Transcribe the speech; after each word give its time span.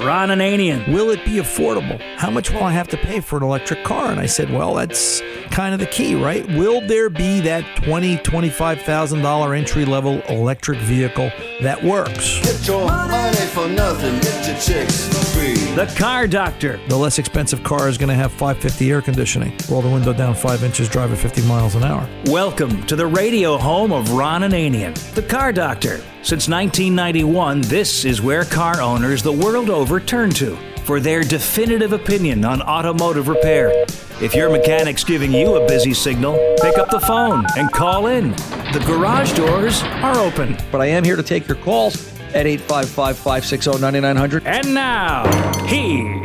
Ron 0.00 0.28
Ananian. 0.28 0.92
Will 0.92 1.10
it 1.10 1.24
be 1.24 1.36
affordable? 1.36 2.00
How 2.16 2.30
much 2.30 2.50
will 2.50 2.62
I 2.62 2.72
have 2.72 2.88
to 2.88 2.96
pay 2.96 3.20
for 3.20 3.36
an 3.36 3.42
electric 3.42 3.84
car? 3.84 4.10
And 4.10 4.20
I 4.20 4.26
said, 4.26 4.50
well, 4.50 4.74
that's 4.74 5.22
kind 5.50 5.74
of 5.74 5.80
the 5.80 5.86
key, 5.86 6.14
right? 6.14 6.46
Will 6.48 6.86
there 6.86 7.08
be 7.08 7.40
that 7.40 7.64
twenty, 7.82 8.16
twenty-five 8.18 8.82
thousand 8.82 9.22
dollar 9.22 9.54
entry 9.54 9.84
level 9.84 10.20
electric 10.28 10.78
vehicle 10.80 11.30
that 11.62 11.82
works? 11.82 12.40
Get 12.42 12.66
your 12.66 12.86
money 12.86 13.36
for 13.36 13.68
nothing, 13.68 14.14
get 14.20 14.46
your 14.46 14.58
chicks 14.58 15.08
for 15.08 15.24
free. 15.38 15.65
The 15.76 15.84
Car 15.98 16.26
Doctor. 16.26 16.80
The 16.88 16.96
less 16.96 17.18
expensive 17.18 17.62
car 17.62 17.86
is 17.90 17.98
going 17.98 18.08
to 18.08 18.14
have 18.14 18.32
550 18.32 18.90
air 18.90 19.02
conditioning. 19.02 19.52
Roll 19.68 19.82
the 19.82 19.90
window 19.90 20.14
down 20.14 20.34
five 20.34 20.64
inches, 20.64 20.88
drive 20.88 21.12
at 21.12 21.18
50 21.18 21.42
miles 21.42 21.74
an 21.74 21.84
hour. 21.84 22.08
Welcome 22.28 22.86
to 22.86 22.96
the 22.96 23.06
radio 23.06 23.58
home 23.58 23.92
of 23.92 24.12
Ron 24.12 24.40
Ananian, 24.40 24.94
the 25.12 25.20
Car 25.20 25.52
Doctor. 25.52 25.98
Since 26.22 26.48
1991, 26.48 27.60
this 27.60 28.06
is 28.06 28.22
where 28.22 28.46
car 28.46 28.80
owners 28.80 29.22
the 29.22 29.34
world 29.34 29.68
over 29.68 30.00
turn 30.00 30.30
to 30.30 30.56
for 30.86 30.98
their 30.98 31.20
definitive 31.22 31.92
opinion 31.92 32.46
on 32.46 32.62
automotive 32.62 33.28
repair. 33.28 33.84
If 34.22 34.34
your 34.34 34.48
mechanic's 34.48 35.04
giving 35.04 35.30
you 35.30 35.56
a 35.56 35.68
busy 35.68 35.92
signal, 35.92 36.38
pick 36.62 36.78
up 36.78 36.88
the 36.88 37.00
phone 37.00 37.44
and 37.58 37.70
call 37.70 38.06
in. 38.06 38.30
The 38.72 38.82
garage 38.86 39.34
doors 39.34 39.82
are 39.82 40.16
open. 40.16 40.56
But 40.72 40.80
I 40.80 40.86
am 40.86 41.04
here 41.04 41.16
to 41.16 41.22
take 41.22 41.46
your 41.46 41.58
calls 41.58 42.16
at 42.34 42.46
855 42.46 43.16
560 43.16 43.80
9900. 43.80 44.46
And 44.46 44.74
now, 44.74 45.24
here's 45.66 46.16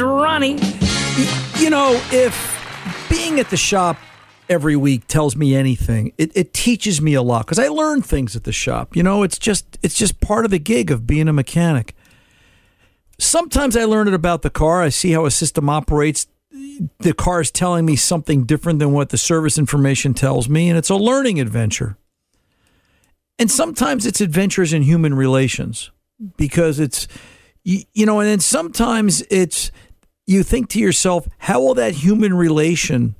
Ronnie. 0.00 0.58
You 1.58 1.70
know, 1.70 2.00
if 2.12 3.08
being 3.10 3.38
at 3.40 3.50
the 3.50 3.56
shop 3.56 3.96
every 4.48 4.76
week 4.76 5.06
tells 5.06 5.36
me 5.36 5.54
anything, 5.54 6.12
it, 6.18 6.32
it 6.34 6.52
teaches 6.52 7.00
me 7.00 7.14
a 7.14 7.22
lot 7.22 7.46
because 7.46 7.58
I 7.58 7.68
learn 7.68 8.02
things 8.02 8.34
at 8.34 8.44
the 8.44 8.52
shop. 8.52 8.96
You 8.96 9.02
know, 9.02 9.22
it's 9.22 9.38
just 9.38 9.78
it's 9.82 9.94
just 9.94 10.20
part 10.20 10.44
of 10.44 10.50
the 10.50 10.58
gig 10.58 10.90
of 10.90 11.06
being 11.06 11.28
a 11.28 11.32
mechanic. 11.32 11.94
Sometimes 13.18 13.76
I 13.76 13.84
learn 13.84 14.08
it 14.08 14.14
about 14.14 14.42
the 14.42 14.50
car. 14.50 14.82
I 14.82 14.88
see 14.88 15.12
how 15.12 15.26
a 15.26 15.30
system 15.30 15.68
operates. 15.68 16.26
The 17.00 17.12
car 17.12 17.40
is 17.42 17.50
telling 17.50 17.84
me 17.84 17.94
something 17.94 18.44
different 18.44 18.78
than 18.78 18.92
what 18.92 19.10
the 19.10 19.18
service 19.18 19.58
information 19.58 20.14
tells 20.14 20.48
me, 20.48 20.68
and 20.68 20.78
it's 20.78 20.88
a 20.88 20.96
learning 20.96 21.38
adventure. 21.38 21.96
And 23.40 23.50
sometimes 23.50 24.04
it's 24.04 24.20
adventures 24.20 24.74
in 24.74 24.82
human 24.82 25.14
relations 25.14 25.90
because 26.36 26.78
it's, 26.78 27.08
you, 27.64 27.84
you 27.94 28.04
know, 28.04 28.20
and 28.20 28.28
then 28.28 28.38
sometimes 28.38 29.22
it's, 29.30 29.72
you 30.26 30.42
think 30.42 30.68
to 30.68 30.78
yourself, 30.78 31.26
how 31.38 31.60
will 31.60 31.72
that 31.74 31.94
human 31.94 32.34
relation 32.34 33.16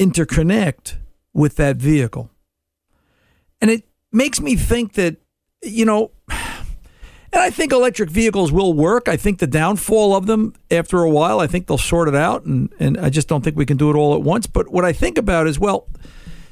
interconnect 0.00 0.96
with 1.32 1.54
that 1.56 1.76
vehicle? 1.76 2.28
And 3.60 3.70
it 3.70 3.84
makes 4.10 4.40
me 4.40 4.56
think 4.56 4.94
that, 4.94 5.18
you 5.62 5.84
know, 5.84 6.10
and 6.28 7.42
I 7.42 7.50
think 7.50 7.72
electric 7.72 8.10
vehicles 8.10 8.50
will 8.50 8.72
work. 8.72 9.08
I 9.08 9.16
think 9.16 9.38
the 9.38 9.46
downfall 9.46 10.16
of 10.16 10.26
them 10.26 10.54
after 10.72 11.04
a 11.04 11.10
while, 11.10 11.38
I 11.38 11.46
think 11.46 11.68
they'll 11.68 11.78
sort 11.78 12.08
it 12.08 12.16
out. 12.16 12.44
And, 12.44 12.72
and 12.80 12.98
I 12.98 13.10
just 13.10 13.28
don't 13.28 13.44
think 13.44 13.56
we 13.56 13.66
can 13.66 13.76
do 13.76 13.90
it 13.90 13.94
all 13.94 14.16
at 14.16 14.22
once. 14.22 14.48
But 14.48 14.72
what 14.72 14.84
I 14.84 14.92
think 14.92 15.16
about 15.18 15.46
is, 15.46 15.56
well, 15.56 15.86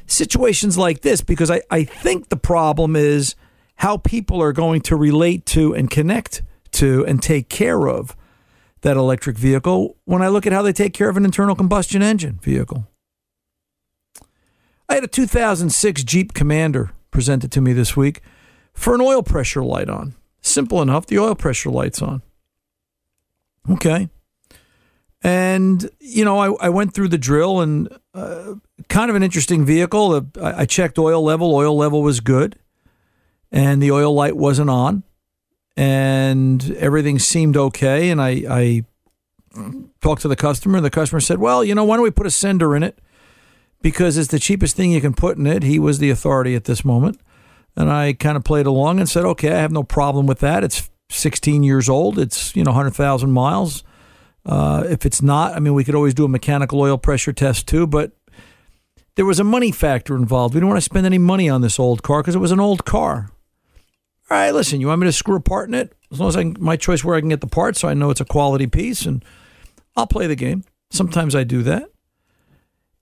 situations 0.07 0.77
like 0.79 1.01
this, 1.01 1.21
because 1.21 1.51
I, 1.51 1.63
I 1.71 1.85
think 1.85 2.29
the 2.29 2.37
problem 2.37 2.97
is 2.97 3.35
how 3.77 3.97
people 3.97 4.43
are 4.43 4.53
going 4.53 4.81
to 4.83 4.97
relate 4.97 5.47
to 5.47 5.75
and 5.75 5.91
connect 5.91 6.43
to 6.73 7.05
and 7.07 7.23
take 7.23 7.49
care 7.49 7.89
of 7.89 8.17
that 8.83 8.97
electric 8.97 9.39
vehicle 9.39 9.97
when 10.05 10.23
I 10.23 10.29
look 10.29 10.47
at 10.47 10.53
how 10.53 10.63
they 10.63 10.73
take 10.73 10.93
care 10.93 11.09
of 11.09 11.17
an 11.17 11.25
internal 11.25 11.57
combustion 11.57 12.03
engine 12.03 12.39
vehicle. 12.43 12.87
I 14.89 14.95
had 14.95 15.05
a 15.05 15.09
2006 15.09 16.05
Jeep 16.05 16.35
Commander 16.35 16.91
presented 17.11 17.51
to 17.53 17.61
me 17.61 17.73
this 17.73 17.97
week 17.97 18.21
for 18.75 18.95
an 18.95 19.01
oil 19.01 19.23
pressure 19.23 19.65
light 19.65 19.89
on. 19.89 20.15
Simple 20.43 20.83
enough, 20.83 21.07
the 21.07 21.19
oil 21.19 21.35
pressure 21.35 21.71
light's 21.71 22.03
on. 22.03 22.21
Okay. 23.71 24.11
And, 25.23 25.89
you 26.01 26.23
know, 26.23 26.39
I, 26.39 26.67
I 26.67 26.69
went 26.69 26.93
through 26.93 27.09
the 27.09 27.17
drill 27.17 27.63
and 27.63 27.89
uh, 28.13 28.55
kind 28.89 29.11
of 29.11 29.17
an 29.17 29.23
interesting 29.23 29.65
vehicle. 29.65 30.27
I, 30.41 30.67
checked 30.67 30.99
oil 30.99 31.23
level, 31.23 31.55
oil 31.55 31.77
level 31.77 32.03
was 32.03 32.21
good, 32.21 32.59
and 33.53 33.83
the 33.83 33.91
oil 33.91 34.13
light 34.13 34.37
wasn't 34.37 34.71
on, 34.71 35.03
and 35.77 36.71
everything 36.77 37.19
seemed 37.19 37.57
okay. 37.57 38.11
And 38.11 38.21
I, 38.21 38.45
I 38.49 38.85
talked 40.01 40.23
to 40.23 40.29
the 40.29 40.37
customer, 40.37 40.77
and 40.77 40.85
the 40.85 40.91
customer 40.91 41.21
said, 41.21 41.39
Well, 41.39 41.65
you 41.65 41.75
know, 41.75 41.85
why 41.85 41.97
don't 41.97 42.05
we 42.05 42.11
put 42.11 42.27
a 42.27 42.31
sender 42.31 42.75
in 42.77 42.83
it? 42.83 42.99
because 43.85 44.17
it's 44.17 44.29
the 44.29 44.39
cheapest 44.39 44.77
thing 44.77 44.93
you 44.93 45.01
can 45.03 45.13
put 45.13 45.37
in 45.37 45.47
it. 45.47 45.63
He 45.63 45.79
was 45.79 45.99
the 45.99 46.09
authority 46.09 46.55
at 46.55 46.65
this 46.65 46.87
moment. 46.87 47.21
And 47.77 47.93
I 47.93 48.15
kind 48.15 48.35
of 48.35 48.43
played 48.43 48.65
along 48.65 48.99
and 48.99 49.07
said, 49.07 49.27
okay, 49.27 49.53
I 49.53 49.59
have 49.59 49.73
no 49.73 49.83
problem 49.83 50.27
with 50.27 50.39
that. 50.39 50.65
It's 50.65 50.91
16 51.11 51.63
years 51.63 51.87
old. 51.87 52.19
It's, 52.19 52.57
you 52.57 52.65
know, 52.65 52.71
100,000 52.71 53.31
miles. 53.31 53.85
Uh, 54.47 54.85
if 54.89 55.05
it's 55.05 55.21
not, 55.21 55.55
I 55.55 55.61
mean, 55.61 55.75
we 55.75 55.85
could 55.85 55.95
always 55.95 56.15
do 56.15 56.25
a 56.25 56.29
mechanical 56.29 56.81
oil 56.81 56.97
pressure 56.97 57.35
test 57.35 57.69
too, 57.69 57.87
but 57.87 58.13
there 59.17 59.25
was 59.25 59.41
a 59.41 59.45
money 59.45 59.71
factor 59.71 60.17
involved. 60.17 60.55
We 60.55 60.61
didn't 60.61 60.71
want 60.71 60.79
to 60.79 60.85
spend 60.85 61.07
any 61.07 61.19
money 61.19 61.49
on 61.49 61.61
this 61.61 61.79
old 61.79 62.03
car 62.03 62.23
because 62.23 62.35
it 62.35 62.41
was 62.41 62.53
an 62.53 62.61
old 62.61 62.85
car. 62.85 63.31
All 64.31 64.39
right, 64.39 64.53
listen, 64.53 64.81
you 64.81 64.89
want 64.89 65.01
me 65.01 65.07
to 65.07 65.13
screw 65.13 65.37
a 65.37 65.41
part 65.41 65.69
in 65.69 65.75
it? 65.75 65.93
As 66.11 66.19
long 66.19 66.29
as 66.29 66.37
I 66.37 66.43
can, 66.43 66.57
my 66.59 66.77
choice 66.77 67.05
where 67.05 67.17
I 67.17 67.21
can 67.21 67.29
get 67.29 67.41
the 67.41 67.47
part 67.47 67.77
so 67.77 67.89
I 67.89 67.95
know 67.95 68.11
it's 68.11 68.21
a 68.21 68.25
quality 68.25 68.67
piece 68.67 69.05
and 69.05 69.25
I'll 69.97 70.07
play 70.07 70.27
the 70.27 70.37
game. 70.37 70.65
Sometimes 70.91 71.35
I 71.35 71.45
do 71.45 71.63
that. 71.63 71.91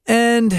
And 0.07 0.53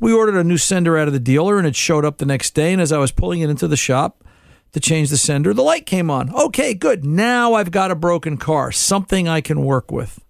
we 0.00 0.12
ordered 0.12 0.36
a 0.36 0.44
new 0.44 0.58
sender 0.58 0.98
out 0.98 1.06
of 1.06 1.14
the 1.14 1.20
dealer 1.20 1.58
and 1.58 1.66
it 1.66 1.76
showed 1.76 2.04
up 2.04 2.18
the 2.18 2.26
next 2.26 2.54
day. 2.54 2.72
And 2.72 2.82
as 2.82 2.92
I 2.92 2.98
was 2.98 3.12
pulling 3.12 3.40
it 3.40 3.50
into 3.50 3.68
the 3.68 3.76
shop 3.76 4.24
to 4.72 4.80
change 4.80 5.10
the 5.10 5.16
sender, 5.16 5.54
the 5.54 5.62
light 5.62 5.86
came 5.86 6.10
on. 6.10 6.34
Okay, 6.34 6.74
good. 6.74 7.04
Now 7.04 7.54
I've 7.54 7.70
got 7.70 7.92
a 7.92 7.94
broken 7.94 8.36
car, 8.36 8.72
something 8.72 9.28
I 9.28 9.40
can 9.40 9.62
work 9.62 9.92
with. 9.92 10.24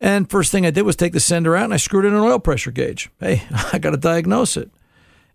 And 0.00 0.28
first 0.28 0.50
thing 0.50 0.66
I 0.66 0.70
did 0.70 0.82
was 0.82 0.96
take 0.96 1.12
the 1.12 1.20
sender 1.20 1.56
out 1.56 1.64
and 1.64 1.74
I 1.74 1.78
screwed 1.78 2.04
in 2.04 2.14
an 2.14 2.20
oil 2.20 2.38
pressure 2.38 2.70
gauge. 2.70 3.10
Hey, 3.20 3.42
I 3.72 3.78
got 3.78 3.90
to 3.90 3.96
diagnose 3.96 4.56
it. 4.56 4.70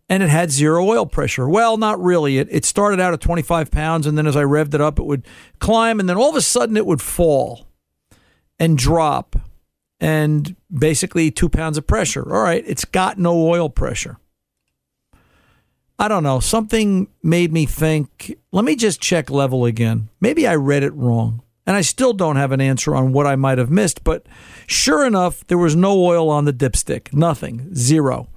And 0.08 0.24
it 0.24 0.30
had 0.30 0.52
zero 0.52 0.84
oil 0.86 1.06
pressure. 1.06 1.48
Well, 1.48 1.78
not 1.78 2.02
really. 2.02 2.40
It, 2.40 2.48
it 2.50 2.66
started 2.66 3.00
out 3.00 3.14
at 3.14 3.22
25 3.22 3.70
pounds, 3.70 4.08
and 4.08 4.18
then 4.18 4.26
as 4.26 4.36
I 4.36 4.44
revved 4.44 4.74
it 4.74 4.82
up, 4.82 4.98
it 4.98 5.06
would 5.06 5.28
climb, 5.60 6.00
and 6.00 6.10
then 6.10 6.18
all 6.18 6.32
of 6.32 6.36
a 6.36 6.42
sudden 6.42 6.78
it 6.78 6.88
would 6.88 7.02
fall 7.02 7.68
and 8.58 8.76
drop 8.76 9.36
and 10.00 10.56
basically 10.72 11.30
two 11.30 11.48
pounds 11.48 11.78
of 11.78 11.86
pressure. 11.86 12.24
All 12.34 12.42
right, 12.42 12.64
it's 12.66 12.86
got 12.86 13.20
no 13.20 13.48
oil 13.48 13.70
pressure. 13.70 14.18
I 16.00 16.08
don't 16.08 16.24
know. 16.24 16.40
Something 16.40 17.10
made 17.22 17.52
me 17.52 17.66
think, 17.66 18.38
let 18.54 18.64
me 18.64 18.76
just 18.76 19.02
check 19.02 19.30
level 19.30 19.66
again. 19.66 20.10
Maybe 20.22 20.48
I 20.48 20.56
read 20.56 20.84
it 20.84 20.94
wrong. 20.94 21.44
And 21.70 21.78
I 21.78 21.82
still 21.82 22.14
don't 22.14 22.38
have 22.38 22.52
an 22.52 22.62
answer 22.62 22.96
on 22.96 23.14
what 23.14 23.28
I 23.28 23.36
might 23.36 23.60
have 23.60 23.70
missed, 23.70 24.04
but 24.04 24.26
sure 24.66 25.06
enough, 25.06 25.46
there 25.46 25.58
was 25.60 25.76
no 25.76 26.04
oil 26.04 26.28
on 26.32 26.46
the 26.46 26.52
dipstick. 26.52 27.14
Nothing. 27.14 27.76
Zero. 27.76 28.28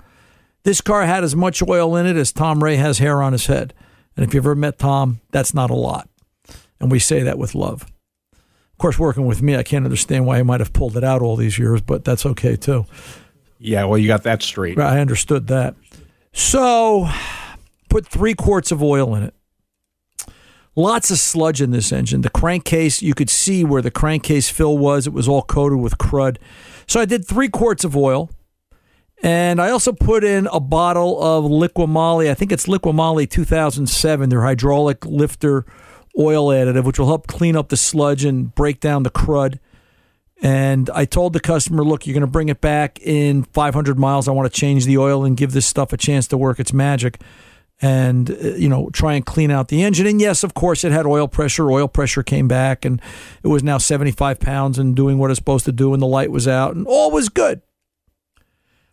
This 0.65 0.83
car 0.83 1.07
had 1.07 1.25
as 1.25 1.35
much 1.35 1.63
oil 1.67 1.97
in 1.97 2.05
it 2.05 2.17
as 2.17 2.31
Tom 2.31 2.63
Ray 2.63 2.77
has 2.77 2.99
hair 2.99 3.23
on 3.23 3.33
his 3.33 3.47
head. 3.47 3.73
And 4.19 4.27
if 4.27 4.35
you've 4.35 4.45
ever 4.45 4.55
met 4.55 4.79
Tom, 4.79 5.23
that's 5.31 5.55
not 5.55 5.71
a 5.71 5.75
lot. 5.75 6.11
And 6.79 6.93
we 6.93 6.99
say 6.99 7.23
that 7.23 7.39
with 7.39 7.55
love. 7.55 7.85
Of 8.35 8.77
course, 8.77 8.99
working 8.99 9.25
with 9.25 9.41
me, 9.41 9.57
I 9.57 9.63
can't 9.63 9.87
understand 9.87 10.27
why 10.27 10.37
he 10.37 10.43
might 10.43 10.61
have 10.61 10.75
pulled 10.75 10.99
it 10.99 11.03
out 11.03 11.23
all 11.23 11.37
these 11.37 11.59
years, 11.59 11.81
but 11.81 12.05
that's 12.05 12.27
okay 12.27 12.55
too. 12.55 12.85
Yeah, 13.59 13.85
well, 13.85 13.97
you 13.97 14.09
got 14.09 14.25
that 14.25 14.43
straight. 14.43 14.79
I 14.79 15.01
understood 15.01 15.47
that. 15.47 15.75
So, 16.35 17.09
put 17.89 18.07
three 18.07 18.35
quarts 18.35 18.71
of 18.71 18.83
oil 18.83 19.15
in 19.15 19.23
it. 19.23 19.35
Lots 20.75 21.11
of 21.11 21.19
sludge 21.19 21.61
in 21.61 21.71
this 21.71 21.93
engine. 21.93 22.23
The 22.23 22.31
crankcase, 22.31 23.03
you 23.03 23.15
could 23.15 23.29
see 23.29 23.63
where 23.63 23.83
the 23.83 23.91
crankcase 23.91 24.49
fill 24.49 24.79
was. 24.79 25.07
It 25.07 25.13
was 25.13 25.29
all 25.29 25.43
coated 25.43 25.79
with 25.79 25.99
crud. 25.99 26.39
So 26.87 27.01
I 27.01 27.05
did 27.05 27.27
three 27.27 27.49
quarts 27.49 27.85
of 27.85 27.97
oil. 27.97 28.31
And 29.23 29.61
I 29.61 29.71
also 29.71 29.93
put 29.93 30.25
in 30.25 30.49
a 30.49 30.59
bottle 30.59 31.23
of 31.23 31.45
Liqui-Moly. 31.45 32.29
I 32.29 32.35
think 32.35 32.51
it's 32.51 32.67
Liqui-Moly 32.67 33.27
2007, 33.27 34.31
their 34.31 34.43
hydraulic 34.43 35.05
lifter 35.05 35.65
oil 36.19 36.49
additive, 36.49 36.85
which 36.85 36.99
will 36.99 37.07
help 37.07 37.27
clean 37.27 37.55
up 37.55 37.69
the 37.69 37.77
sludge 37.77 38.25
and 38.25 38.53
break 38.55 38.81
down 38.81 39.05
the 39.05 39.11
crud. 39.11 39.59
And 40.43 40.91
I 40.91 41.05
told 41.05 41.35
the 41.35 41.41
customer, 41.41 41.85
look, 41.85 42.05
you're 42.05 42.15
going 42.15 42.23
to 42.23 42.27
bring 42.27 42.49
it 42.49 42.61
back 42.61 42.99
in 43.01 43.45
500 43.45 43.97
miles. 43.97 44.27
I 44.27 44.33
want 44.33 44.53
to 44.53 44.61
change 44.61 44.87
the 44.87 44.99
oil 44.99 45.25
and 45.25 45.37
give 45.37 45.53
this 45.53 45.67
stuff 45.67 45.93
a 45.93 45.97
chance 45.97 46.27
to 46.29 46.37
work 46.37 46.59
its 46.59 46.73
magic 46.73 47.21
and, 47.83 48.31
uh, 48.31 48.55
you 48.55 48.69
know, 48.69 48.89
try 48.91 49.15
and 49.15 49.27
clean 49.27 49.51
out 49.51 49.67
the 49.67 49.83
engine. 49.83 50.07
And 50.07 50.21
yes, 50.21 50.45
of 50.45 50.55
course, 50.55 50.85
it 50.85 50.93
had 50.93 51.05
oil 51.05 51.27
pressure. 51.27 51.71
Oil 51.71 51.89
pressure 51.89 52.23
came 52.23 52.47
back 52.47 52.85
and 52.85 53.03
it 53.43 53.49
was 53.49 53.65
now 53.65 53.77
75 53.77 54.39
pounds 54.39 54.79
and 54.79 54.95
doing 54.95 55.19
what 55.19 55.31
it's 55.31 55.39
supposed 55.39 55.65
to 55.65 55.73
do. 55.73 55.93
And 55.93 56.01
the 56.01 56.07
light 56.07 56.31
was 56.31 56.47
out 56.47 56.77
and 56.77 56.87
all 56.87 57.11
was 57.11 57.29
good. 57.29 57.61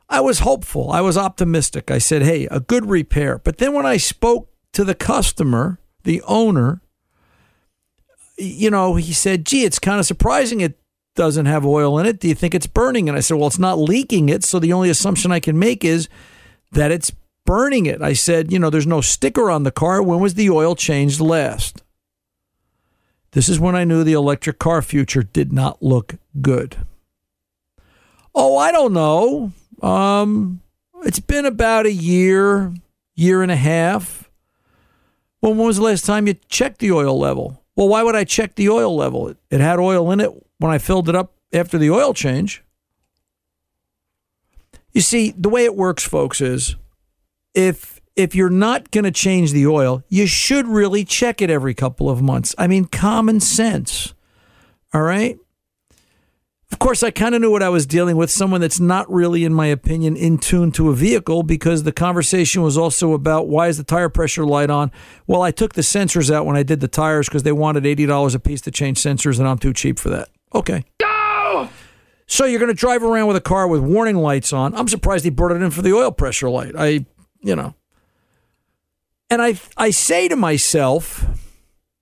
I 0.09 0.21
was 0.21 0.39
hopeful. 0.39 0.91
I 0.91 1.01
was 1.01 1.17
optimistic. 1.17 1.91
I 1.91 1.99
said, 1.99 2.23
hey, 2.23 2.47
a 2.49 2.59
good 2.59 2.89
repair. 2.89 3.37
But 3.37 3.59
then 3.59 3.73
when 3.73 3.85
I 3.85 3.97
spoke 3.97 4.49
to 4.73 4.83
the 4.83 4.95
customer, 4.95 5.79
the 6.03 6.23
owner, 6.23 6.81
you 8.37 8.71
know, 8.71 8.95
he 8.95 9.13
said, 9.13 9.45
gee, 9.45 9.65
it's 9.65 9.77
kind 9.77 9.99
of 9.99 10.07
surprising 10.07 10.61
it 10.61 10.79
doesn't 11.13 11.45
have 11.45 11.63
oil 11.63 11.99
in 11.99 12.07
it. 12.07 12.19
Do 12.19 12.27
you 12.27 12.33
think 12.33 12.55
it's 12.55 12.65
burning? 12.65 13.07
And 13.07 13.15
I 13.15 13.21
said, 13.21 13.37
well, 13.37 13.47
it's 13.47 13.59
not 13.59 13.77
leaking 13.77 14.29
it. 14.29 14.43
So 14.43 14.57
the 14.57 14.73
only 14.73 14.89
assumption 14.89 15.31
I 15.31 15.39
can 15.39 15.59
make 15.59 15.85
is 15.85 16.09
that 16.71 16.91
it's 16.91 17.11
burning 17.49 17.87
it. 17.87 17.99
I 17.99 18.13
said, 18.13 18.51
you 18.51 18.59
know, 18.59 18.69
there's 18.69 18.85
no 18.85 19.01
sticker 19.01 19.49
on 19.49 19.63
the 19.63 19.71
car. 19.71 20.03
When 20.03 20.19
was 20.19 20.35
the 20.35 20.51
oil 20.51 20.75
changed 20.75 21.19
last? 21.19 21.81
This 23.31 23.49
is 23.49 23.59
when 23.59 23.75
I 23.75 23.85
knew 23.85 24.03
the 24.03 24.13
electric 24.13 24.59
car 24.59 24.83
future 24.83 25.23
did 25.23 25.51
not 25.51 25.81
look 25.81 26.13
good. 26.41 26.77
Oh, 28.35 28.55
I 28.55 28.71
don't 28.71 28.93
know. 28.93 29.51
Um, 29.81 30.61
it's 31.03 31.19
been 31.19 31.47
about 31.47 31.87
a 31.87 31.91
year, 31.91 32.71
year 33.15 33.41
and 33.41 33.51
a 33.51 33.55
half. 33.55 34.29
Well, 35.41 35.55
when 35.55 35.65
was 35.65 35.77
the 35.77 35.83
last 35.83 36.05
time 36.05 36.27
you 36.27 36.35
checked 36.49 36.77
the 36.77 36.91
oil 36.91 37.17
level? 37.17 37.63
Well, 37.75 37.87
why 37.87 38.03
would 38.03 38.15
I 38.15 38.25
check 38.25 38.53
the 38.53 38.69
oil 38.69 38.95
level? 38.95 39.27
It, 39.27 39.37
it 39.49 39.59
had 39.59 39.79
oil 39.79 40.11
in 40.11 40.19
it 40.19 40.31
when 40.59 40.71
I 40.71 40.77
filled 40.77 41.09
it 41.09 41.15
up 41.15 41.33
after 41.51 41.79
the 41.79 41.89
oil 41.89 42.13
change. 42.13 42.63
You 44.93 45.01
see, 45.01 45.31
the 45.35 45.49
way 45.49 45.65
it 45.65 45.75
works, 45.75 46.03
folks, 46.03 46.41
is 46.41 46.75
if 47.53 47.99
if 48.15 48.35
you're 48.35 48.49
not 48.49 48.91
going 48.91 49.05
to 49.05 49.11
change 49.11 49.53
the 49.53 49.65
oil, 49.65 50.03
you 50.09 50.27
should 50.27 50.67
really 50.67 51.05
check 51.05 51.41
it 51.41 51.49
every 51.49 51.73
couple 51.73 52.09
of 52.09 52.21
months. 52.21 52.53
I 52.57 52.67
mean, 52.67 52.85
common 52.85 53.39
sense. 53.39 54.13
All 54.93 55.01
right? 55.01 55.37
Of 56.71 56.77
course, 56.77 57.01
I 57.01 57.09
kind 57.09 57.33
of 57.33 57.41
knew 57.41 57.49
what 57.49 57.63
I 57.63 57.69
was 57.69 57.87
dealing 57.87 58.15
with 58.15 58.29
someone 58.29 58.61
that's 58.61 58.79
not 58.79 59.11
really, 59.11 59.43
in 59.43 59.53
my 59.53 59.65
opinion, 59.67 60.15
in 60.15 60.37
tune 60.37 60.71
to 60.73 60.89
a 60.89 60.93
vehicle 60.93 61.41
because 61.41 61.83
the 61.83 61.91
conversation 61.91 62.61
was 62.61 62.77
also 62.77 63.13
about 63.13 63.47
why 63.47 63.69
is 63.69 63.77
the 63.77 63.83
tire 63.83 64.09
pressure 64.09 64.45
light 64.45 64.69
on? 64.69 64.91
Well, 65.25 65.41
I 65.41 65.51
took 65.51 65.73
the 65.73 65.81
sensors 65.81 66.29
out 66.29 66.45
when 66.45 66.55
I 66.55 66.63
did 66.63 66.79
the 66.79 66.87
tires 66.87 67.27
because 67.27 67.43
they 67.43 67.51
wanted 67.51 67.85
$80 67.85 68.35
a 68.35 68.39
piece 68.39 68.61
to 68.61 68.71
change 68.71 68.99
sensors, 68.99 69.39
and 69.39 69.47
I'm 69.47 69.57
too 69.57 69.73
cheap 69.73 69.97
for 69.97 70.09
that. 70.09 70.29
Okay. 70.53 70.83
No! 71.01 71.69
So 72.27 72.45
you're 72.45 72.59
going 72.59 72.69
to 72.69 72.75
drive 72.75 73.01
around 73.01 73.27
with 73.27 73.37
a 73.37 73.41
car 73.41 73.67
with 73.67 73.81
warning 73.81 74.17
lights 74.17 74.53
on. 74.53 74.75
I'm 74.75 74.87
surprised 74.87 75.23
he 75.23 75.31
brought 75.31 75.51
it 75.51 75.63
in 75.63 75.71
for 75.71 75.81
the 75.81 75.93
oil 75.93 76.11
pressure 76.11 76.49
light. 76.51 76.73
I, 76.77 77.05
you 77.41 77.55
know. 77.55 77.73
And 79.29 79.41
I, 79.41 79.59
I 79.77 79.91
say 79.91 80.27
to 80.27 80.35
myself, 80.35 81.25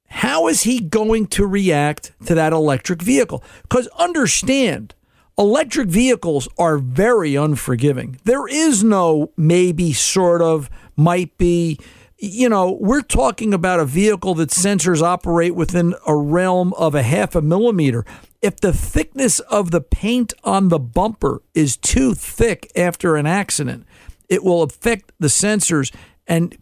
how 0.07 0.47
is 0.47 0.63
he 0.63 0.79
going 0.79 1.27
to 1.27 1.45
react 1.45 2.13
to 2.25 2.35
that 2.35 2.53
electric 2.53 3.01
vehicle? 3.01 3.43
Because 3.63 3.87
understand, 3.99 4.95
electric 5.37 5.89
vehicles 5.89 6.47
are 6.57 6.77
very 6.77 7.35
unforgiving. 7.35 8.17
There 8.23 8.47
is 8.47 8.83
no 8.83 9.31
maybe, 9.35 9.93
sort 9.93 10.41
of, 10.41 10.69
might 10.95 11.37
be. 11.37 11.77
You 12.19 12.49
know, 12.49 12.71
we're 12.81 13.03
talking 13.03 13.53
about 13.53 13.79
a 13.79 13.85
vehicle 13.85 14.33
that 14.35 14.49
sensors 14.49 15.03
operate 15.03 15.53
within 15.53 15.93
a 16.07 16.15
realm 16.15 16.73
of 16.73 16.95
a 16.95 17.03
half 17.03 17.35
a 17.35 17.41
millimeter. 17.43 18.05
If 18.41 18.59
the 18.59 18.73
thickness 18.73 19.39
of 19.41 19.69
the 19.69 19.81
paint 19.81 20.33
on 20.43 20.69
the 20.69 20.79
bumper 20.79 21.43
is 21.53 21.77
too 21.77 22.15
thick 22.15 22.71
after 22.75 23.17
an 23.17 23.27
accident, 23.27 23.85
it 24.29 24.43
will 24.43 24.61
affect 24.63 25.11
the 25.19 25.27
sensors 25.27 25.93
and 26.27 26.57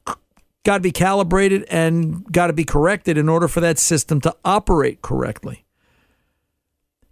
got 0.64 0.78
to 0.78 0.82
be 0.82 0.92
calibrated 0.92 1.64
and 1.70 2.26
got 2.32 2.48
to 2.48 2.54
be 2.54 2.64
corrected 2.64 3.18
in 3.18 3.30
order 3.30 3.48
for 3.48 3.62
that 3.62 3.80
system 3.80 4.20
to 4.22 4.36
operate 4.44 5.02
correctly. 5.02 5.66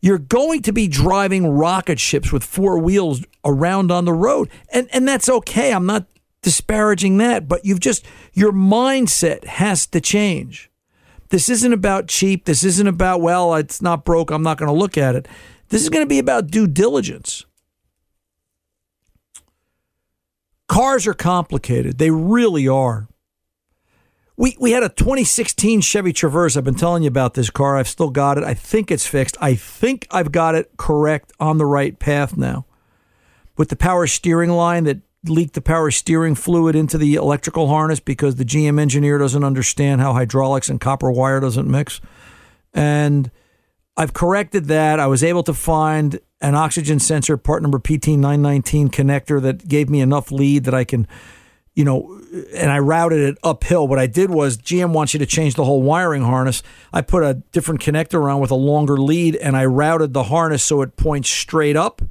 You're 0.01 0.17
going 0.17 0.61
to 0.63 0.73
be 0.73 0.87
driving 0.87 1.47
rocket 1.47 1.99
ships 1.99 2.31
with 2.31 2.43
four 2.43 2.77
wheels 2.77 3.23
around 3.45 3.91
on 3.91 4.05
the 4.05 4.13
road, 4.13 4.49
and, 4.73 4.89
and 4.91 5.07
that's 5.07 5.29
okay. 5.29 5.71
I'm 5.71 5.85
not 5.85 6.07
disparaging 6.41 7.17
that, 7.19 7.47
but 7.47 7.63
you've 7.63 7.79
just, 7.79 8.05
your 8.33 8.51
mindset 8.51 9.45
has 9.45 9.87
to 9.87 10.01
change. 10.01 10.69
This 11.29 11.49
isn't 11.49 11.73
about 11.73 12.07
cheap. 12.07 12.45
This 12.45 12.63
isn't 12.63 12.85
about, 12.85 13.21
well, 13.21 13.55
it's 13.55 13.81
not 13.81 14.03
broke. 14.03 14.29
I'm 14.29 14.43
not 14.43 14.57
going 14.57 14.67
to 14.67 14.77
look 14.77 14.97
at 14.97 15.15
it. 15.15 15.27
This 15.69 15.81
is 15.81 15.89
going 15.89 16.05
to 16.05 16.09
be 16.09 16.19
about 16.19 16.51
due 16.51 16.67
diligence. 16.67 17.45
Cars 20.73 21.05
are 21.05 21.13
complicated. 21.13 21.99
They 21.99 22.09
really 22.09 22.67
are. 22.67 23.07
We, 24.35 24.57
we 24.59 24.71
had 24.71 24.81
a 24.81 24.89
2016 24.89 25.81
Chevy 25.81 26.11
Traverse. 26.11 26.57
I've 26.57 26.63
been 26.63 26.73
telling 26.73 27.03
you 27.03 27.09
about 27.09 27.35
this 27.35 27.51
car. 27.51 27.77
I've 27.77 27.87
still 27.87 28.09
got 28.09 28.39
it. 28.39 28.43
I 28.43 28.55
think 28.55 28.89
it's 28.89 29.05
fixed. 29.05 29.37
I 29.39 29.53
think 29.53 30.07
I've 30.09 30.31
got 30.31 30.55
it 30.55 30.71
correct 30.77 31.31
on 31.39 31.59
the 31.59 31.67
right 31.67 31.99
path 31.99 32.35
now. 32.35 32.65
With 33.55 33.69
the 33.69 33.75
power 33.75 34.07
steering 34.07 34.49
line 34.49 34.85
that 34.85 35.01
leaked 35.25 35.53
the 35.53 35.61
power 35.61 35.91
steering 35.91 36.33
fluid 36.33 36.75
into 36.75 36.97
the 36.97 37.13
electrical 37.13 37.67
harness 37.67 37.99
because 37.99 38.37
the 38.37 38.43
GM 38.43 38.79
engineer 38.79 39.19
doesn't 39.19 39.43
understand 39.43 40.01
how 40.01 40.13
hydraulics 40.13 40.69
and 40.69 40.81
copper 40.81 41.11
wire 41.11 41.39
doesn't 41.39 41.69
mix. 41.69 42.01
And 42.73 43.29
I've 43.95 44.13
corrected 44.13 44.65
that. 44.65 44.99
I 44.99 45.07
was 45.07 45.23
able 45.23 45.43
to 45.43 45.53
find 45.53 46.19
an 46.41 46.55
oxygen 46.55 46.99
sensor, 46.99 47.37
part 47.37 47.61
number 47.61 47.79
PT919 47.79 48.89
connector 48.89 49.41
that 49.41 49.67
gave 49.67 49.89
me 49.89 50.01
enough 50.01 50.31
lead 50.31 50.63
that 50.65 50.73
I 50.73 50.83
can, 50.83 51.07
you 51.75 51.85
know, 51.85 52.19
and 52.55 52.71
I 52.71 52.79
routed 52.79 53.19
it 53.19 53.37
uphill. 53.43 53.87
What 53.87 53.99
I 53.99 54.07
did 54.07 54.29
was 54.29 54.57
GM 54.57 54.93
wants 54.93 55.13
you 55.13 55.19
to 55.19 55.25
change 55.25 55.53
the 55.53 55.63
whole 55.63 55.83
wiring 55.83 56.23
harness. 56.23 56.63
I 56.91 57.01
put 57.01 57.23
a 57.23 57.35
different 57.51 57.81
connector 57.81 58.31
on 58.31 58.41
with 58.41 58.51
a 58.51 58.55
longer 58.55 58.97
lead 58.97 59.35
and 59.35 59.55
I 59.55 59.65
routed 59.65 60.13
the 60.13 60.23
harness 60.23 60.63
so 60.63 60.81
it 60.81 60.97
points 60.97 61.29
straight 61.29 61.75
up 61.75 62.01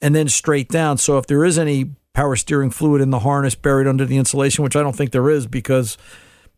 and 0.00 0.14
then 0.14 0.28
straight 0.28 0.68
down. 0.68 0.98
So 0.98 1.16
if 1.18 1.26
there 1.26 1.44
is 1.44 1.58
any 1.58 1.92
power 2.12 2.36
steering 2.36 2.70
fluid 2.70 3.00
in 3.00 3.10
the 3.10 3.20
harness 3.20 3.54
buried 3.54 3.86
under 3.86 4.04
the 4.04 4.16
insulation, 4.16 4.64
which 4.64 4.76
I 4.76 4.82
don't 4.82 4.96
think 4.96 5.12
there 5.12 5.30
is 5.30 5.46
because 5.46 5.96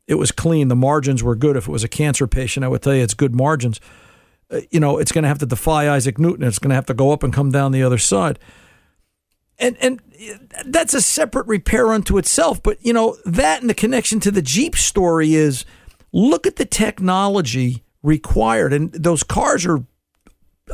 it 0.06 0.14
was 0.14 0.32
clean, 0.32 0.68
the 0.68 0.76
margins 0.76 1.22
were 1.22 1.36
good. 1.36 1.56
If 1.56 1.68
it 1.68 1.72
was 1.72 1.84
a 1.84 1.88
cancer 1.88 2.26
patient, 2.26 2.64
I 2.64 2.68
would 2.68 2.82
tell 2.82 2.94
you 2.94 3.02
it's 3.02 3.14
good 3.14 3.34
margins. 3.34 3.80
Uh, 4.50 4.60
you 4.70 4.80
know, 4.80 4.98
it's 4.98 5.12
going 5.12 5.22
to 5.22 5.28
have 5.28 5.38
to 5.38 5.46
defy 5.46 5.88
Isaac 5.90 6.18
Newton. 6.18 6.46
It's 6.46 6.58
going 6.58 6.70
to 6.70 6.76
have 6.76 6.86
to 6.86 6.94
go 6.94 7.10
up 7.10 7.22
and 7.22 7.32
come 7.32 7.50
down 7.50 7.72
the 7.72 7.82
other 7.82 7.98
side. 7.98 8.38
And 9.58 9.76
and 9.80 10.00
that's 10.66 10.92
a 10.92 11.00
separate 11.00 11.46
repair 11.46 11.92
unto 11.92 12.18
itself. 12.18 12.62
But 12.62 12.84
you 12.84 12.92
know 12.92 13.16
that 13.24 13.62
and 13.62 13.70
the 13.70 13.74
connection 13.74 14.20
to 14.20 14.30
the 14.30 14.42
Jeep 14.42 14.76
story 14.76 15.34
is 15.34 15.64
look 16.12 16.46
at 16.46 16.56
the 16.56 16.66
technology 16.66 17.82
required, 18.02 18.74
and 18.74 18.92
those 18.92 19.22
cars 19.22 19.64
are 19.64 19.82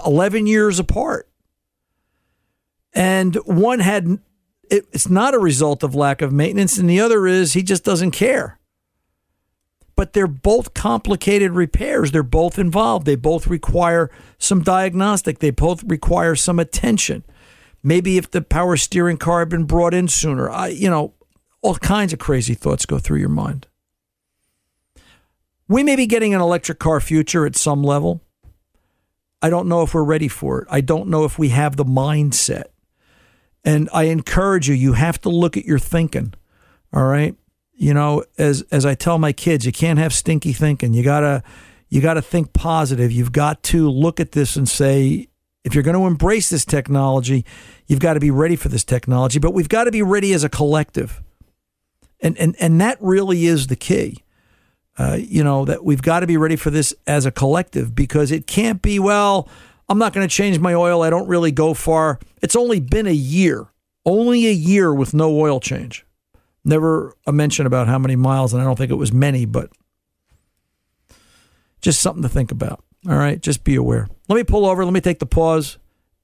eleven 0.05 0.49
years 0.49 0.81
apart, 0.81 1.29
and 2.93 3.37
one 3.45 3.79
had 3.79 4.19
it, 4.69 4.87
it's 4.91 5.09
not 5.09 5.35
a 5.35 5.38
result 5.38 5.85
of 5.85 5.95
lack 5.95 6.21
of 6.21 6.33
maintenance, 6.33 6.76
and 6.76 6.91
the 6.91 7.00
other 7.00 7.29
is 7.29 7.52
he 7.52 7.62
just 7.62 7.85
doesn't 7.85 8.11
care 8.11 8.59
but 10.02 10.14
they're 10.14 10.26
both 10.26 10.75
complicated 10.75 11.52
repairs. 11.52 12.11
They're 12.11 12.25
both 12.25 12.59
involved. 12.59 13.06
They 13.06 13.14
both 13.14 13.47
require 13.47 14.11
some 14.37 14.61
diagnostic. 14.61 15.38
They 15.38 15.50
both 15.50 15.85
require 15.85 16.35
some 16.35 16.59
attention. 16.59 17.23
Maybe 17.85 18.18
if 18.18 18.28
the 18.28 18.42
power 18.42 18.76
steering 18.76 19.16
car 19.16 19.38
had 19.38 19.49
been 19.49 19.62
brought 19.62 19.94
in 19.94 20.09
sooner, 20.09 20.50
I, 20.50 20.71
you 20.71 20.90
know, 20.90 21.14
all 21.61 21.76
kinds 21.76 22.12
of 22.12 22.18
crazy 22.18 22.54
thoughts 22.54 22.85
go 22.85 22.99
through 22.99 23.21
your 23.21 23.28
mind. 23.28 23.68
We 25.68 25.85
may 25.85 25.94
be 25.94 26.09
getting 26.09 26.35
an 26.35 26.40
electric 26.40 26.80
car 26.80 26.99
future 26.99 27.47
at 27.47 27.54
some 27.54 27.85
level. 27.85 28.23
I 29.40 29.50
don't 29.50 29.68
know 29.68 29.82
if 29.82 29.94
we're 29.94 30.02
ready 30.02 30.26
for 30.26 30.62
it. 30.62 30.68
I 30.68 30.80
don't 30.80 31.11
know 31.11 31.25
if 31.25 31.38
we 31.38 31.50
have 31.50 31.76
the 31.76 31.85
mindset. 31.85 32.64
And 33.64 33.88
I 33.92 34.06
encourage 34.06 34.68
you, 34.68 34.75
you 34.75 34.94
have 34.94 35.21
to 35.21 35.28
look 35.28 35.56
at 35.56 35.64
your 35.64 35.78
thinking. 35.78 36.35
All 36.92 37.04
right 37.04 37.37
you 37.83 37.93
know, 37.93 38.23
as 38.39 38.62
as 38.71 38.87
I 38.87 38.95
tell 38.95 39.19
my 39.19 39.33
kids, 39.33 39.67
you 39.67 39.73
can't 39.73 39.99
have 39.99 40.12
stinky 40.12 40.53
thinking. 40.53 40.95
You 40.95 41.03
gotta 41.03 41.43
you 41.89 42.01
gotta 42.01 42.23
think 42.23 42.53
positive. 42.53 43.11
You've 43.11 43.33
got 43.33 43.61
to 43.65 43.91
look 43.91 44.21
at 44.21 44.31
this 44.31 44.55
and 44.55 44.69
say, 44.69 45.27
if 45.65 45.75
you're 45.75 45.83
going 45.83 45.99
to 45.99 46.07
embrace 46.07 46.49
this 46.49 46.65
technology, 46.65 47.45
you've 47.89 47.99
got 47.99 48.15
to 48.15 48.21
be 48.21 48.31
ready 48.31 48.55
for 48.55 48.69
this 48.69 48.85
technology. 48.85 49.41
But 49.41 49.53
we've 49.53 49.69
got 49.69 49.85
to 49.85 49.91
be 49.91 50.01
ready 50.01 50.33
as 50.33 50.45
a 50.45 50.49
collective, 50.49 51.21
and 52.21 52.39
and 52.39 52.55
and 52.61 52.81
that 52.81 52.99
really 53.01 53.47
is 53.47 53.67
the 53.67 53.75
key. 53.75 54.23
Uh, 54.97 55.17
you 55.19 55.43
know 55.43 55.65
that 55.65 55.85
we've 55.85 56.03
got 56.03 56.21
to 56.21 56.29
be 56.29 56.37
ready 56.37 56.55
for 56.55 56.71
this 56.71 56.95
as 57.09 57.27
a 57.27 57.33
collective 57.33 57.97
because 57.97 58.31
it 58.31 58.47
can't 58.47 58.81
be 58.81 59.01
well. 59.01 59.49
I'm 59.89 59.99
not 59.99 60.12
going 60.12 60.27
to 60.27 60.33
change 60.33 60.61
my 60.61 60.75
oil. 60.75 61.03
I 61.03 61.11
don't 61.11 61.27
really 61.27 61.51
go 61.51 61.75
far. 61.75 62.21
It's 62.43 62.55
only 62.55 62.79
been 62.79 63.09
a 63.09 63.11
year, 63.11 63.67
only 64.07 64.47
a 64.47 64.53
year 64.53 64.95
with 64.95 65.15
no 65.15 65.37
oil 65.37 65.59
change. 65.59 66.07
Never 66.64 67.14
a 67.26 67.33
mention 67.33 67.66
about 67.66 67.88
how 67.88 67.99
many 67.99 68.16
miles, 68.16 68.52
and 68.52 68.62
I 68.62 68.64
don't 68.64 68.76
think 68.76 68.90
it 68.90 68.97
was 68.97 69.12
many, 69.12 69.45
but 69.47 69.71
just 71.81 72.00
something 72.00 72.23
to 72.23 72.28
think 72.28 72.52
about. 72.52 72.83
All 73.09 73.16
right, 73.16 73.40
just 73.40 73.64
be 73.64 73.75
aware. 73.75 74.09
Let 74.28 74.37
me 74.37 74.45
pull 74.45 74.64
over. 74.64 74.85
Let 74.85 74.95
me 74.95 75.00
take 75.00 75.19
the 75.19 75.26
pause, 75.26 75.78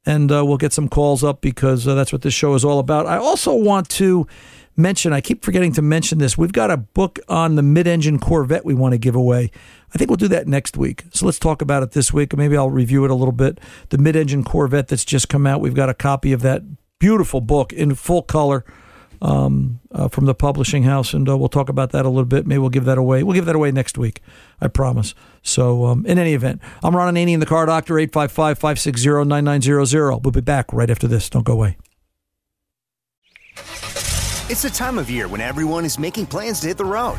and 0.07 0.30
uh, 0.30 0.45
we'll 0.45 0.57
get 0.57 0.73
some 0.73 0.88
calls 0.88 1.25
up 1.25 1.40
because 1.40 1.88
uh, 1.88 1.95
that's 1.95 2.12
what 2.12 2.23
this 2.23 2.35
show 2.35 2.54
is 2.54 2.64
all 2.64 2.78
about. 2.78 3.07
I 3.07 3.16
also 3.16 3.52
want 3.52 3.88
to 3.90 4.28
mention, 4.76 5.12
I 5.12 5.21
keep 5.21 5.45
forgetting 5.45 5.73
to 5.73 5.83
mention 5.83 6.18
this. 6.18 6.38
We've 6.38 6.52
got 6.52 6.71
a 6.71 6.76
book 6.76 7.18
on 7.28 7.57
the 7.57 7.62
mid 7.62 7.88
engine 7.88 8.21
Corvette 8.21 8.64
we 8.64 8.75
want 8.75 8.92
to 8.92 8.99
give 8.99 9.16
away. 9.16 9.50
I 9.92 9.99
think 9.99 10.09
we'll 10.09 10.16
do 10.16 10.28
that 10.28 10.47
next 10.47 10.76
week. 10.76 11.04
So 11.11 11.26
let's 11.26 11.38
talk 11.38 11.61
about 11.61 11.83
it 11.83 11.90
this 11.90 12.12
week. 12.12 12.37
Maybe 12.37 12.57
I'll 12.57 12.71
review 12.71 13.04
it 13.04 13.11
a 13.11 13.14
little 13.14 13.33
bit. 13.33 13.59
The 13.88 13.99
mid 13.99 14.14
engine 14.14 14.45
Corvette 14.45 14.88
that's 14.88 15.04
just 15.04 15.28
come 15.28 15.47
out. 15.47 15.61
We've 15.61 15.75
got 15.75 15.88
a 15.88 15.95
copy 15.95 16.33
of 16.33 16.42
that 16.42 16.62
beautiful 17.00 17.40
book 17.40 17.73
in 17.73 17.95
full 17.97 18.23
color 18.23 18.64
um, 19.20 19.80
uh, 19.92 20.08
from 20.08 20.26
the 20.26 20.34
publishing 20.34 20.84
house, 20.84 21.14
and 21.14 21.28
uh, 21.28 21.37
we'll 21.37 21.48
talk 21.48 21.68
about 21.68 21.90
that 21.92 22.04
a 22.04 22.08
little 22.08 22.25
bit. 22.25 22.46
Maybe 22.46 22.58
we'll 22.58 22.70
give 22.70 22.84
that 22.84 22.98
away. 22.98 23.22
We'll 23.22 23.34
give 23.34 23.46
that 23.46 23.56
away 23.56 23.70
next 23.70 23.98
week, 23.98 24.20
I 24.60 24.68
promise. 24.68 25.14
So, 25.42 25.87
um, 25.87 26.06
in 26.06 26.18
any 26.18 26.34
event, 26.34 26.60
I'm 26.82 26.96
Ron 26.96 27.14
Ananian, 27.14 27.40
the 27.40 27.46
car 27.46 27.66
doctor, 27.66 27.98
855 27.98 28.58
560 28.58 29.25
9900. 29.25 30.18
We'll 30.18 30.32
be 30.32 30.40
back 30.40 30.72
right 30.72 30.90
after 30.90 31.06
this. 31.06 31.28
Don't 31.30 31.44
go 31.44 31.52
away. 31.54 31.76
It's 34.50 34.62
the 34.62 34.70
time 34.70 34.98
of 34.98 35.10
year 35.10 35.28
when 35.28 35.40
everyone 35.40 35.84
is 35.84 35.98
making 35.98 36.26
plans 36.26 36.60
to 36.60 36.68
hit 36.68 36.78
the 36.78 36.84
road. 36.84 37.18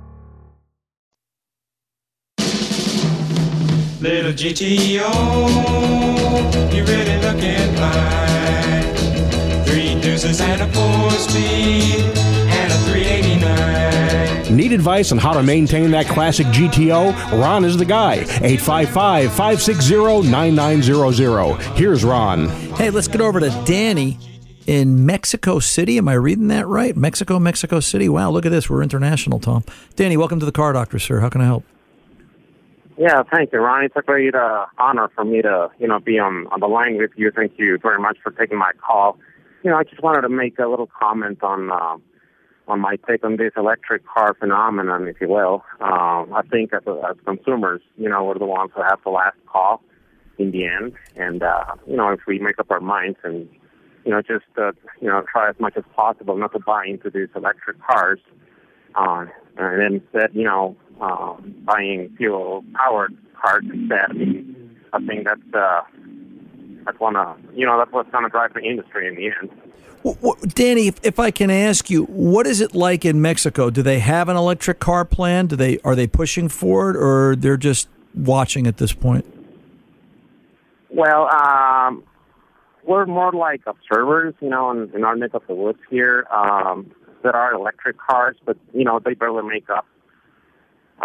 Little 4.01 4.31
GTO, 4.31 5.13
you 6.73 6.83
really 6.85 7.17
looking 7.21 7.75
fine. 7.75 8.95
Three 9.63 10.01
deuces 10.01 10.41
and 10.41 10.59
a 10.59 10.67
four 10.69 11.11
speed 11.11 12.05
and 12.17 12.71
a 12.71 12.77
389. 12.89 14.55
Need 14.55 14.71
advice 14.71 15.11
on 15.11 15.19
how 15.19 15.33
to 15.33 15.43
maintain 15.43 15.91
that 15.91 16.07
classic 16.07 16.47
GTO? 16.47 17.13
Ron 17.39 17.63
is 17.63 17.77
the 17.77 17.85
guy. 17.85 18.15
855 18.41 19.29
560 19.33 20.23
9900. 20.31 21.61
Here's 21.77 22.03
Ron. 22.03 22.47
Hey, 22.77 22.89
let's 22.89 23.07
get 23.07 23.21
over 23.21 23.39
to 23.39 23.49
Danny 23.67 24.17
in 24.65 25.05
Mexico 25.05 25.59
City. 25.59 25.99
Am 25.99 26.07
I 26.07 26.13
reading 26.13 26.47
that 26.47 26.65
right? 26.65 26.97
Mexico, 26.97 27.37
Mexico 27.37 27.79
City. 27.79 28.09
Wow, 28.09 28.31
look 28.31 28.47
at 28.47 28.51
this. 28.51 28.67
We're 28.67 28.81
international, 28.81 29.39
Tom. 29.39 29.63
Danny, 29.95 30.17
welcome 30.17 30.39
to 30.39 30.45
the 30.47 30.51
Car 30.51 30.73
Doctor, 30.73 30.97
sir. 30.97 31.19
How 31.19 31.29
can 31.29 31.41
I 31.41 31.45
help? 31.45 31.65
Yeah, 32.97 33.23
thank 33.31 33.51
you, 33.53 33.59
Ron. 33.59 33.85
It's 33.85 33.95
a 33.95 34.01
great 34.01 34.35
uh, 34.35 34.65
honor 34.77 35.09
for 35.15 35.23
me 35.23 35.41
to, 35.41 35.69
you 35.79 35.87
know, 35.87 35.99
be 35.99 36.19
on, 36.19 36.47
on 36.47 36.59
the 36.59 36.67
line 36.67 36.97
with 36.97 37.11
you. 37.15 37.31
Thank 37.35 37.53
you 37.57 37.77
very 37.81 37.99
much 37.99 38.17
for 38.21 38.31
taking 38.31 38.57
my 38.57 38.71
call. 38.85 39.17
You 39.63 39.71
know, 39.71 39.77
I 39.77 39.83
just 39.83 40.01
wanted 40.03 40.21
to 40.21 40.29
make 40.29 40.59
a 40.59 40.67
little 40.67 40.89
comment 40.99 41.41
on 41.43 41.71
uh, 41.71 41.97
on 42.67 42.79
my 42.79 42.95
take 43.07 43.23
on 43.23 43.37
this 43.37 43.51
electric 43.57 44.05
car 44.05 44.35
phenomenon, 44.39 45.07
if 45.07 45.19
you 45.19 45.27
will. 45.27 45.63
Um, 45.81 46.31
I 46.33 46.41
think 46.49 46.73
as, 46.73 46.83
as 46.87 47.17
consumers, 47.25 47.81
you 47.97 48.07
know, 48.07 48.23
we're 48.23 48.37
the 48.37 48.45
ones 48.45 48.71
who 48.75 48.81
have 48.81 48.99
the 49.03 49.09
last 49.09 49.37
call 49.47 49.81
in 50.37 50.51
the 50.51 50.65
end. 50.65 50.93
And, 51.15 51.43
uh, 51.43 51.65
you 51.87 51.95
know, 51.97 52.09
if 52.09 52.21
we 52.27 52.39
make 52.39 52.59
up 52.59 52.71
our 52.71 52.79
minds 52.79 53.17
and, 53.23 53.49
you 54.05 54.11
know, 54.11 54.21
just, 54.21 54.45
uh, 54.57 54.71
you 55.01 55.07
know, 55.07 55.23
try 55.31 55.49
as 55.49 55.55
much 55.59 55.75
as 55.75 55.83
possible 55.95 56.37
not 56.37 56.53
to 56.53 56.59
buy 56.59 56.85
into 56.85 57.09
these 57.09 57.29
electric 57.35 57.81
cars, 57.81 58.19
uh, 58.95 59.25
and 59.57 59.81
then 59.81 60.01
instead, 60.01 60.31
you 60.33 60.43
know, 60.43 60.75
um, 60.99 61.55
buying 61.65 62.13
fuel-powered 62.17 63.17
cars 63.41 63.63
instead. 63.71 64.05
I 64.09 64.13
mean, 64.13 64.77
I 64.93 64.99
think 65.05 65.25
that's 65.25 65.53
uh, 65.53 65.81
that's 66.85 66.99
one 66.99 67.15
of 67.15 67.37
you 67.53 67.65
know 67.65 67.77
that's 67.77 67.91
what's 67.91 68.11
going 68.11 68.23
to 68.23 68.29
drive 68.29 68.53
the 68.53 68.61
industry 68.61 69.07
in 69.07 69.15
the 69.15 69.27
end. 69.27 69.49
Well, 70.03 70.17
well, 70.21 70.35
Danny, 70.47 70.87
if, 70.87 70.95
if 71.03 71.19
I 71.19 71.29
can 71.29 71.51
ask 71.51 71.89
you, 71.89 72.05
what 72.05 72.47
is 72.47 72.59
it 72.59 72.73
like 72.73 73.05
in 73.05 73.21
Mexico? 73.21 73.69
Do 73.69 73.83
they 73.83 73.99
have 73.99 74.29
an 74.29 74.35
electric 74.35 74.79
car 74.79 75.05
plan? 75.05 75.47
Do 75.47 75.55
they 75.55 75.79
are 75.79 75.95
they 75.95 76.07
pushing 76.07 76.49
for 76.49 76.89
it, 76.91 76.95
or 76.95 77.35
they're 77.35 77.57
just 77.57 77.87
watching 78.15 78.67
at 78.67 78.77
this 78.77 78.93
point? 78.93 79.25
Well, 80.89 81.29
um, 81.29 82.03
we're 82.83 83.05
more 83.05 83.31
like 83.31 83.61
observers, 83.65 84.33
you 84.41 84.49
know, 84.49 84.71
in, 84.71 84.91
in 84.93 85.03
our 85.03 85.15
neck 85.15 85.33
of 85.33 85.43
the 85.47 85.53
woods 85.53 85.79
here. 85.89 86.25
Um, 86.31 86.91
there 87.23 87.35
are 87.35 87.53
electric 87.53 87.97
cars, 87.97 88.37
but 88.45 88.57
you 88.73 88.83
know 88.83 88.99
they 89.03 89.13
barely 89.13 89.43
make 89.47 89.67
up, 89.69 89.85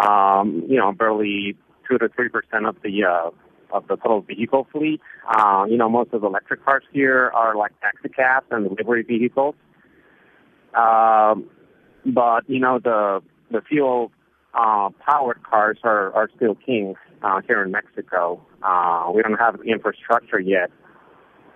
um, 0.02 0.64
you 0.68 0.78
know, 0.78 0.92
barely 0.92 1.56
two 1.88 1.98
to 1.98 2.08
three 2.08 2.28
percent 2.28 2.66
of 2.66 2.76
the 2.82 3.04
uh, 3.04 3.30
of 3.72 3.86
the 3.88 3.96
total 3.96 4.22
vehicle 4.22 4.66
fleet. 4.72 5.00
Uh, 5.28 5.64
you 5.68 5.76
know, 5.76 5.88
most 5.88 6.12
of 6.12 6.20
the 6.20 6.26
electric 6.26 6.64
cars 6.64 6.84
here 6.92 7.30
are 7.34 7.56
like 7.56 7.72
taxi 7.80 8.08
cabs 8.08 8.46
and 8.50 8.68
delivery 8.68 9.02
vehicles. 9.02 9.54
Um, 10.74 11.48
but 12.04 12.48
you 12.48 12.60
know, 12.60 12.78
the 12.78 13.22
the 13.50 13.60
fuel 13.62 14.12
uh, 14.54 14.90
powered 15.06 15.42
cars 15.42 15.78
are 15.84 16.12
are 16.14 16.30
still 16.36 16.54
king 16.54 16.94
uh, 17.22 17.40
here 17.46 17.62
in 17.62 17.70
Mexico. 17.70 18.40
Uh, 18.62 19.10
we 19.14 19.22
don't 19.22 19.38
have 19.38 19.58
the 19.58 19.64
infrastructure 19.64 20.40
yet. 20.40 20.70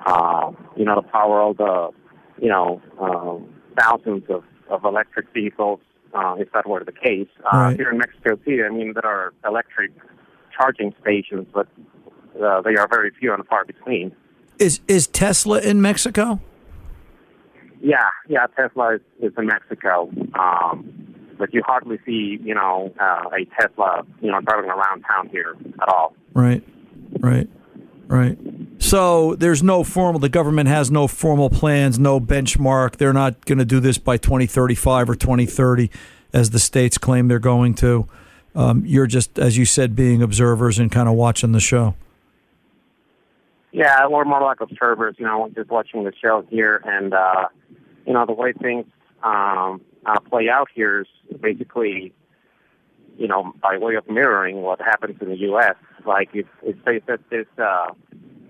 Uh, 0.05 0.53
you 0.77 0.85
know, 0.85 0.95
to 0.95 1.03
power 1.03 1.41
all 1.41 1.55
the 1.55 1.91
you 2.43 2.49
know 2.49 2.81
uh, 3.01 3.60
thousands 3.79 4.25
of 4.31 4.45
of 4.69 4.85
electric 4.85 5.27
vehicles. 5.33 5.81
Uh, 6.13 6.35
if 6.41 6.51
that 6.53 6.69
were 6.69 6.83
the 6.83 6.91
case, 6.91 7.29
uh, 7.45 7.57
Right. 7.57 7.77
here 7.77 7.89
in 7.91 7.99
Mexico 7.99 8.37
City, 8.45 8.65
I 8.65 8.69
mean, 8.69 8.95
there 8.95 9.07
are 9.07 9.33
electric 9.47 9.93
charging 10.57 10.93
stations, 11.01 11.47
but 11.55 11.69
uh, 12.43 12.61
they 12.63 12.75
are 12.75 12.89
very 12.89 13.13
few 13.13 13.33
and 13.33 13.47
far 13.47 13.65
between. 13.65 14.11
Is 14.59 14.81
is 14.89 15.07
Tesla 15.07 15.61
in 15.61 15.81
Mexico? 15.81 16.41
Yeah, 17.81 18.09
yeah, 18.29 18.47
Tesla 18.57 18.97
is, 18.97 19.01
is 19.23 19.33
in 19.39 19.47
Mexico, 19.47 20.11
um, 20.39 20.93
but 21.39 21.55
you 21.55 21.63
hardly 21.65 21.99
see, 22.05 22.39
you 22.43 22.55
know, 22.55 22.93
uh, 23.01 23.31
a 23.33 23.45
Tesla, 23.59 24.03
you 24.21 24.31
know, 24.31 24.41
driving 24.41 24.69
around 24.71 25.03
town 25.03 25.29
here 25.31 25.55
at 25.81 25.89
all. 25.89 26.15
Right, 26.35 26.63
right, 27.21 27.49
right. 28.17 28.39
So 28.79 29.35
there's 29.37 29.63
no 29.63 29.85
formal. 29.85 30.19
The 30.19 30.29
government 30.29 30.69
has 30.69 30.91
no 30.91 31.07
formal 31.07 31.51
plans, 31.51 31.99
no 31.99 32.19
benchmark. 32.19 32.97
They're 32.97 33.13
not 33.13 33.45
going 33.45 33.59
to 33.59 33.65
do 33.65 33.79
this 33.79 33.99
by 33.99 34.17
2035 34.17 35.11
or 35.11 35.15
2030, 35.15 35.91
as 36.33 36.51
the 36.51 36.59
states 36.59 36.99
claim 36.99 37.29
they're 37.29 37.39
going 37.39 37.75
to. 37.77 38.09
Um, 38.55 38.85
you're 38.85 39.07
just, 39.07 39.39
as 39.39 39.57
you 39.57 39.65
said, 39.65 39.95
being 39.95 40.23
observers 40.23 40.79
and 40.79 40.91
kind 40.91 41.09
of 41.09 41.15
watching 41.15 41.53
the 41.53 41.61
show. 41.61 41.95
Yeah, 43.73 44.07
we're 44.09 44.25
more 44.25 44.43
like 44.43 44.61
observers, 44.61 45.15
you 45.19 45.25
know, 45.25 45.49
just 45.55 45.71
watching 45.71 46.03
the 46.03 46.13
show 46.21 46.45
here, 46.51 46.83
and 46.85 47.15
uh, 47.15 47.47
you 48.05 48.13
know, 48.13 48.27
the 48.27 48.33
way 48.33 48.53
things 48.53 48.87
um, 49.23 49.81
uh, 50.05 50.19
play 50.21 50.49
out 50.49 50.69
here 50.75 51.03
is 51.03 51.39
basically, 51.39 52.13
you 53.17 53.29
know, 53.29 53.53
by 53.63 53.79
way 53.79 53.95
of 53.95 54.09
mirroring 54.11 54.63
what 54.63 54.81
happens 54.81 55.21
in 55.21 55.29
the 55.29 55.39
U.S. 55.39 55.77
Like 56.07 56.31
it, 56.35 56.47
it 56.63 56.77
says 56.85 57.03
that 57.07 57.21
this, 57.31 57.47
uh, 57.59 57.89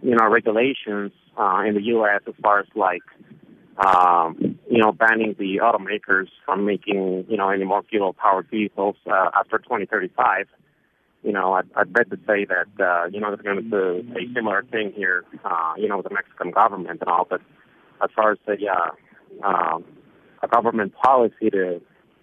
you 0.02 0.14
know, 0.14 0.28
regulations 0.28 1.12
uh, 1.36 1.62
in 1.66 1.74
the 1.74 1.82
U.S. 1.82 2.22
as 2.26 2.34
far 2.42 2.60
as 2.60 2.66
like, 2.74 3.02
um, 3.84 4.58
you 4.70 4.78
know, 4.78 4.92
banning 4.92 5.34
the 5.38 5.60
automakers 5.62 6.28
from 6.44 6.64
making, 6.66 7.26
you 7.28 7.36
know, 7.36 7.48
any 7.48 7.64
more 7.64 7.82
fuel-powered 7.88 8.48
vehicles 8.50 8.96
uh, 9.06 9.30
after 9.34 9.58
2035 9.58 10.46
you 11.22 11.32
know, 11.32 11.52
I'd, 11.52 11.68
I'd 11.76 11.92
bet 11.92 12.10
to 12.10 12.16
say 12.26 12.46
that, 12.46 12.82
uh, 12.82 13.06
you 13.12 13.20
know, 13.20 13.34
they're 13.34 13.42
going 13.54 13.62
to 13.62 13.70
do 13.70 14.12
a 14.16 14.34
similar 14.34 14.64
thing 14.70 14.92
here, 14.96 15.24
uh, 15.44 15.74
you 15.76 15.88
know, 15.88 15.98
with 15.98 16.08
the 16.08 16.14
Mexican 16.14 16.50
government 16.50 17.00
and 17.00 17.08
all. 17.08 17.26
But 17.28 17.42
as 18.02 18.10
far 18.14 18.32
as 18.32 18.38
the, 18.46 18.56
uh, 18.66 19.46
um, 19.46 19.84
a 20.42 20.48
government 20.48 20.94
policy 20.94 21.50
to, 21.50 21.80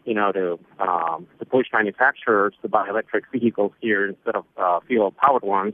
you 0.08 0.14
know, 0.14 0.32
to, 0.32 0.58
um, 0.80 1.28
to 1.38 1.46
push 1.46 1.68
manufacturers 1.74 2.54
to 2.62 2.70
buy 2.70 2.88
electric 2.88 3.26
vehicles 3.30 3.74
here 3.82 4.08
instead 4.08 4.36
of 4.36 4.46
uh, 4.58 4.80
fuel-powered 4.88 5.44
ones, 5.44 5.74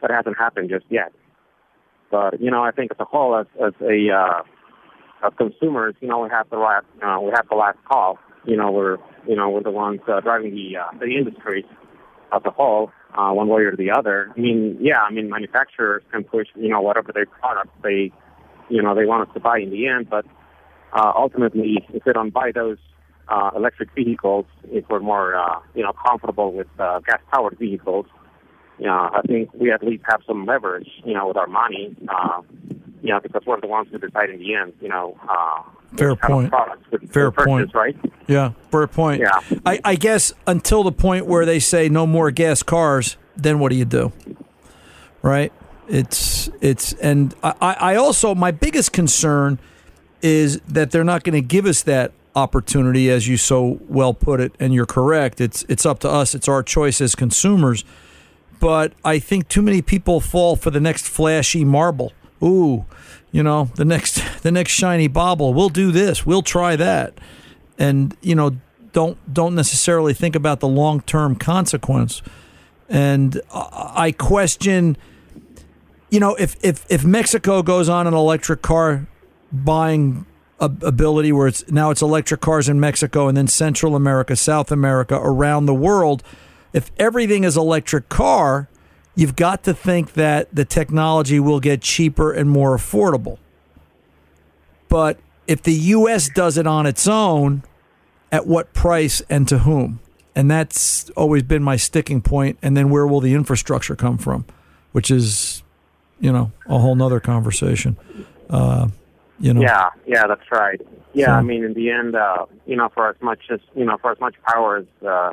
that 0.00 0.10
hasn't 0.10 0.36
happened 0.36 0.68
just 0.68 0.84
yet. 0.90 1.12
But, 2.10 2.40
you 2.40 2.50
know, 2.50 2.62
I 2.64 2.72
think 2.72 2.90
as 2.90 2.98
a 2.98 3.04
whole, 3.04 3.36
as, 3.36 3.46
as 3.64 3.72
a, 3.80 4.10
uh, 4.10 4.42
as 5.24 5.32
consumers, 5.38 5.94
you 6.00 6.08
know, 6.08 6.18
we 6.18 6.28
have 6.30 6.50
the 6.50 6.58
last, 6.58 6.86
uh, 7.00 7.18
we 7.22 7.30
have 7.30 7.46
the 7.48 7.54
last 7.54 7.78
call. 7.88 8.18
You 8.44 8.56
know, 8.56 8.72
we're, 8.72 8.98
you 9.28 9.36
know, 9.36 9.48
we're 9.48 9.62
the 9.62 9.70
ones 9.70 10.00
uh, 10.08 10.20
driving 10.20 10.56
the, 10.56 10.78
uh, 10.78 10.98
the 10.98 11.16
industry 11.16 11.64
as 12.34 12.42
a 12.44 12.50
whole, 12.50 12.90
uh, 13.16 13.30
one 13.30 13.46
way 13.46 13.62
or 13.62 13.76
the 13.76 13.92
other. 13.92 14.32
I 14.36 14.40
mean, 14.40 14.76
yeah, 14.80 15.02
I 15.02 15.12
mean, 15.12 15.30
manufacturers 15.30 16.02
can 16.10 16.24
push, 16.24 16.48
you 16.56 16.68
know, 16.68 16.80
whatever 16.80 17.12
their 17.12 17.26
products 17.26 17.70
they, 17.84 18.10
you 18.68 18.82
know, 18.82 18.96
they 18.96 19.06
want 19.06 19.28
us 19.28 19.34
to 19.34 19.40
buy 19.40 19.60
in 19.60 19.70
the 19.70 19.86
end. 19.86 20.10
But 20.10 20.26
uh, 20.92 21.12
ultimately, 21.14 21.86
if 21.94 22.02
they 22.02 22.12
don't 22.12 22.34
buy 22.34 22.50
those 22.52 22.78
uh, 23.32 23.50
electric 23.56 23.88
vehicles, 24.00 24.46
if 24.78 24.84
we're 24.90 25.00
more, 25.12 25.28
uh, 25.44 25.58
you 25.74 25.82
know, 25.84 25.92
comfortable 26.06 26.48
with 26.58 26.66
uh, 26.78 26.98
gas-powered 27.08 27.56
vehicles, 27.58 28.06
you 28.78 28.86
know, 28.86 29.00
I 29.18 29.20
think 29.30 29.44
we 29.54 29.70
at 29.76 29.82
least 29.82 30.02
have 30.12 30.20
some 30.26 30.40
leverage, 30.52 30.90
you 31.04 31.14
know, 31.14 31.24
with 31.28 31.36
our 31.42 31.46
money, 31.62 31.84
uh, 32.14 32.40
you 33.02 33.10
know, 33.10 33.20
because 33.20 33.42
we're 33.46 33.60
the 33.60 33.66
ones 33.78 33.88
who 33.90 33.98
decide 33.98 34.28
in 34.30 34.38
the 34.38 34.54
end, 34.54 34.72
you 34.80 34.88
know, 34.94 35.06
uh, 35.28 35.62
Fair 35.96 36.10
what 36.10 36.20
kind 36.20 36.32
of 36.32 36.36
point. 36.38 36.50
products 36.50 36.84
we- 36.90 36.98
we 36.98 37.06
Fair 37.06 37.30
purchase, 37.30 37.46
point. 37.46 37.74
right? 37.74 37.96
Yeah, 38.26 38.52
fair 38.70 38.86
point. 38.86 39.20
Yeah. 39.20 39.58
I, 39.66 39.80
I 39.84 39.94
guess 39.96 40.32
until 40.46 40.82
the 40.84 40.92
point 40.92 41.26
where 41.26 41.44
they 41.44 41.58
say 41.60 41.88
no 41.88 42.06
more 42.06 42.30
gas 42.30 42.62
cars, 42.62 43.16
then 43.36 43.58
what 43.58 43.70
do 43.70 43.76
you 43.76 43.84
do? 43.84 44.12
Right? 45.22 45.52
It's 45.88 46.48
it's 46.60 46.92
and 46.94 47.34
I, 47.42 47.54
I 47.92 47.94
also 47.96 48.34
my 48.34 48.50
biggest 48.52 48.92
concern 48.92 49.58
is 50.22 50.60
that 50.68 50.90
they're 50.92 51.04
not 51.12 51.24
going 51.24 51.34
to 51.34 51.46
give 51.46 51.66
us 51.66 51.82
that 51.82 52.12
opportunity, 52.34 53.10
as 53.10 53.28
you 53.28 53.36
so 53.36 53.78
well 53.88 54.14
put 54.14 54.40
it, 54.40 54.54
and 54.58 54.72
you're 54.74 54.86
correct. 54.86 55.40
It's 55.40 55.64
it's 55.68 55.86
up 55.86 55.98
to 56.00 56.08
us. 56.08 56.34
It's 56.34 56.48
our 56.48 56.62
choice 56.62 57.00
as 57.00 57.14
consumers. 57.14 57.84
But 58.60 58.92
I 59.04 59.18
think 59.18 59.48
too 59.48 59.62
many 59.62 59.82
people 59.82 60.20
fall 60.20 60.54
for 60.56 60.70
the 60.70 60.80
next 60.80 61.08
flashy 61.08 61.64
marble. 61.64 62.12
Ooh, 62.42 62.86
you 63.30 63.42
know 63.42 63.70
the 63.76 63.84
next 63.84 64.22
the 64.42 64.50
next 64.50 64.72
shiny 64.72 65.08
bauble. 65.08 65.54
We'll 65.54 65.68
do 65.68 65.92
this. 65.92 66.24
We'll 66.24 66.42
try 66.42 66.76
that, 66.76 67.18
and 67.78 68.16
you 68.20 68.34
know 68.34 68.56
don't 68.92 69.18
don't 69.32 69.54
necessarily 69.54 70.14
think 70.14 70.36
about 70.36 70.60
the 70.60 70.68
long 70.68 71.00
term 71.02 71.36
consequence. 71.36 72.22
And 72.88 73.40
I 73.52 74.12
question, 74.12 74.98
you 76.10 76.20
know, 76.20 76.34
if 76.34 76.56
if 76.62 76.84
if 76.90 77.04
Mexico 77.04 77.62
goes 77.62 77.88
on 77.88 78.06
an 78.06 78.14
electric 78.14 78.60
car 78.62 79.06
buying 79.50 80.26
ability 80.62 81.32
where 81.32 81.48
it's 81.48 81.68
now 81.70 81.90
it's 81.90 82.02
electric 82.02 82.40
cars 82.40 82.68
in 82.68 82.78
Mexico 82.78 83.28
and 83.28 83.36
then 83.36 83.48
Central 83.48 83.96
America, 83.96 84.36
South 84.36 84.70
America, 84.70 85.16
around 85.16 85.66
the 85.66 85.74
world. 85.74 86.22
If 86.72 86.90
everything 86.98 87.44
is 87.44 87.56
electric 87.56 88.08
car, 88.08 88.68
you've 89.14 89.36
got 89.36 89.64
to 89.64 89.74
think 89.74 90.14
that 90.14 90.54
the 90.54 90.64
technology 90.64 91.38
will 91.40 91.60
get 91.60 91.82
cheaper 91.82 92.32
and 92.32 92.48
more 92.48 92.76
affordable. 92.76 93.38
But 94.88 95.18
if 95.46 95.62
the 95.62 95.74
US 95.74 96.28
does 96.28 96.56
it 96.56 96.66
on 96.66 96.86
its 96.86 97.06
own, 97.06 97.62
at 98.32 98.46
what 98.46 98.72
price 98.72 99.20
and 99.28 99.46
to 99.46 99.58
whom? 99.58 100.00
And 100.34 100.50
that's 100.50 101.10
always 101.10 101.42
been 101.42 101.62
my 101.62 101.76
sticking 101.76 102.22
point. 102.22 102.58
And 102.62 102.74
then 102.74 102.88
where 102.88 103.06
will 103.06 103.20
the 103.20 103.34
infrastructure 103.34 103.94
come 103.94 104.16
from? 104.16 104.46
Which 104.92 105.10
is, 105.10 105.62
you 106.18 106.32
know, 106.32 106.50
a 106.66 106.78
whole 106.78 106.94
nother 106.94 107.20
conversation. 107.20 107.98
Uh, 108.48 108.88
you 109.42 109.52
know. 109.52 109.60
Yeah, 109.60 109.90
yeah, 110.06 110.26
that's 110.26 110.50
right. 110.50 110.80
Yeah, 111.12 111.26
So- 111.26 111.32
I 111.32 111.42
mean, 111.42 111.64
in 111.64 111.74
the 111.74 111.90
end, 111.90 112.14
uh, 112.14 112.46
you 112.66 112.76
know, 112.76 112.88
for 112.94 113.08
as 113.10 113.16
much 113.20 113.40
as 113.50 113.60
you 113.74 113.84
know, 113.84 113.98
for 114.00 114.12
as 114.12 114.20
much 114.20 114.36
power 114.46 114.78
as 114.78 115.06
uh, 115.06 115.32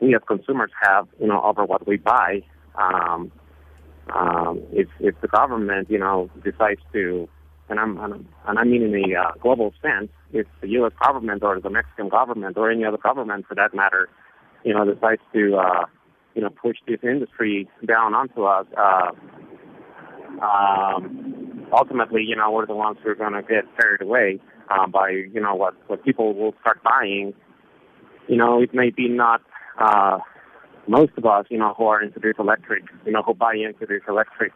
we 0.00 0.14
as 0.14 0.22
consumers 0.26 0.70
have, 0.82 1.08
you 1.20 1.26
know, 1.26 1.42
over 1.42 1.64
what 1.64 1.86
we 1.86 1.96
buy, 1.96 2.42
um, 2.76 3.30
um, 4.14 4.62
if 4.72 4.88
if 5.00 5.20
the 5.20 5.28
government, 5.28 5.90
you 5.90 5.98
know, 5.98 6.30
decides 6.44 6.80
to, 6.92 7.28
and 7.68 7.80
I'm, 7.80 7.98
and, 7.98 8.26
and 8.46 8.58
I 8.58 8.64
mean 8.64 8.82
in 8.82 8.92
the 8.92 9.16
uh, 9.16 9.32
global 9.40 9.74
sense, 9.82 10.10
if 10.32 10.46
the 10.60 10.68
U.S. 10.78 10.92
government 11.04 11.42
or 11.42 11.58
the 11.60 11.70
Mexican 11.70 12.08
government 12.08 12.56
or 12.56 12.70
any 12.70 12.84
other 12.84 12.98
government, 12.98 13.46
for 13.48 13.54
that 13.56 13.74
matter, 13.74 14.08
you 14.64 14.72
know, 14.74 14.84
decides 14.84 15.22
to, 15.32 15.56
uh, 15.56 15.86
you 16.34 16.42
know, 16.42 16.50
push 16.50 16.76
this 16.86 17.00
industry 17.02 17.68
down 17.86 18.14
onto 18.14 18.44
us. 18.44 18.66
Uh, 18.76 19.10
um, 20.44 21.43
ultimately, 21.76 22.22
you 22.22 22.36
know, 22.36 22.50
we're 22.50 22.66
the 22.66 22.74
ones 22.74 22.98
who 23.02 23.10
are 23.10 23.14
going 23.14 23.32
to 23.32 23.42
get 23.42 23.64
carried 23.78 24.02
away 24.02 24.40
uh, 24.70 24.86
by, 24.86 25.10
you 25.10 25.40
know, 25.40 25.54
what, 25.54 25.74
what 25.88 26.04
people 26.04 26.34
will 26.34 26.54
start 26.60 26.82
buying. 26.82 27.34
You 28.28 28.36
know, 28.36 28.62
it 28.62 28.74
may 28.74 28.90
be 28.90 29.08
not 29.08 29.42
uh, 29.78 30.18
most 30.88 31.12
of 31.16 31.24
us, 31.26 31.46
you 31.50 31.58
know, 31.58 31.74
who 31.76 31.84
are 31.86 32.02
into 32.02 32.20
this 32.20 32.34
electric, 32.38 32.84
you 33.04 33.12
know, 33.12 33.22
who 33.22 33.34
buy 33.34 33.54
into 33.54 33.86
this 33.86 34.02
electric 34.08 34.52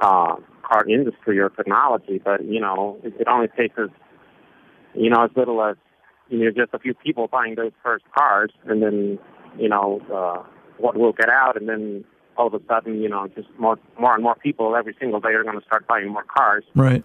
uh, 0.00 0.36
car 0.62 0.88
industry 0.88 1.38
or 1.38 1.48
technology, 1.50 2.20
but, 2.22 2.44
you 2.44 2.60
know, 2.60 2.98
it, 3.02 3.14
it 3.20 3.28
only 3.28 3.48
takes 3.56 3.78
us, 3.78 3.90
you 4.94 5.10
know, 5.10 5.24
as 5.24 5.30
little 5.36 5.62
as, 5.62 5.76
you 6.28 6.38
know, 6.44 6.50
just 6.50 6.74
a 6.74 6.78
few 6.78 6.94
people 6.94 7.28
buying 7.28 7.54
those 7.54 7.72
first 7.82 8.04
cars, 8.16 8.50
and 8.66 8.82
then, 8.82 9.18
you 9.58 9.68
know, 9.68 10.00
uh, 10.14 10.42
what 10.78 10.96
will 10.96 11.12
get 11.12 11.28
out, 11.28 11.56
and 11.56 11.68
then 11.68 12.04
all 12.38 12.46
of 12.46 12.54
a 12.54 12.60
sudden, 12.66 13.02
you 13.02 13.08
know, 13.08 13.28
just 13.34 13.48
more, 13.58 13.78
more 14.00 14.14
and 14.14 14.22
more 14.22 14.36
people 14.36 14.74
every 14.76 14.96
single 14.98 15.20
day 15.20 15.30
are 15.30 15.42
going 15.42 15.58
to 15.58 15.66
start 15.66 15.86
buying 15.86 16.08
more 16.08 16.24
cars. 16.24 16.64
Right. 16.74 17.04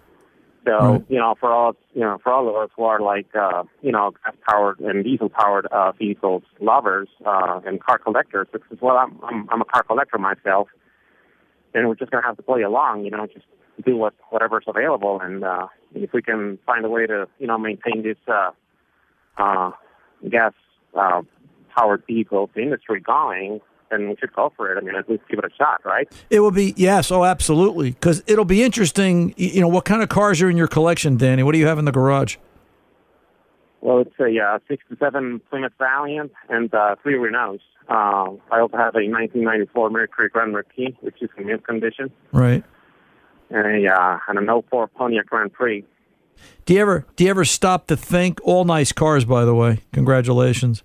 So 0.64 0.72
Right. 0.72 1.04
you 1.08 1.18
know, 1.18 1.34
for 1.38 1.52
all 1.52 1.76
you 1.92 2.00
know, 2.00 2.18
for 2.22 2.32
all 2.32 2.48
of 2.48 2.56
us 2.56 2.70
who 2.74 2.84
are 2.84 3.00
like 3.00 3.26
uh, 3.34 3.64
you 3.82 3.92
know, 3.92 4.12
gas 4.24 4.34
powered 4.48 4.80
and 4.80 5.04
diesel 5.04 5.28
powered 5.28 5.66
uh, 5.66 5.92
vehicles 5.92 6.42
lovers 6.58 7.08
uh, 7.26 7.60
and 7.66 7.82
car 7.82 7.98
collectors, 7.98 8.48
because 8.50 8.78
well, 8.80 8.96
I'm, 8.96 9.18
I'm 9.22 9.48
I'm 9.50 9.60
a 9.60 9.66
car 9.66 9.82
collector 9.82 10.16
myself, 10.16 10.68
and 11.74 11.86
we're 11.86 11.96
just 11.96 12.10
gonna 12.10 12.24
have 12.24 12.36
to 12.36 12.42
play 12.42 12.62
along. 12.62 13.04
You 13.04 13.10
know, 13.10 13.26
just 13.26 13.44
do 13.84 13.96
what 13.96 14.14
whatever's 14.30 14.64
available, 14.66 15.20
and 15.20 15.44
uh, 15.44 15.66
if 15.94 16.14
we 16.14 16.22
can 16.22 16.58
find 16.64 16.84
a 16.84 16.88
way 16.88 17.06
to 17.06 17.28
you 17.38 17.46
know 17.46 17.58
maintain 17.58 18.02
this 18.02 18.16
uh, 18.26 18.52
uh, 19.36 19.70
gas 20.30 20.54
uh, 20.98 21.20
powered 21.76 22.04
vehicles 22.06 22.48
industry 22.56 23.00
going, 23.00 23.60
then 24.02 24.08
we 24.08 24.16
should 24.16 24.32
go 24.32 24.52
for 24.56 24.72
it. 24.72 24.78
I 24.78 24.80
mean, 24.80 24.94
at 24.96 25.08
least 25.08 25.22
give 25.28 25.38
it 25.38 25.44
a 25.44 25.54
shot, 25.56 25.80
right? 25.84 26.08
It 26.30 26.40
will 26.40 26.50
be 26.50 26.74
yes, 26.76 27.10
oh, 27.10 27.24
absolutely, 27.24 27.92
because 27.92 28.22
it'll 28.26 28.44
be 28.44 28.62
interesting. 28.62 29.34
You 29.36 29.60
know, 29.60 29.68
what 29.68 29.84
kind 29.84 30.02
of 30.02 30.08
cars 30.08 30.42
are 30.42 30.50
in 30.50 30.56
your 30.56 30.66
collection, 30.68 31.16
Danny? 31.16 31.42
What 31.42 31.52
do 31.52 31.58
you 31.58 31.66
have 31.66 31.78
in 31.78 31.84
the 31.84 31.92
garage? 31.92 32.36
Well, 33.80 34.00
it's 34.00 34.18
a 34.18 34.38
uh, 34.42 34.58
67 34.68 35.40
Plymouth 35.50 35.72
Valiant 35.78 36.32
and 36.48 36.74
uh, 36.74 36.96
three 37.02 37.14
Renaults. 37.14 37.60
Uh, 37.88 38.32
I 38.50 38.60
also 38.60 38.78
have 38.78 38.94
a 38.94 39.04
1994 39.04 39.90
Mercury 39.90 40.28
Grand 40.30 40.52
Marquis, 40.52 40.96
which 41.02 41.20
is 41.20 41.28
in 41.36 41.46
mint 41.46 41.66
condition, 41.66 42.10
Right. 42.32 42.64
and 43.50 43.84
a 43.86 43.92
uh, 43.92 44.18
and 44.28 44.38
an 44.38 44.62
04 44.70 44.86
Pontiac 44.88 45.26
Grand 45.26 45.52
Prix. 45.52 45.84
Do 46.64 46.72
you 46.74 46.80
ever 46.80 47.04
do 47.16 47.24
you 47.24 47.30
ever 47.30 47.44
stop 47.44 47.86
to 47.88 47.96
think? 47.96 48.40
All 48.42 48.64
nice 48.64 48.90
cars, 48.92 49.24
by 49.26 49.44
the 49.44 49.54
way. 49.54 49.80
Congratulations. 49.92 50.82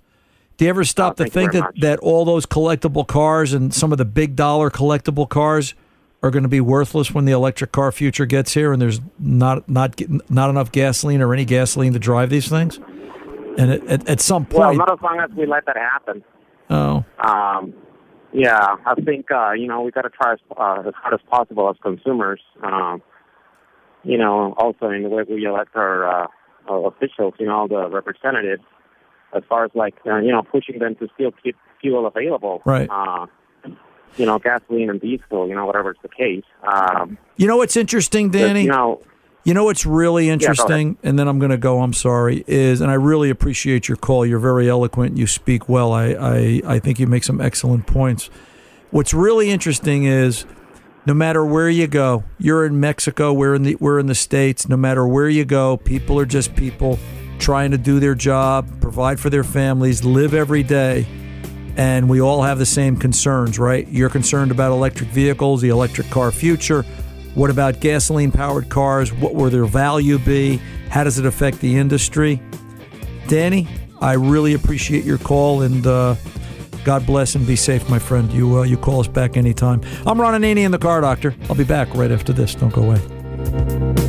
Do 0.59 0.65
you 0.65 0.69
ever 0.69 0.83
stop 0.83 1.15
to 1.15 1.25
think 1.25 1.53
that, 1.53 1.61
much. 1.61 1.79
that 1.79 1.99
all 1.99 2.25
those 2.25 2.45
collectible 2.45 3.07
cars 3.07 3.53
and 3.53 3.73
some 3.73 3.93
of 3.93 3.97
the 3.97 4.03
big 4.03 4.35
dollar 4.35 4.69
collectible 4.69 5.27
cars 5.27 5.73
are 6.21 6.31
going 6.31 6.43
to 6.43 6.49
be 6.49 6.59
worthless 6.59 7.13
when 7.13 7.23
the 7.23 7.31
electric 7.31 7.71
car 7.71 7.93
future 7.93 8.25
gets 8.25 8.53
here 8.55 8.73
and 8.73 8.81
there's 8.81 8.99
not 9.17 9.69
not 9.69 9.95
not 10.29 10.49
enough 10.49 10.69
gasoline 10.73 11.21
or 11.21 11.33
any 11.33 11.45
gasoline 11.45 11.93
to 11.93 11.99
drive 11.99 12.29
these 12.29 12.49
things? 12.49 12.77
And 13.57 13.71
at, 13.71 13.87
at, 13.87 14.09
at 14.09 14.19
some 14.19 14.45
Well, 14.51 14.67
point, 14.67 14.79
not 14.79 14.91
as 14.91 14.99
long 15.01 15.21
as 15.21 15.31
we 15.31 15.45
let 15.45 15.65
that 15.65 15.77
happen. 15.77 16.25
oh, 16.69 17.05
Um, 17.23 17.73
yeah, 18.33 18.75
I 18.85 18.95
think 18.95 19.31
uh, 19.31 19.53
you 19.53 19.65
know 19.65 19.79
we 19.83 19.91
got 19.91 20.01
to 20.01 20.09
try 20.09 20.33
as, 20.33 20.39
uh, 20.57 20.83
as 20.89 20.93
hard 21.01 21.13
as 21.13 21.21
possible 21.29 21.69
as 21.69 21.77
consumers. 21.81 22.41
Um, 22.61 23.01
you 24.03 24.17
know, 24.17 24.55
also 24.57 24.89
in 24.89 25.03
the 25.03 25.09
way 25.09 25.23
we 25.23 25.45
elect 25.45 25.73
our 25.77 26.25
uh, 26.25 26.27
officials, 26.69 27.35
you 27.39 27.45
know, 27.45 27.65
the 27.69 27.87
representatives, 27.89 28.63
as 29.33 29.43
far 29.47 29.65
as 29.65 29.71
like 29.73 29.95
uh, 30.05 30.17
you 30.17 30.31
know 30.31 30.43
pushing 30.43 30.79
them 30.79 30.95
to 30.95 31.07
still 31.15 31.31
keep 31.43 31.55
fuel 31.81 32.05
available. 32.07 32.61
Right. 32.65 32.89
Uh, 32.89 33.27
you 34.17 34.25
know, 34.25 34.39
gasoline 34.39 34.89
and 34.89 34.99
diesel, 34.99 35.47
you 35.47 35.53
know, 35.53 35.65
whatever's 35.65 35.97
the 36.01 36.09
case. 36.09 36.43
Um, 36.63 37.17
you 37.37 37.47
know 37.47 37.57
what's 37.57 37.77
interesting, 37.77 38.31
but, 38.31 38.39
Danny? 38.39 38.63
you 38.63 38.69
know, 38.69 39.01
You 39.43 39.53
know 39.53 39.63
what's 39.63 39.85
really 39.85 40.29
interesting, 40.29 40.97
and 41.03 41.17
then 41.17 41.27
I'm 41.27 41.39
going 41.39 41.51
to 41.51 41.57
go. 41.57 41.81
I'm 41.81 41.93
sorry. 41.93 42.43
Is 42.47 42.81
and 42.81 42.91
I 42.91 42.95
really 42.95 43.29
appreciate 43.29 43.87
your 43.87 43.97
call. 43.97 44.25
You're 44.25 44.39
very 44.39 44.67
eloquent. 44.67 45.17
You 45.17 45.27
speak 45.27 45.69
well. 45.69 45.93
I 45.93 46.07
I, 46.07 46.61
I 46.65 46.79
think 46.79 46.99
you 46.99 47.07
make 47.07 47.23
some 47.23 47.39
excellent 47.39 47.87
points. 47.87 48.29
What's 48.91 49.13
really 49.13 49.51
interesting 49.51 50.05
is, 50.05 50.45
no 51.05 51.13
matter 51.13 51.45
where 51.45 51.69
you 51.69 51.87
go, 51.87 52.23
you're 52.39 52.65
in 52.65 52.79
Mexico, 52.79 53.31
we're 53.31 53.53
in 53.53 53.63
the 53.63 53.75
we're 53.75 53.99
in 53.99 54.07
the 54.07 54.15
states. 54.15 54.67
No 54.67 54.75
matter 54.75 55.07
where 55.07 55.29
you 55.29 55.45
go, 55.45 55.77
people 55.77 56.19
are 56.19 56.25
just 56.25 56.55
people 56.55 56.97
trying 57.39 57.71
to 57.71 57.77
do 57.77 57.99
their 57.99 58.15
job, 58.15 58.67
provide 58.81 59.19
for 59.19 59.29
their 59.29 59.43
families, 59.43 60.03
live 60.03 60.33
every 60.33 60.63
day. 60.63 61.07
And 61.77 62.09
we 62.09 62.21
all 62.21 62.43
have 62.43 62.59
the 62.59 62.65
same 62.65 62.97
concerns, 62.97 63.57
right? 63.57 63.87
You're 63.87 64.09
concerned 64.09 64.51
about 64.51 64.71
electric 64.71 65.09
vehicles, 65.09 65.61
the 65.61 65.69
electric 65.69 66.09
car 66.09 66.31
future. 66.31 66.83
What 67.35 67.49
about 67.49 67.79
gasoline 67.79 68.31
powered 68.31 68.69
cars? 68.69 69.13
What 69.13 69.33
will 69.33 69.49
their 69.49 69.65
value 69.65 70.19
be? 70.19 70.57
How 70.89 71.03
does 71.03 71.19
it 71.19 71.25
affect 71.25 71.59
the 71.59 71.77
industry? 71.77 72.41
Danny, 73.27 73.67
I 74.01 74.13
really 74.13 74.53
appreciate 74.55 75.05
your 75.05 75.19
call 75.19 75.61
and 75.61 75.85
uh, 75.85 76.15
God 76.83 77.05
bless 77.05 77.35
and 77.35 77.45
be 77.45 77.55
safe, 77.55 77.89
my 77.89 77.99
friend. 77.99 78.31
You 78.31 78.59
uh, 78.59 78.63
you 78.63 78.77
call 78.77 78.99
us 78.99 79.07
back 79.07 79.37
anytime. 79.37 79.81
I'm 80.05 80.19
Ron 80.19 80.41
Ananian 80.41 80.71
the 80.71 80.79
car 80.79 81.01
doctor. 81.01 81.35
I'll 81.49 81.55
be 81.55 81.63
back 81.63 81.93
right 81.93 82.11
after 82.11 82.33
this. 82.33 82.55
Don't 82.55 82.73
go 82.73 82.83
away. 82.83 84.08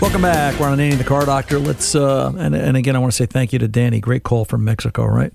Welcome 0.00 0.22
back. 0.22 0.58
We're 0.60 0.68
on 0.68 0.78
Danny 0.78 0.94
the 0.94 1.02
Car 1.04 1.26
Doctor. 1.26 1.58
Let's 1.58 1.94
uh, 1.94 2.32
and 2.38 2.54
and 2.54 2.76
again, 2.76 2.94
I 2.94 3.00
want 3.00 3.12
to 3.12 3.16
say 3.16 3.26
thank 3.26 3.52
you 3.52 3.58
to 3.58 3.66
Danny. 3.68 4.00
Great 4.00 4.22
call 4.22 4.44
from 4.44 4.64
Mexico, 4.64 5.04
right? 5.04 5.32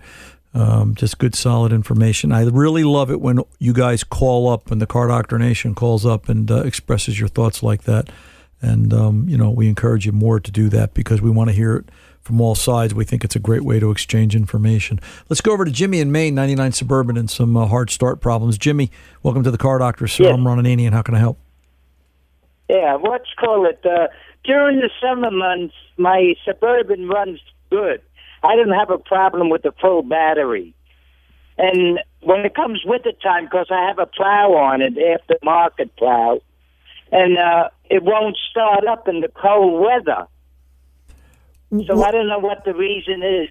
Um, 0.54 0.96
just 0.96 1.18
good, 1.18 1.36
solid 1.36 1.74
information. 1.74 2.32
I 2.32 2.44
really 2.46 2.84
love 2.84 3.12
it 3.12 3.20
when 3.20 3.40
you 3.60 3.74
guys 3.74 4.04
call 4.04 4.48
up 4.48 4.72
and 4.72 4.82
the 4.82 4.88
Car 4.88 5.08
Doctor 5.10 5.38
Nation 5.38 5.76
calls 5.76 6.06
up 6.06 6.30
and 6.30 6.50
uh, 6.50 6.62
expresses 6.62 7.20
your 7.20 7.28
thoughts 7.28 7.62
like 7.62 7.84
that. 7.84 8.10
And 8.62 8.94
um, 8.94 9.28
you 9.28 9.38
know, 9.38 9.50
we 9.50 9.68
encourage 9.68 10.06
you 10.06 10.12
more 10.14 10.40
to 10.40 10.52
do 10.52 10.70
that 10.70 10.94
because 10.94 11.22
we 11.22 11.30
want 11.30 11.50
to 11.50 11.56
hear 11.56 11.76
it 11.76 11.90
from 12.22 12.40
all 12.40 12.56
sides. 12.56 12.94
We 12.94 13.04
think 13.04 13.26
it's 13.26 13.36
a 13.36 13.40
great 13.40 13.64
way 13.64 13.80
to 13.82 13.92
exchange 13.92 14.34
information. 14.34 15.00
Let's 15.28 15.42
go 15.42 15.52
over 15.52 15.66
to 15.66 15.72
Jimmy 15.72 16.00
in 16.00 16.12
Maine, 16.12 16.36
99 16.36 16.72
Suburban, 16.72 17.18
and 17.18 17.30
some 17.30 17.58
uh, 17.58 17.68
hard 17.68 17.90
start 17.90 18.22
problems. 18.22 18.58
Jimmy, 18.58 18.92
welcome 19.24 19.44
to 19.44 19.52
the 19.52 19.58
Car 19.58 19.80
Doctor. 19.80 20.08
Sir, 20.08 20.24
Yes. 20.24 20.34
I'm 20.34 20.48
Ron 20.48 20.60
Ananian. 20.64 20.94
How 20.94 21.02
can 21.02 21.16
I 21.16 21.20
help? 21.20 21.38
Yeah, 22.70 22.98
let's 23.04 23.28
call 23.38 23.66
it. 23.66 23.86
Uh, 23.86 24.08
during 24.44 24.80
the 24.80 24.90
summer 25.02 25.32
months, 25.32 25.76
my 25.98 26.36
Suburban 26.46 27.08
runs 27.08 27.40
good. 27.70 28.02
I 28.44 28.56
don't 28.56 28.72
have 28.72 28.90
a 28.90 28.98
problem 28.98 29.50
with 29.50 29.64
the 29.64 29.72
full 29.80 30.04
battery. 30.04 30.74
And 31.58 32.00
when 32.22 32.42
it 32.42 32.56
comes 32.56 32.82
winter 32.86 33.12
time, 33.22 33.46
because 33.46 33.68
I 33.70 33.88
have 33.88 34.00
a 34.00 34.06
plow 34.06 34.54
on 34.54 34.82
it, 34.82 34.96
aftermarket 34.96 35.92
plow, 35.98 36.42
and 37.12 37.38
uh, 37.38 37.70
it 37.90 38.04
won't 38.04 38.38
start 38.50 38.86
up 38.88 39.08
in 39.08 39.22
the 39.22 39.30
cold 39.30 39.82
weather. 39.82 40.28
So 41.88 42.04
I 42.04 42.12
don't 42.12 42.28
know 42.28 42.40
what 42.40 42.66
the 42.66 42.74
reason 42.74 43.24
is. 43.24 43.50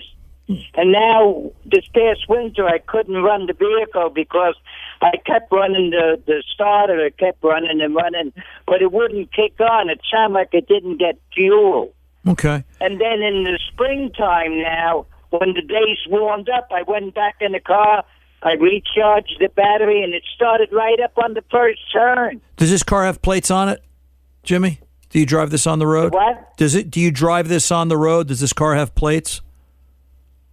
And 0.49 0.93
now, 0.93 1.51
this 1.65 1.87
past 1.95 2.29
winter, 2.29 2.67
I 2.67 2.79
couldn't 2.79 3.23
run 3.23 3.47
the 3.47 3.53
vehicle 3.53 4.11
because 4.11 4.55
I 5.01 5.13
kept 5.25 5.51
running 5.53 5.91
the, 5.91 6.21
the 6.27 6.43
starter, 6.53 6.99
it 7.07 7.17
kept 7.17 7.43
running 7.43 7.81
and 7.81 7.95
running, 7.95 8.33
but 8.67 8.83
it 8.83 8.93
wouldn't 8.93 9.33
kick 9.33 9.61
on. 9.61 9.89
It 9.89 10.01
sounded 10.11 10.35
like 10.35 10.49
it 10.53 10.69
didn't 10.69 10.99
get 10.99 11.19
fuel. 11.35 11.95
Okay. 12.27 12.65
And 12.81 13.01
then 13.01 13.23
in 13.23 13.45
the 13.45 13.59
springtime 13.73 14.61
now, 14.61 15.07
when 15.31 15.55
the 15.55 15.63
days 15.63 15.99
warmed 16.09 16.49
up, 16.49 16.69
I 16.71 16.83
went 16.83 17.15
back 17.15 17.37
in 17.41 17.53
the 17.53 17.61
car, 17.61 18.05
I 18.43 18.53
recharged 18.55 19.37
the 19.41 19.49
battery, 19.49 20.03
and 20.03 20.13
it 20.13 20.25
started 20.35 20.71
right 20.73 21.01
up 21.01 21.13
on 21.17 21.35
the 21.35 21.43
first 21.51 21.81
turn. 21.93 22.41
Does 22.57 22.71
this 22.71 22.83
car 22.83 23.05
have 23.05 23.23
plates 23.23 23.51
on 23.51 23.69
it, 23.69 23.83
Jimmy? 24.43 24.81
Do 25.11 25.19
you 25.19 25.27
drive 25.27 25.51
this 25.51 25.67
on 25.67 25.79
the 25.79 25.87
road? 25.87 26.13
What? 26.13 26.57
Does 26.57 26.75
it? 26.75 26.91
Do 26.91 27.01
you 27.01 27.11
drive 27.11 27.49
this 27.49 27.71
on 27.71 27.89
the 27.89 27.97
road? 27.97 28.29
Does 28.29 28.41
this 28.41 28.53
car 28.53 28.75
have 28.75 28.95
plates? 28.95 29.41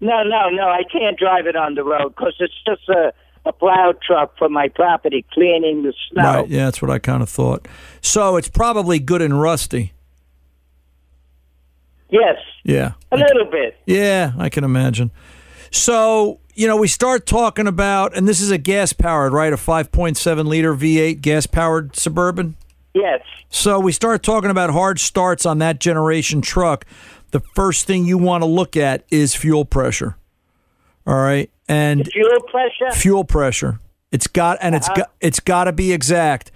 No, 0.02 0.24
no, 0.24 0.50
no, 0.50 0.64
I 0.70 0.84
can't 0.92 1.18
drive 1.18 1.46
it 1.48 1.56
on 1.56 1.76
the 1.76 1.84
road 1.84 2.10
because 2.16 2.36
it's 2.40 2.54
just 2.66 2.88
a, 2.90 3.12
a 3.46 3.52
plow 3.52 3.94
truck 4.06 4.38
for 4.38 4.48
my 4.50 4.70
property 4.70 5.26
cleaning 5.34 5.84
the 5.84 5.94
snow. 6.12 6.24
Right. 6.24 6.48
Yeah, 6.50 6.66
that's 6.66 6.82
what 6.82 6.90
I 6.92 7.00
kind 7.00 7.22
of 7.22 7.30
thought. 7.30 7.68
So 8.02 8.38
it's 8.38 8.48
probably 8.48 9.00
good 9.00 9.22
and 9.22 9.40
rusty. 9.42 9.94
Yes, 12.10 12.38
Yeah. 12.64 12.94
a 13.12 13.18
little 13.18 13.46
bit. 13.46 13.78
Yeah, 13.86 14.32
I 14.38 14.50
can 14.50 14.64
imagine. 14.64 15.12
So, 15.70 16.40
you 16.56 16.66
know, 16.68 16.76
we 16.78 16.88
start 16.88 17.28
talking 17.28 17.68
about, 17.68 18.18
and 18.18 18.28
this 18.28 18.42
is 18.42 18.50
a 18.50 18.58
gas 18.58 18.94
powered, 18.94 19.32
right? 19.32 19.54
A 19.54 19.58
5.7 19.58 20.46
liter 20.48 20.74
V8 20.74 21.22
gas 21.22 21.46
powered 21.46 21.96
Suburban. 21.96 22.56
Yes. 22.96 23.22
So 23.50 23.80
we 23.80 23.92
start 23.92 24.24
talking 24.24 24.50
about 24.50 24.72
hard 24.72 25.00
starts 25.00 25.46
on 25.46 25.60
that 25.60 25.80
generation 25.80 26.42
truck. 26.42 26.86
The 27.32 27.40
first 27.56 27.86
thing 27.86 28.06
you 28.06 28.18
want 28.18 28.42
to 28.42 28.46
look 28.48 28.76
at 28.78 29.04
is 29.10 29.36
fuel 29.36 29.66
pressure. 29.66 30.16
All 31.06 31.16
right. 31.16 31.50
And 31.68 32.08
Fuel 32.08 32.40
pressure? 32.50 32.92
fuel 32.92 33.24
pressure. 33.24 33.80
It's 34.12 34.28
got 34.28 34.58
and 34.62 34.74
it's 34.76 34.88
Uh-huh. 34.88 34.98
got 35.02 35.12
it's 35.22 35.40
got 35.40 35.64
to 35.66 35.72
be 35.72 35.94
exact. 35.94 36.52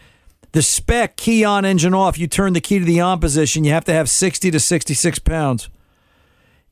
The 0.53 0.61
spec 0.61 1.17
key 1.17 1.43
on 1.43 1.65
engine 1.65 1.93
off. 1.93 2.17
You 2.17 2.27
turn 2.27 2.53
the 2.53 2.61
key 2.61 2.79
to 2.79 2.85
the 2.85 2.99
on 2.99 3.19
position. 3.19 3.63
You 3.63 3.71
have 3.73 3.85
to 3.85 3.93
have 3.93 4.09
sixty 4.09 4.49
to 4.51 4.59
sixty 4.59 4.93
six 4.95 5.19
pounds. 5.19 5.69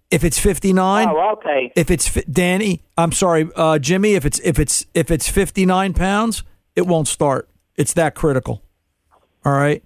If 0.10 0.24
it's 0.24 0.40
fifty 0.40 0.74
nine, 0.74 1.08
Oh, 1.08 1.34
okay. 1.34 1.72
if 1.76 1.90
it's 1.92 2.08
fi- 2.08 2.24
Danny, 2.30 2.82
I'm 2.98 3.12
sorry, 3.12 3.50
uh, 3.56 3.80
Jimmy. 3.80 4.16
If 4.16 4.26
it's 4.26 4.40
if 4.44 4.60
it's 4.60 4.86
if 4.94 5.10
it's 5.12 5.30
fifty 5.30 5.66
nine 5.66 5.94
pounds, 5.94 6.44
it 6.76 6.86
won't 6.88 7.08
start. 7.08 7.48
It's 7.76 7.94
that 7.94 8.14
critical. 8.16 8.62
All 9.46 9.54
right. 9.54 9.84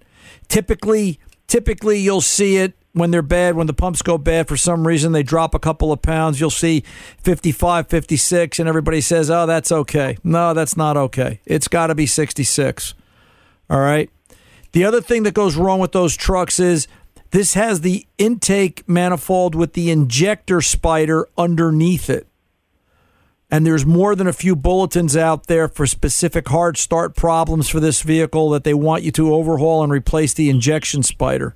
Typically, 0.48 1.18
typically 1.46 1.98
you'll 2.00 2.20
see 2.20 2.56
it 2.56 2.75
when 2.96 3.10
they're 3.10 3.20
bad, 3.20 3.56
when 3.56 3.66
the 3.66 3.74
pumps 3.74 4.00
go 4.00 4.16
bad 4.16 4.48
for 4.48 4.56
some 4.56 4.86
reason, 4.86 5.12
they 5.12 5.22
drop 5.22 5.54
a 5.54 5.58
couple 5.58 5.92
of 5.92 6.00
pounds. 6.00 6.40
You'll 6.40 6.48
see 6.48 6.82
55, 7.18 7.88
56, 7.88 8.58
and 8.58 8.66
everybody 8.66 9.02
says, 9.02 9.30
oh, 9.30 9.44
that's 9.44 9.70
okay. 9.70 10.16
No, 10.24 10.54
that's 10.54 10.78
not 10.78 10.96
okay. 10.96 11.40
It's 11.44 11.68
got 11.68 11.88
to 11.88 11.94
be 11.94 12.06
66. 12.06 12.94
All 13.68 13.80
right. 13.80 14.08
The 14.72 14.84
other 14.84 15.02
thing 15.02 15.24
that 15.24 15.34
goes 15.34 15.56
wrong 15.56 15.78
with 15.78 15.92
those 15.92 16.16
trucks 16.16 16.58
is 16.58 16.88
this 17.32 17.52
has 17.52 17.82
the 17.82 18.06
intake 18.16 18.88
manifold 18.88 19.54
with 19.54 19.74
the 19.74 19.90
injector 19.90 20.62
spider 20.62 21.28
underneath 21.36 22.08
it. 22.08 22.26
And 23.50 23.66
there's 23.66 23.84
more 23.84 24.16
than 24.16 24.26
a 24.26 24.32
few 24.32 24.56
bulletins 24.56 25.18
out 25.18 25.48
there 25.48 25.68
for 25.68 25.86
specific 25.86 26.48
hard 26.48 26.78
start 26.78 27.14
problems 27.14 27.68
for 27.68 27.78
this 27.78 28.00
vehicle 28.00 28.48
that 28.50 28.64
they 28.64 28.74
want 28.74 29.02
you 29.02 29.12
to 29.12 29.34
overhaul 29.34 29.82
and 29.82 29.92
replace 29.92 30.32
the 30.32 30.48
injection 30.48 31.02
spider. 31.02 31.54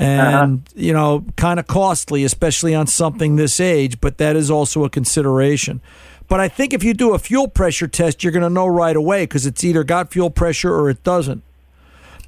And, 0.00 0.20
uh-huh. 0.20 0.72
you 0.76 0.92
know, 0.92 1.24
kind 1.36 1.58
of 1.58 1.66
costly, 1.66 2.22
especially 2.22 2.72
on 2.72 2.86
something 2.86 3.34
this 3.34 3.58
age, 3.58 4.00
but 4.00 4.18
that 4.18 4.36
is 4.36 4.48
also 4.48 4.84
a 4.84 4.88
consideration. 4.90 5.80
But 6.28 6.38
I 6.38 6.48
think 6.48 6.72
if 6.72 6.84
you 6.84 6.94
do 6.94 7.14
a 7.14 7.18
fuel 7.18 7.48
pressure 7.48 7.88
test, 7.88 8.22
you're 8.22 8.32
going 8.32 8.44
to 8.44 8.50
know 8.50 8.68
right 8.68 8.94
away 8.94 9.24
because 9.24 9.44
it's 9.44 9.64
either 9.64 9.82
got 9.82 10.12
fuel 10.12 10.30
pressure 10.30 10.72
or 10.72 10.88
it 10.88 11.02
doesn't. 11.02 11.42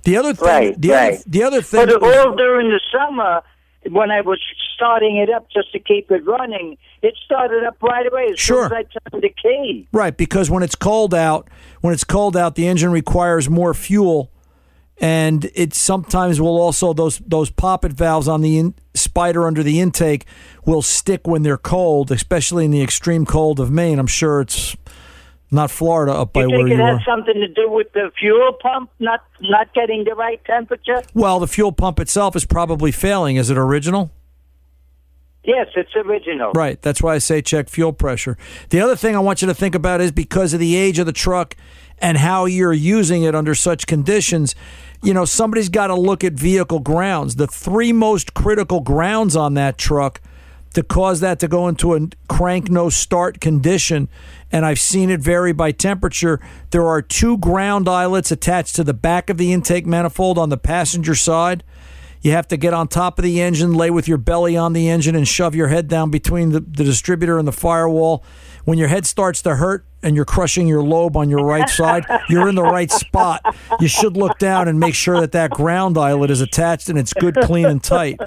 The 0.02 0.16
other 0.16 0.34
thing, 0.34 0.48
right, 0.48 0.80
the, 0.80 0.90
right. 0.90 1.14
Other, 1.14 1.22
the 1.26 1.42
other 1.44 1.62
thing, 1.62 1.86
but 1.86 2.02
all 2.02 2.34
during 2.34 2.70
the 2.70 2.80
summer, 2.90 3.42
when 3.88 4.10
I 4.10 4.22
was 4.22 4.40
starting 4.74 5.18
it 5.18 5.30
up 5.30 5.46
just 5.50 5.70
to 5.72 5.78
keep 5.78 6.10
it 6.10 6.24
running, 6.26 6.78
it 7.02 7.14
started 7.24 7.64
up 7.64 7.82
right 7.82 8.06
away 8.06 8.28
as 8.32 8.40
sure. 8.40 8.68
soon 8.68 8.78
as 8.78 8.86
I 8.86 9.10
turned 9.10 9.22
the 9.22 9.28
key. 9.28 9.86
Right, 9.92 10.16
because 10.16 10.50
when 10.50 10.62
it's 10.62 10.74
cold 10.74 11.14
out, 11.14 11.48
when 11.82 11.92
it's 11.92 12.04
cold 12.04 12.36
out, 12.36 12.54
the 12.54 12.66
engine 12.66 12.90
requires 12.90 13.48
more 13.50 13.74
fuel, 13.74 14.30
and 15.00 15.50
it 15.54 15.72
sometimes 15.74 16.40
will 16.40 16.60
also 16.60 16.92
those 16.92 17.18
those 17.26 17.50
poppet 17.50 17.92
valves 17.92 18.28
on 18.28 18.42
the 18.42 18.58
in, 18.58 18.74
spider 18.94 19.46
under 19.46 19.62
the 19.62 19.80
intake 19.80 20.26
will 20.66 20.82
stick 20.82 21.26
when 21.26 21.42
they're 21.42 21.56
cold, 21.56 22.10
especially 22.10 22.66
in 22.66 22.70
the 22.70 22.82
extreme 22.82 23.24
cold 23.24 23.58
of 23.58 23.70
Maine. 23.70 23.98
I'm 23.98 24.06
sure 24.06 24.42
it's 24.42 24.76
not 25.50 25.70
Florida 25.70 26.12
up 26.12 26.32
by 26.32 26.42
you 26.42 26.50
where 26.50 26.58
think 26.58 26.68
you 26.68 26.74
it 26.76 26.80
are. 26.80 26.98
has 26.98 27.04
something 27.04 27.34
to 27.34 27.48
do 27.48 27.68
with 27.70 27.92
the 27.92 28.12
fuel 28.18 28.52
pump 28.60 28.90
not 28.98 29.24
not 29.40 29.72
getting 29.74 30.04
the 30.04 30.14
right 30.14 30.44
temperature? 30.44 31.02
Well, 31.14 31.40
the 31.40 31.48
fuel 31.48 31.72
pump 31.72 31.98
itself 31.98 32.36
is 32.36 32.44
probably 32.44 32.92
failing. 32.92 33.36
Is 33.36 33.50
it 33.50 33.56
original? 33.56 34.10
Yes, 35.42 35.68
it's 35.74 35.96
original. 35.96 36.52
Right. 36.52 36.80
That's 36.82 37.02
why 37.02 37.14
I 37.14 37.18
say 37.18 37.40
check 37.40 37.70
fuel 37.70 37.94
pressure. 37.94 38.36
The 38.68 38.80
other 38.80 38.94
thing 38.94 39.16
I 39.16 39.20
want 39.20 39.40
you 39.40 39.48
to 39.48 39.54
think 39.54 39.74
about 39.74 40.02
is 40.02 40.12
because 40.12 40.52
of 40.52 40.60
the 40.60 40.76
age 40.76 40.98
of 40.98 41.06
the 41.06 41.12
truck 41.12 41.56
and 42.00 42.18
how 42.18 42.46
you're 42.46 42.72
using 42.72 43.22
it 43.22 43.34
under 43.34 43.54
such 43.54 43.86
conditions, 43.86 44.54
you 45.02 45.14
know, 45.14 45.24
somebody's 45.24 45.68
got 45.68 45.88
to 45.88 45.94
look 45.94 46.24
at 46.24 46.34
vehicle 46.34 46.80
grounds. 46.80 47.36
The 47.36 47.46
three 47.46 47.92
most 47.92 48.34
critical 48.34 48.80
grounds 48.80 49.36
on 49.36 49.54
that 49.54 49.78
truck 49.78 50.20
to 50.74 50.82
cause 50.82 51.20
that 51.20 51.40
to 51.40 51.48
go 51.48 51.66
into 51.66 51.94
a 51.94 52.08
crank 52.28 52.70
no 52.70 52.88
start 52.88 53.40
condition 53.40 54.08
and 54.52 54.64
I've 54.64 54.80
seen 54.80 55.10
it 55.10 55.20
vary 55.20 55.52
by 55.52 55.72
temperature. 55.72 56.40
There 56.70 56.86
are 56.86 57.02
two 57.02 57.38
ground 57.38 57.88
eyelets 57.88 58.30
attached 58.30 58.76
to 58.76 58.84
the 58.84 58.94
back 58.94 59.30
of 59.30 59.38
the 59.38 59.52
intake 59.52 59.86
manifold 59.86 60.38
on 60.38 60.48
the 60.48 60.56
passenger 60.56 61.14
side. 61.14 61.62
You 62.20 62.32
have 62.32 62.48
to 62.48 62.56
get 62.56 62.74
on 62.74 62.88
top 62.88 63.18
of 63.18 63.22
the 63.22 63.40
engine, 63.40 63.74
lay 63.74 63.90
with 63.90 64.06
your 64.06 64.18
belly 64.18 64.56
on 64.56 64.72
the 64.72 64.88
engine, 64.88 65.16
and 65.16 65.26
shove 65.26 65.54
your 65.54 65.68
head 65.68 65.88
down 65.88 66.10
between 66.10 66.50
the, 66.50 66.60
the 66.60 66.84
distributor 66.84 67.38
and 67.38 67.48
the 67.48 67.52
firewall. 67.52 68.24
When 68.64 68.76
your 68.76 68.88
head 68.88 69.06
starts 69.06 69.40
to 69.42 69.56
hurt 69.56 69.86
and 70.02 70.16
you're 70.16 70.24
crushing 70.24 70.66
your 70.66 70.82
lobe 70.82 71.16
on 71.16 71.28
your 71.30 71.44
right 71.44 71.68
side, 71.68 72.04
you're 72.28 72.48
in 72.48 72.54
the 72.54 72.62
right 72.62 72.90
spot. 72.90 73.42
You 73.80 73.88
should 73.88 74.16
look 74.16 74.38
down 74.38 74.68
and 74.68 74.80
make 74.80 74.94
sure 74.94 75.20
that 75.20 75.32
that 75.32 75.50
ground 75.50 75.98
eyelet 75.98 76.30
is 76.30 76.40
attached 76.40 76.88
and 76.88 76.98
it's 76.98 77.12
good, 77.12 77.36
clean, 77.42 77.66
and 77.66 77.82
tight. 77.82 78.18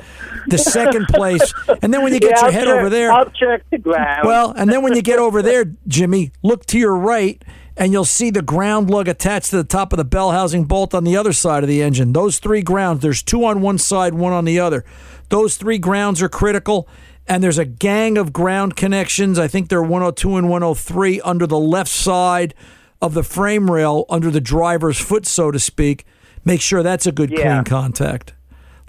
The 0.47 0.57
second 0.57 1.07
place, 1.07 1.53
and 1.81 1.93
then 1.93 2.03
when 2.03 2.13
you 2.13 2.19
get 2.19 2.31
Yeah, 2.31 2.35
your 2.37 2.45
I'll 2.45 2.51
head 2.51 2.65
check- 2.65 2.77
over 2.79 2.89
there, 2.89 3.11
I'll 3.11 3.29
check 3.31 3.63
the 3.71 3.77
ground. 3.77 4.27
well, 4.27 4.51
and 4.55 4.69
then 4.71 4.81
when 4.83 4.95
you 4.95 5.01
get 5.01 5.19
over 5.19 5.41
there, 5.41 5.65
Jimmy, 5.87 6.31
look 6.43 6.65
to 6.67 6.77
your 6.79 6.95
right 6.95 7.41
and 7.75 7.91
you'll 7.91 8.05
see 8.05 8.29
the 8.29 8.43
ground 8.43 8.89
lug 8.89 9.07
attached 9.07 9.49
to 9.49 9.57
the 9.57 9.63
top 9.63 9.91
of 9.93 9.97
the 9.97 10.05
bell 10.05 10.31
housing 10.31 10.65
bolt 10.65 10.93
on 10.93 11.03
the 11.03 11.17
other 11.17 11.33
side 11.33 11.63
of 11.63 11.67
the 11.69 11.81
engine. 11.81 12.13
Those 12.13 12.37
three 12.37 12.61
grounds, 12.61 13.01
there's 13.01 13.23
two 13.23 13.43
on 13.45 13.61
one 13.61 13.79
side, 13.79 14.13
one 14.13 14.31
on 14.31 14.45
the 14.45 14.59
other. 14.59 14.85
Those 15.29 15.57
three 15.57 15.79
grounds 15.79 16.21
are 16.21 16.29
critical. 16.29 16.87
And 17.27 17.43
there's 17.43 17.57
a 17.57 17.65
gang 17.65 18.17
of 18.17 18.33
ground 18.33 18.75
connections. 18.75 19.39
I 19.39 19.47
think 19.47 19.69
they're 19.69 19.81
102 19.81 20.35
and 20.37 20.49
103 20.49 21.21
under 21.21 21.47
the 21.47 21.59
left 21.59 21.89
side 21.89 22.53
of 23.01 23.13
the 23.13 23.23
frame 23.23 23.71
rail, 23.71 24.05
under 24.09 24.29
the 24.29 24.41
driver's 24.41 24.99
foot, 24.99 25.25
so 25.25 25.49
to 25.51 25.59
speak. 25.59 26.05
Make 26.45 26.61
sure 26.61 26.83
that's 26.83 27.07
a 27.07 27.11
good 27.11 27.31
Yeah. 27.31 27.37
clean 27.53 27.63
contact. 27.63 28.33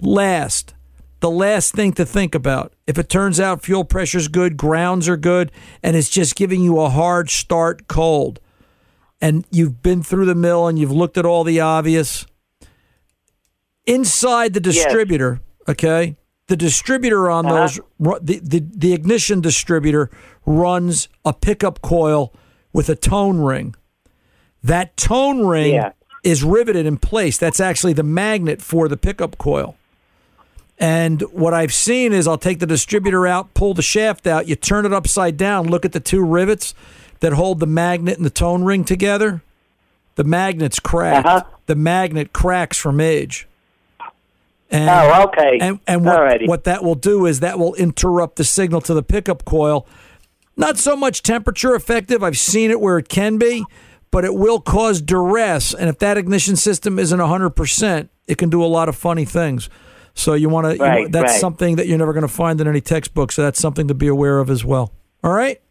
Last, 0.01 0.73
the 1.21 1.31
last 1.31 1.73
thing 1.73 1.93
to 1.93 2.05
think 2.05 2.35
about 2.35 2.73
if 2.85 2.97
it 2.97 3.07
turns 3.09 3.39
out 3.39 3.63
fuel 3.63 3.85
pressure's 3.85 4.27
good, 4.27 4.57
grounds 4.57 5.07
are 5.07 5.17
good, 5.17 5.51
and 5.81 5.95
it's 5.95 6.09
just 6.09 6.35
giving 6.35 6.61
you 6.61 6.79
a 6.79 6.89
hard 6.89 7.29
start 7.29 7.87
cold, 7.87 8.41
and 9.21 9.45
you've 9.49 9.81
been 9.81 10.03
through 10.03 10.25
the 10.25 10.35
mill 10.35 10.67
and 10.67 10.77
you've 10.77 10.91
looked 10.91 11.17
at 11.17 11.25
all 11.25 11.45
the 11.45 11.61
obvious, 11.61 12.25
inside 13.85 14.53
the 14.53 14.61
Yes. 14.61 14.83
distributor, 14.83 15.39
okay, 15.67 16.15
the 16.47 16.55
distributor 16.55 17.29
on 17.29 17.45
Uh-huh. 17.45 17.55
those, 17.99 18.21
the, 18.21 18.39
the, 18.43 18.59
the 18.75 18.93
ignition 18.93 19.41
distributor 19.41 20.09
runs 20.45 21.07
a 21.23 21.33
pickup 21.33 21.81
coil 21.81 22.31
with 22.73 22.89
a 22.89 22.95
tone 22.95 23.39
ring. 23.39 23.75
That 24.63 24.95
tone 24.97 25.45
ring 25.45 25.73
Yeah. 25.75 25.91
is 26.23 26.43
riveted 26.43 26.85
in 26.85 26.97
place. 26.97 27.37
That's 27.37 27.59
actually 27.59 27.93
the 27.93 28.03
magnet 28.03 28.61
for 28.61 28.87
the 28.87 28.97
pickup 28.97 29.37
coil. 29.37 29.75
And 30.77 31.21
what 31.31 31.53
I've 31.53 31.73
seen 31.73 32.11
is 32.11 32.27
I'll 32.27 32.37
take 32.37 32.59
the 32.59 32.65
distributor 32.67 33.25
out, 33.25 33.53
pull 33.53 33.73
the 33.73 33.81
shaft 33.81 34.27
out, 34.27 34.47
you 34.47 34.55
turn 34.55 34.85
it 34.85 34.91
upside 34.91 35.37
down, 35.37 35.67
look 35.67 35.85
at 35.85 35.93
the 35.93 35.99
two 36.01 36.23
rivets 36.23 36.73
that 37.21 37.31
hold 37.33 37.59
the 37.61 37.65
magnet 37.67 38.17
and 38.17 38.25
the 38.25 38.29
tone 38.29 38.63
ring 38.63 38.83
together. 38.83 39.41
The 40.15 40.25
magnet's 40.25 40.79
cracked. 40.79 41.25
Uh-huh. 41.27 41.43
The 41.67 41.75
magnet 41.75 42.33
cracks 42.33 42.77
from 42.77 42.99
age. 42.99 43.47
And, 44.71 44.89
Oh, 44.89 45.23
okay. 45.27 45.59
And, 45.61 45.79
and 45.87 46.03
what, 46.05 46.19
Alrighty. 46.19 46.47
what 46.47 46.63
that 46.63 46.83
will 46.83 46.95
do 46.95 47.25
is 47.25 47.39
that 47.41 47.59
will 47.59 47.75
interrupt 47.75 48.37
the 48.37 48.43
signal 48.43 48.81
to 48.81 48.93
the 48.93 49.03
pickup 49.03 49.45
coil. 49.45 49.87
Not 50.57 50.77
so 50.77 50.95
much 50.95 51.21
temperature 51.21 51.75
effective. 51.75 52.23
I've 52.23 52.37
seen 52.37 52.71
it 52.71 52.79
where 52.79 52.97
it 52.97 53.09
can 53.09 53.37
be, 53.37 53.63
but 54.11 54.25
it 54.25 54.33
will 54.33 54.59
cause 54.59 55.01
duress. 55.01 55.73
And 55.73 55.89
if 55.89 55.99
that 55.99 56.17
ignition 56.17 56.55
system 56.55 56.97
isn't 56.97 57.19
100%, 57.19 58.09
it 58.27 58.37
can 58.37 58.49
do 58.49 58.63
a 58.63 58.65
lot 58.65 58.89
of 58.89 58.95
funny 58.95 59.25
things. 59.25 59.69
So 60.13 60.33
you 60.33 60.47
want 60.49 60.77
to, 60.77 61.07
that's 61.11 61.33
right. 61.33 61.41
something 61.41 61.75
that 61.75 61.87
you're 61.87 61.97
never 61.97 62.13
going 62.13 62.21
to 62.21 62.27
find 62.29 62.59
in 62.61 62.67
any 62.67 62.79
textbook. 62.81 63.31
So 63.33 63.43
that's 63.43 63.59
something 63.59 63.89
to 63.89 63.93
be 63.93 64.07
aware 64.07 64.39
of 64.39 64.49
as 64.49 64.63
well. 64.63 64.93
All 65.23 65.33
right? 65.33 65.61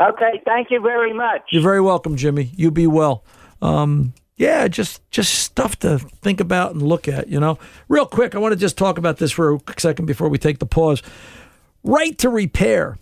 Okay, 0.00 0.40
thank 0.44 0.70
you 0.70 0.80
very 0.80 1.12
much. 1.12 1.42
You're 1.50 1.62
very 1.62 1.80
welcome, 1.80 2.16
Jimmy. 2.16 2.52
You 2.56 2.70
be 2.70 2.86
well. 2.86 3.24
Um, 3.60 4.14
yeah, 4.42 4.66
just 4.66 5.08
just 5.12 5.36
stuff 5.36 5.78
to 5.78 6.00
think 6.00 6.40
about 6.40 6.72
and 6.72 6.82
look 6.82 7.06
at. 7.06 7.28
You 7.28 7.38
know, 7.38 7.60
real 7.88 8.06
quick, 8.06 8.34
I 8.34 8.38
want 8.38 8.52
to 8.52 8.58
just 8.58 8.76
talk 8.76 8.98
about 8.98 9.18
this 9.18 9.30
for 9.30 9.54
a 9.54 9.60
second 9.78 10.06
before 10.06 10.28
we 10.28 10.36
take 10.36 10.58
the 10.58 10.66
pause. 10.66 11.00
Right 11.84 12.18
to 12.18 12.28
repair. 12.28 12.98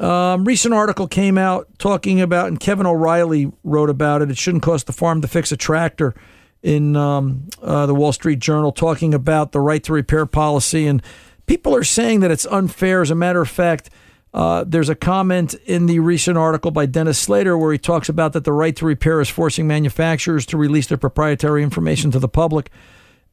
Um, 0.00 0.44
recent 0.44 0.74
article 0.74 1.06
came 1.06 1.38
out 1.38 1.68
talking 1.78 2.20
about, 2.20 2.48
and 2.48 2.58
Kevin 2.58 2.86
O'Reilly 2.86 3.52
wrote 3.62 3.88
about 3.88 4.20
it. 4.20 4.32
It 4.32 4.38
shouldn't 4.38 4.64
cost 4.64 4.88
the 4.88 4.92
farm 4.92 5.20
to 5.20 5.28
fix 5.28 5.52
a 5.52 5.56
tractor. 5.56 6.14
In 6.62 6.94
um, 6.94 7.48
uh, 7.62 7.86
the 7.86 7.94
Wall 7.94 8.12
Street 8.12 8.38
Journal, 8.38 8.70
talking 8.70 9.14
about 9.14 9.52
the 9.52 9.60
right 9.60 9.82
to 9.84 9.94
repair 9.94 10.26
policy, 10.26 10.86
and 10.86 11.02
people 11.46 11.74
are 11.74 11.84
saying 11.84 12.20
that 12.20 12.30
it's 12.30 12.44
unfair. 12.46 13.00
As 13.00 13.10
a 13.10 13.14
matter 13.14 13.40
of 13.40 13.48
fact, 13.48 13.88
uh, 14.32 14.64
there's 14.66 14.88
a 14.88 14.94
comment 14.94 15.54
in 15.66 15.86
the 15.86 15.98
recent 15.98 16.38
article 16.38 16.70
by 16.70 16.86
Dennis 16.86 17.18
Slater 17.18 17.58
where 17.58 17.72
he 17.72 17.78
talks 17.78 18.08
about 18.08 18.32
that 18.32 18.44
the 18.44 18.52
right 18.52 18.76
to 18.76 18.86
repair 18.86 19.20
is 19.20 19.28
forcing 19.28 19.66
manufacturers 19.66 20.46
to 20.46 20.56
release 20.56 20.86
their 20.86 20.98
proprietary 20.98 21.62
information 21.62 22.10
to 22.12 22.18
the 22.18 22.28
public. 22.28 22.70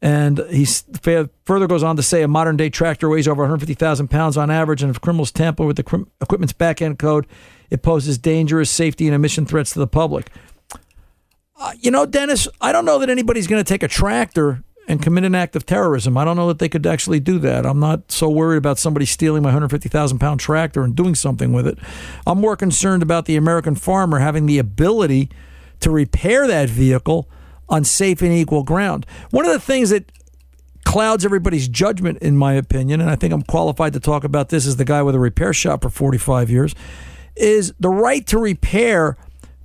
And 0.02 0.40
he 0.50 0.66
further 1.46 1.68
goes 1.68 1.84
on 1.84 1.96
to 1.96 2.04
say 2.04 2.22
a 2.22 2.28
modern 2.28 2.58
day 2.58 2.70
tractor 2.70 3.10
weighs 3.10 3.28
over 3.28 3.44
150,000 3.44 4.08
pounds 4.10 4.38
on 4.38 4.52
average, 4.52 4.84
and 4.84 4.92
if 4.92 5.02
criminals 5.02 5.32
tamper 5.32 5.66
with 5.66 5.78
the 5.78 6.06
equipment's 6.22 6.54
back 6.54 6.82
end 6.82 7.00
code, 7.00 7.26
it 7.70 7.82
poses 7.82 8.18
dangerous 8.18 8.70
safety 8.70 9.08
and 9.08 9.16
emission 9.16 9.46
threats 9.46 9.72
to 9.72 9.80
the 9.80 9.88
public. 9.88 10.30
Uh, 11.60 11.72
you 11.80 11.90
know, 11.90 12.06
Dennis, 12.06 12.48
I 12.62 12.72
don't 12.72 12.86
know 12.86 13.00
that 13.00 13.10
anybody's 13.10 13.48
going 13.48 13.64
to 13.64 13.68
take 13.68 13.82
a 13.82 13.88
tractor 13.88 14.64
and 14.88 15.02
commit 15.02 15.26
an 15.26 15.36
act 15.36 15.56
of 15.56 15.66
terrorism. 15.66 16.18
I 16.18 16.24
don't 16.24 16.38
know 16.38 16.48
that 16.48 16.60
they 16.60 16.70
could 16.70 16.88
actually 16.88 17.20
do 17.20 17.40
that. 17.40 17.66
I'm 17.66 17.80
not 17.80 18.12
so 18.12 18.30
worried 18.30 18.58
about 18.58 18.80
somebody 18.80 19.06
stealing 19.06 19.44
my 19.44 19.48
150,000 19.48 20.18
pound 20.18 20.40
tractor 20.40 20.84
and 20.84 20.96
doing 20.96 21.14
something 21.14 21.52
with 21.52 21.68
it. 21.68 21.78
I'm 22.26 22.40
more 22.40 22.56
concerned 22.56 23.04
about 23.04 23.26
the 23.26 23.36
American 23.36 23.76
farmer 23.76 24.20
having 24.20 24.46
the 24.46 24.60
ability 24.60 25.30
to 25.82 25.92
repair 25.92 26.48
that 26.48 26.70
vehicle 26.70 27.30
on 27.70 27.84
safe 27.84 28.22
and 28.22 28.32
equal 28.32 28.64
ground. 28.64 29.06
One 29.30 29.46
of 29.46 29.52
the 29.52 29.60
things 29.60 29.90
that 29.90 30.12
clouds 30.86 31.26
everybody's 31.26 31.68
judgment, 31.68 32.18
in 32.20 32.38
my 32.38 32.54
opinion, 32.54 33.02
and 33.02 33.10
I 33.10 33.18
think 33.18 33.34
I'm 33.34 33.42
qualified 33.42 33.92
to 33.94 34.00
talk 34.00 34.24
about 34.24 34.50
this 34.50 34.66
as 34.66 34.78
the 34.78 34.86
guy 34.86 35.02
with 35.02 35.16
a 35.16 35.20
repair 35.20 35.54
shop 35.54 35.82
for 35.82 35.90
45 35.90 36.50
years, 36.50 36.74
is 37.36 37.74
the 37.78 37.90
right 37.90 38.26
to 38.28 38.40
repair 38.40 39.18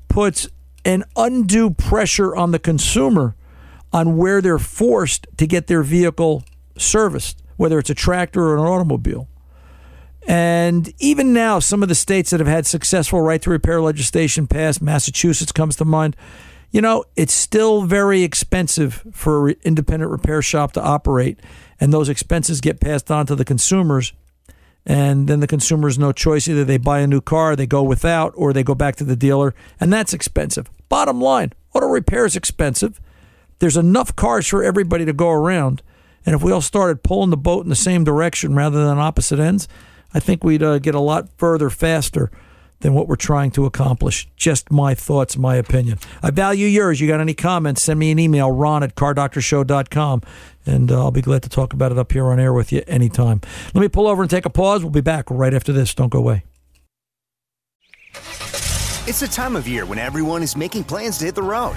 puts 0.08 0.48
an 0.84 1.04
undue 1.16 1.70
pressure 1.70 2.34
on 2.34 2.50
the 2.50 2.58
consumer 2.58 3.36
on 3.92 4.16
where 4.16 4.40
they're 4.40 4.58
forced 4.58 5.26
to 5.36 5.46
get 5.46 5.66
their 5.66 5.82
vehicle 5.82 6.44
serviced, 6.76 7.42
whether 7.56 7.78
it's 7.78 7.90
a 7.90 7.94
tractor 7.94 8.48
or 8.48 8.56
an 8.56 8.64
automobile. 8.64 9.28
And 10.26 10.92
even 10.98 11.32
now, 11.32 11.58
some 11.58 11.82
of 11.82 11.88
the 11.88 11.94
states 11.94 12.30
that 12.30 12.40
have 12.40 12.48
had 12.48 12.66
successful 12.66 13.20
right 13.20 13.42
to 13.42 13.50
repair 13.50 13.80
legislation 13.80 14.46
passed, 14.46 14.80
Massachusetts 14.80 15.52
comes 15.52 15.76
to 15.76 15.84
mind, 15.84 16.16
you 16.70 16.80
know, 16.80 17.04
it's 17.16 17.34
still 17.34 17.82
very 17.82 18.22
expensive 18.22 19.02
for 19.12 19.48
an 19.48 19.56
independent 19.62 20.10
repair 20.10 20.40
shop 20.40 20.72
to 20.72 20.82
operate. 20.82 21.38
And 21.80 21.92
those 21.92 22.08
expenses 22.08 22.60
get 22.60 22.80
passed 22.80 23.10
on 23.10 23.26
to 23.26 23.34
the 23.34 23.44
consumers. 23.44 24.12
And 24.86 25.28
then 25.28 25.40
the 25.40 25.46
consumer's 25.46 25.98
no 25.98 26.12
choice. 26.12 26.48
Either 26.48 26.64
they 26.64 26.78
buy 26.78 27.00
a 27.00 27.06
new 27.06 27.20
car, 27.20 27.54
they 27.54 27.66
go 27.66 27.82
without, 27.82 28.32
or 28.36 28.52
they 28.52 28.62
go 28.62 28.74
back 28.74 28.96
to 28.96 29.04
the 29.04 29.16
dealer. 29.16 29.54
And 29.80 29.92
that's 29.92 30.14
expensive. 30.14 30.70
Bottom 30.88 31.20
line 31.20 31.52
auto 31.74 31.86
repair 31.86 32.24
is 32.24 32.36
expensive. 32.36 33.00
There's 33.62 33.76
enough 33.76 34.16
cars 34.16 34.48
for 34.48 34.64
everybody 34.64 35.04
to 35.04 35.12
go 35.12 35.30
around. 35.30 35.82
And 36.26 36.34
if 36.34 36.42
we 36.42 36.50
all 36.50 36.60
started 36.60 37.04
pulling 37.04 37.30
the 37.30 37.36
boat 37.36 37.62
in 37.62 37.68
the 37.68 37.76
same 37.76 38.02
direction 38.02 38.56
rather 38.56 38.84
than 38.84 38.98
opposite 38.98 39.38
ends, 39.38 39.68
I 40.12 40.18
think 40.18 40.42
we'd 40.42 40.64
uh, 40.64 40.80
get 40.80 40.96
a 40.96 41.00
lot 41.00 41.28
further 41.36 41.70
faster 41.70 42.32
than 42.80 42.92
what 42.92 43.06
we're 43.06 43.14
trying 43.14 43.52
to 43.52 43.64
accomplish. 43.64 44.28
Just 44.34 44.72
my 44.72 44.96
thoughts, 44.96 45.36
my 45.36 45.54
opinion. 45.54 46.00
I 46.24 46.32
value 46.32 46.66
yours. 46.66 47.00
You 47.00 47.06
got 47.06 47.20
any 47.20 47.34
comments? 47.34 47.84
Send 47.84 48.00
me 48.00 48.10
an 48.10 48.18
email, 48.18 48.50
ron 48.50 48.82
at 48.82 48.96
cardoctorshow.com, 48.96 50.22
and 50.66 50.90
uh, 50.90 50.98
I'll 50.98 51.12
be 51.12 51.22
glad 51.22 51.44
to 51.44 51.48
talk 51.48 51.72
about 51.72 51.92
it 51.92 51.98
up 51.98 52.10
here 52.10 52.26
on 52.32 52.40
air 52.40 52.52
with 52.52 52.72
you 52.72 52.82
anytime. 52.88 53.42
Let 53.74 53.80
me 53.80 53.86
pull 53.86 54.08
over 54.08 54.22
and 54.22 54.30
take 54.30 54.44
a 54.44 54.50
pause. 54.50 54.82
We'll 54.82 54.90
be 54.90 55.02
back 55.02 55.30
right 55.30 55.54
after 55.54 55.72
this. 55.72 55.94
Don't 55.94 56.08
go 56.08 56.18
away. 56.18 56.42
It's 59.06 59.20
the 59.20 59.28
time 59.30 59.54
of 59.54 59.68
year 59.68 59.86
when 59.86 60.00
everyone 60.00 60.42
is 60.42 60.56
making 60.56 60.82
plans 60.82 61.18
to 61.18 61.26
hit 61.26 61.36
the 61.36 61.44
road. 61.44 61.76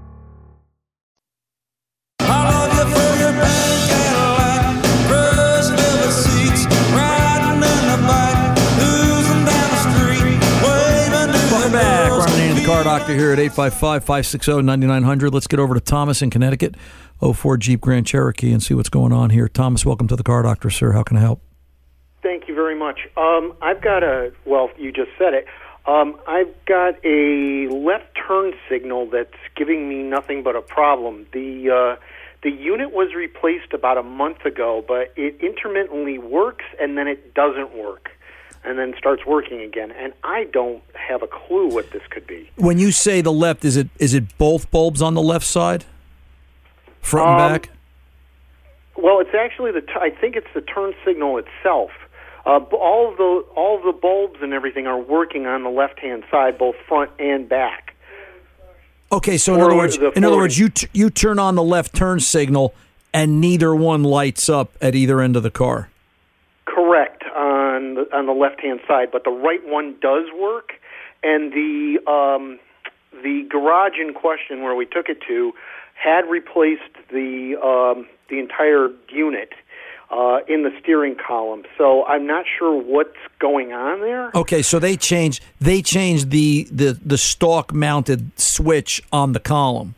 Doctor 12.91 13.15
here 13.15 13.31
at 13.31 13.39
855-560-9900. 13.39 15.33
Let's 15.33 15.47
get 15.47 15.59
over 15.59 15.73
to 15.73 15.79
Thomas 15.79 16.21
in 16.21 16.29
Connecticut, 16.29 16.75
04 17.21 17.57
Jeep 17.57 17.79
Grand 17.81 18.05
Cherokee, 18.05 18.51
and 18.51 18.61
see 18.61 18.73
what's 18.73 18.89
going 18.89 19.13
on 19.13 19.29
here. 19.29 19.47
Thomas, 19.47 19.85
welcome 19.85 20.07
to 20.09 20.15
the 20.15 20.23
car 20.23 20.43
doctor, 20.43 20.69
sir. 20.69 20.91
How 20.91 21.03
can 21.03 21.15
I 21.17 21.21
help? 21.21 21.41
Thank 22.21 22.47
you 22.47 22.53
very 22.53 22.77
much. 22.77 22.99
Um, 23.17 23.53
I've 23.61 23.81
got 23.81 24.03
a, 24.03 24.33
well, 24.45 24.69
you 24.77 24.91
just 24.91 25.09
said 25.17 25.33
it. 25.33 25.45
Um, 25.85 26.19
I've 26.27 26.53
got 26.65 27.03
a 27.03 27.67
left 27.69 28.15
turn 28.27 28.53
signal 28.69 29.07
that's 29.07 29.33
giving 29.55 29.89
me 29.89 30.03
nothing 30.03 30.43
but 30.43 30.55
a 30.55 30.61
problem. 30.61 31.25
The, 31.33 31.69
uh, 31.69 32.01
the 32.43 32.51
unit 32.51 32.91
was 32.91 33.13
replaced 33.15 33.73
about 33.73 33.97
a 33.97 34.03
month 34.03 34.45
ago, 34.45 34.83
but 34.87 35.11
it 35.15 35.41
intermittently 35.41 36.17
works 36.17 36.65
and 36.79 36.97
then 36.97 37.07
it 37.07 37.33
doesn't 37.33 37.75
work 37.75 38.11
and 38.63 38.77
then 38.77 38.93
starts 38.97 39.25
working 39.25 39.61
again. 39.61 39.91
And 39.91 40.13
I 40.23 40.45
don't 40.45 40.83
have 40.93 41.23
a 41.23 41.27
clue 41.27 41.67
what 41.67 41.91
this 41.91 42.03
could 42.09 42.27
be. 42.27 42.49
When 42.55 42.77
you 42.77 42.91
say 42.91 43.21
the 43.21 43.33
left, 43.33 43.65
is 43.65 43.75
it 43.75 43.89
is 43.97 44.13
it 44.13 44.37
both 44.37 44.69
bulbs 44.71 45.01
on 45.01 45.13
the 45.15 45.21
left 45.21 45.45
side, 45.45 45.85
front 47.01 47.29
and 47.29 47.41
Um, 47.41 47.51
back? 47.53 47.69
Well, 48.95 49.19
it's 49.19 49.33
actually 49.33 49.71
the. 49.71 49.81
T- 49.81 49.93
I 49.95 50.11
think 50.11 50.35
it's 50.35 50.53
the 50.53 50.61
turn 50.61 50.93
signal 51.03 51.39
itself. 51.39 51.91
Uh, 52.45 52.59
all 52.73 53.15
the 53.15 53.45
all 53.55 53.81
the 53.83 53.91
bulbs 53.91 54.37
and 54.41 54.53
everything 54.53 54.87
are 54.87 54.99
working 54.99 55.45
on 55.45 55.63
the 55.63 55.69
left 55.69 55.99
hand 55.99 56.23
side, 56.31 56.57
both 56.57 56.75
front 56.87 57.11
and 57.19 57.47
back. 57.47 57.95
Okay, 59.11 59.37
so 59.37 59.53
in 59.53 59.61
other 59.61 59.75
words, 59.75 59.97
in 60.15 60.23
other 60.23 60.37
words, 60.37 60.57
you 60.57 60.69
t- 60.69 60.87
you 60.93 61.09
turn 61.09 61.37
on 61.37 61.55
the 61.55 61.63
left 61.63 61.93
turn 61.93 62.19
signal, 62.19 62.73
and 63.13 63.41
neither 63.41 63.75
one 63.75 64.03
lights 64.03 64.49
up 64.49 64.75
at 64.81 64.95
either 64.95 65.21
end 65.21 65.35
of 65.35 65.43
the 65.43 65.51
car. 65.51 65.89
Correct 66.65 67.23
on 67.35 67.95
the, 67.95 68.07
on 68.15 68.25
the 68.25 68.31
left 68.31 68.61
hand 68.61 68.79
side, 68.87 69.09
but 69.11 69.23
the 69.23 69.31
right 69.31 69.65
one 69.67 69.95
does 70.01 70.25
work, 70.39 70.71
and 71.23 71.51
the 71.51 71.99
um, 72.09 72.59
the 73.21 73.45
garage 73.49 73.99
in 73.99 74.13
question 74.13 74.63
where 74.63 74.75
we 74.75 74.85
took 74.85 75.09
it 75.09 75.21
to 75.27 75.53
had 75.93 76.21
replaced 76.21 76.95
the 77.11 77.55
um, 77.61 78.07
the 78.29 78.39
entire 78.39 78.89
unit 79.09 79.49
uh, 80.11 80.39
in 80.47 80.63
the 80.63 80.71
steering 80.81 81.15
column. 81.15 81.63
So 81.77 82.05
I'm 82.05 82.27
not 82.27 82.45
sure 82.57 82.81
what's 82.81 83.15
going 83.39 83.71
on 83.73 84.01
there. 84.01 84.31
Okay, 84.35 84.61
so 84.61 84.77
they 84.79 84.97
changed 84.97 85.43
they 85.59 85.81
changed 85.81 86.31
the 86.31 86.67
the 86.71 86.99
the 87.03 87.17
stalk 87.17 87.73
mounted 87.73 88.31
switch 88.39 89.01
on 89.11 89.31
the 89.33 89.39
column. 89.39 89.95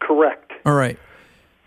Correct. 0.00 0.52
All 0.64 0.74
right. 0.74 0.98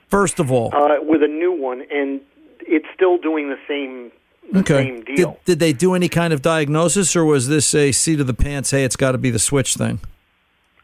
First 0.09 0.39
of 0.39 0.51
all, 0.51 0.73
Uh, 0.73 1.01
with 1.01 1.21
a 1.23 1.27
new 1.27 1.51
one, 1.51 1.83
and 1.91 2.21
it's 2.61 2.85
still 2.95 3.17
doing 3.17 3.49
the 3.49 3.59
same 3.67 4.11
the 4.53 4.59
okay. 4.59 4.83
same 4.85 5.03
Did, 5.03 5.15
deal. 5.17 5.39
did 5.43 5.59
they 5.59 5.73
do 5.73 5.93
any 5.93 6.07
kind 6.07 6.31
of 6.31 6.41
diagnosis, 6.41 7.15
or 7.15 7.25
was 7.25 7.49
this 7.49 7.75
a 7.75 7.91
seat 7.91 8.21
of 8.21 8.27
the 8.27 8.33
pants? 8.33 8.71
Hey, 8.71 8.85
it's 8.85 8.95
got 8.95 9.11
to 9.11 9.17
be 9.17 9.29
the 9.29 9.39
switch 9.39 9.75
thing. 9.75 9.99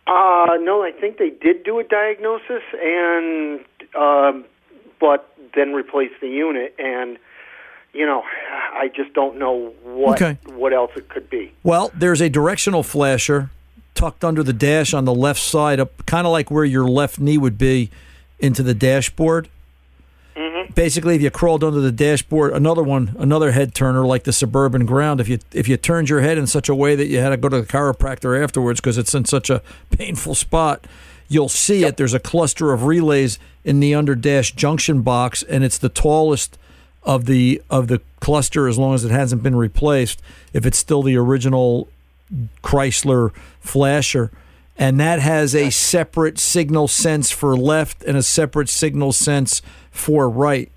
Uh, 0.06 0.58
no, 0.60 0.84
I 0.84 0.92
think 0.92 1.18
they 1.18 1.30
did 1.30 1.64
do 1.64 1.80
a 1.80 1.84
diagnosis, 1.86 2.62
and 2.82 3.62
um, 3.96 4.44
but 5.00 5.33
then 5.56 5.74
replace 5.74 6.12
the 6.22 6.30
unit, 6.30 6.76
and 6.80 7.18
you 7.94 8.06
know, 8.08 8.24
I 8.74 8.90
just 8.96 9.14
don't 9.14 9.38
know 9.38 9.74
what 9.84 10.22
Okay. 10.22 10.38
what 10.56 10.74
else 10.74 10.92
it 10.96 11.10
could 11.10 11.30
be. 11.30 11.52
Well, 11.64 11.92
there's 11.94 12.22
a 12.22 12.30
directional 12.30 12.82
flasher 12.84 13.50
tucked 13.94 14.24
under 14.24 14.42
the 14.42 14.54
dash 14.54 14.94
on 14.94 15.06
the 15.06 15.14
left 15.14 15.40
side, 15.40 15.80
up 15.80 16.06
kind 16.08 16.26
of 16.26 16.32
like 16.34 16.50
where 16.50 16.66
your 16.66 16.88
left 16.88 17.20
knee 17.20 17.38
would 17.38 17.58
be 17.58 17.92
into 18.40 18.64
the 18.64 18.74
dashboard. 18.74 19.48
Mm-hmm. 20.36 20.74
Basically, 20.74 21.14
if 21.16 21.22
you 21.22 21.30
crawled 21.30 21.64
under 21.64 21.80
the 21.80 21.92
dashboard, 21.92 22.54
another 22.54 22.82
one, 22.82 23.16
another 23.20 23.52
head 23.52 23.76
turner 23.76 24.04
like 24.04 24.24
the 24.24 24.34
suburban 24.34 24.88
ground. 24.88 25.22
If 25.22 25.30
you 25.30 25.38
if 25.52 25.68
you 25.68 25.78
turned 25.78 26.10
your 26.10 26.22
head 26.22 26.40
in 26.40 26.48
such 26.48 26.70
a 26.70 26.74
way 26.74 26.96
that 26.96 27.06
you 27.06 27.20
had 27.20 27.30
to 27.30 27.38
go 27.38 27.50
to 27.50 27.62
the 27.62 27.68
chiropractor 27.68 28.42
afterwards 28.42 28.82
because 28.82 28.98
it's 28.98 29.14
in 29.14 29.26
such 29.26 29.52
a 29.52 29.62
painful 29.92 30.34
spot, 30.34 30.88
you'll 31.34 31.50
see 31.50 31.84
it. 31.84 31.98
There's 31.98 32.14
a 32.14 32.20
cluster 32.20 32.72
of 32.72 32.84
relays 32.84 33.40
in 33.64 33.80
the 33.80 33.96
under 33.96 34.16
dash 34.16 34.54
junction 34.54 35.02
box, 35.02 35.44
and 35.44 35.64
it's 35.64 35.78
the 35.78 35.90
tallest 35.90 36.58
of 37.04 37.26
the 37.26 37.62
of 37.70 37.88
the 37.88 38.02
cluster 38.20 38.68
as 38.68 38.78
long 38.78 38.94
as 38.94 39.04
it 39.04 39.12
hasn't 39.12 39.44
been 39.44 39.56
replaced. 39.56 40.22
If 40.54 40.66
it's 40.66 40.78
still 40.78 41.04
the 41.04 41.18
original 41.18 41.88
Chrysler 42.64 43.34
flasher, 43.60 44.32
and 44.78 45.00
that 45.00 45.20
has 45.20 45.54
a 45.54 45.70
separate 45.70 46.40
signal 46.40 46.88
sense 46.88 47.32
for 47.32 47.56
left 47.56 48.04
and 48.04 48.18
a 48.18 48.24
separate 48.24 48.70
signal 48.70 49.12
sense 49.12 49.62
for 49.92 50.30
right. 50.30 50.72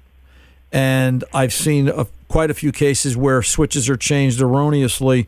And 0.72 1.24
I've 1.32 1.52
seen 1.52 1.88
a, 1.88 2.07
quite 2.28 2.50
a 2.50 2.54
few 2.54 2.72
cases 2.72 3.16
where 3.16 3.42
switches 3.42 3.88
are 3.88 3.96
changed 3.96 4.40
erroneously 4.40 5.26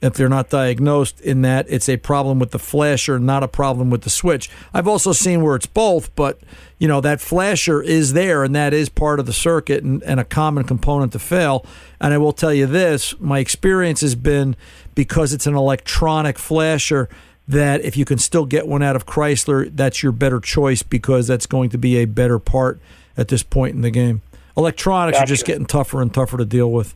if 0.00 0.14
they're 0.14 0.28
not 0.28 0.48
diagnosed 0.48 1.20
in 1.20 1.42
that 1.42 1.66
it's 1.68 1.88
a 1.88 1.96
problem 1.96 2.38
with 2.38 2.52
the 2.52 2.58
flasher, 2.58 3.18
not 3.18 3.42
a 3.42 3.48
problem 3.48 3.90
with 3.90 4.02
the 4.02 4.10
switch. 4.10 4.48
I've 4.72 4.86
also 4.86 5.12
seen 5.12 5.42
where 5.42 5.56
it's 5.56 5.66
both, 5.66 6.14
but 6.14 6.38
you 6.78 6.86
know 6.86 7.00
that 7.00 7.20
flasher 7.20 7.82
is 7.82 8.12
there 8.12 8.44
and 8.44 8.54
that 8.54 8.72
is 8.72 8.88
part 8.88 9.18
of 9.18 9.26
the 9.26 9.32
circuit 9.32 9.82
and, 9.82 10.02
and 10.04 10.20
a 10.20 10.24
common 10.24 10.64
component 10.64 11.12
to 11.12 11.18
fail. 11.18 11.66
And 12.00 12.14
I 12.14 12.18
will 12.18 12.32
tell 12.32 12.54
you 12.54 12.66
this: 12.66 13.18
my 13.18 13.40
experience 13.40 14.00
has 14.02 14.14
been 14.14 14.54
because 14.94 15.32
it's 15.32 15.46
an 15.46 15.56
electronic 15.56 16.38
flasher 16.38 17.08
that 17.48 17.80
if 17.80 17.96
you 17.96 18.04
can 18.04 18.18
still 18.18 18.44
get 18.44 18.68
one 18.68 18.82
out 18.82 18.94
of 18.94 19.06
Chrysler, 19.06 19.74
that's 19.74 20.02
your 20.02 20.12
better 20.12 20.38
choice 20.38 20.82
because 20.82 21.26
that's 21.26 21.46
going 21.46 21.70
to 21.70 21.78
be 21.78 21.96
a 21.96 22.04
better 22.04 22.38
part 22.38 22.78
at 23.16 23.28
this 23.28 23.42
point 23.42 23.74
in 23.74 23.80
the 23.80 23.90
game. 23.90 24.22
Electronics 24.56 25.18
are 25.18 25.26
just 25.26 25.46
getting 25.46 25.66
tougher 25.66 26.02
and 26.02 26.12
tougher 26.12 26.36
to 26.36 26.44
deal 26.44 26.70
with 26.70 26.94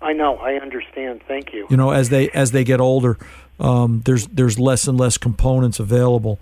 I 0.00 0.12
know. 0.12 0.36
I 0.36 0.54
understand. 0.54 1.22
Thank 1.26 1.52
you. 1.52 1.66
you 1.70 1.76
know 1.76 1.90
as 1.90 2.08
they 2.10 2.28
as 2.30 2.50
they 2.52 2.64
get 2.64 2.80
older 2.80 3.18
um, 3.60 4.02
there's 4.04 4.26
there's 4.26 4.58
less 4.58 4.86
and 4.88 4.98
less 4.98 5.16
components 5.16 5.78
available 5.80 6.38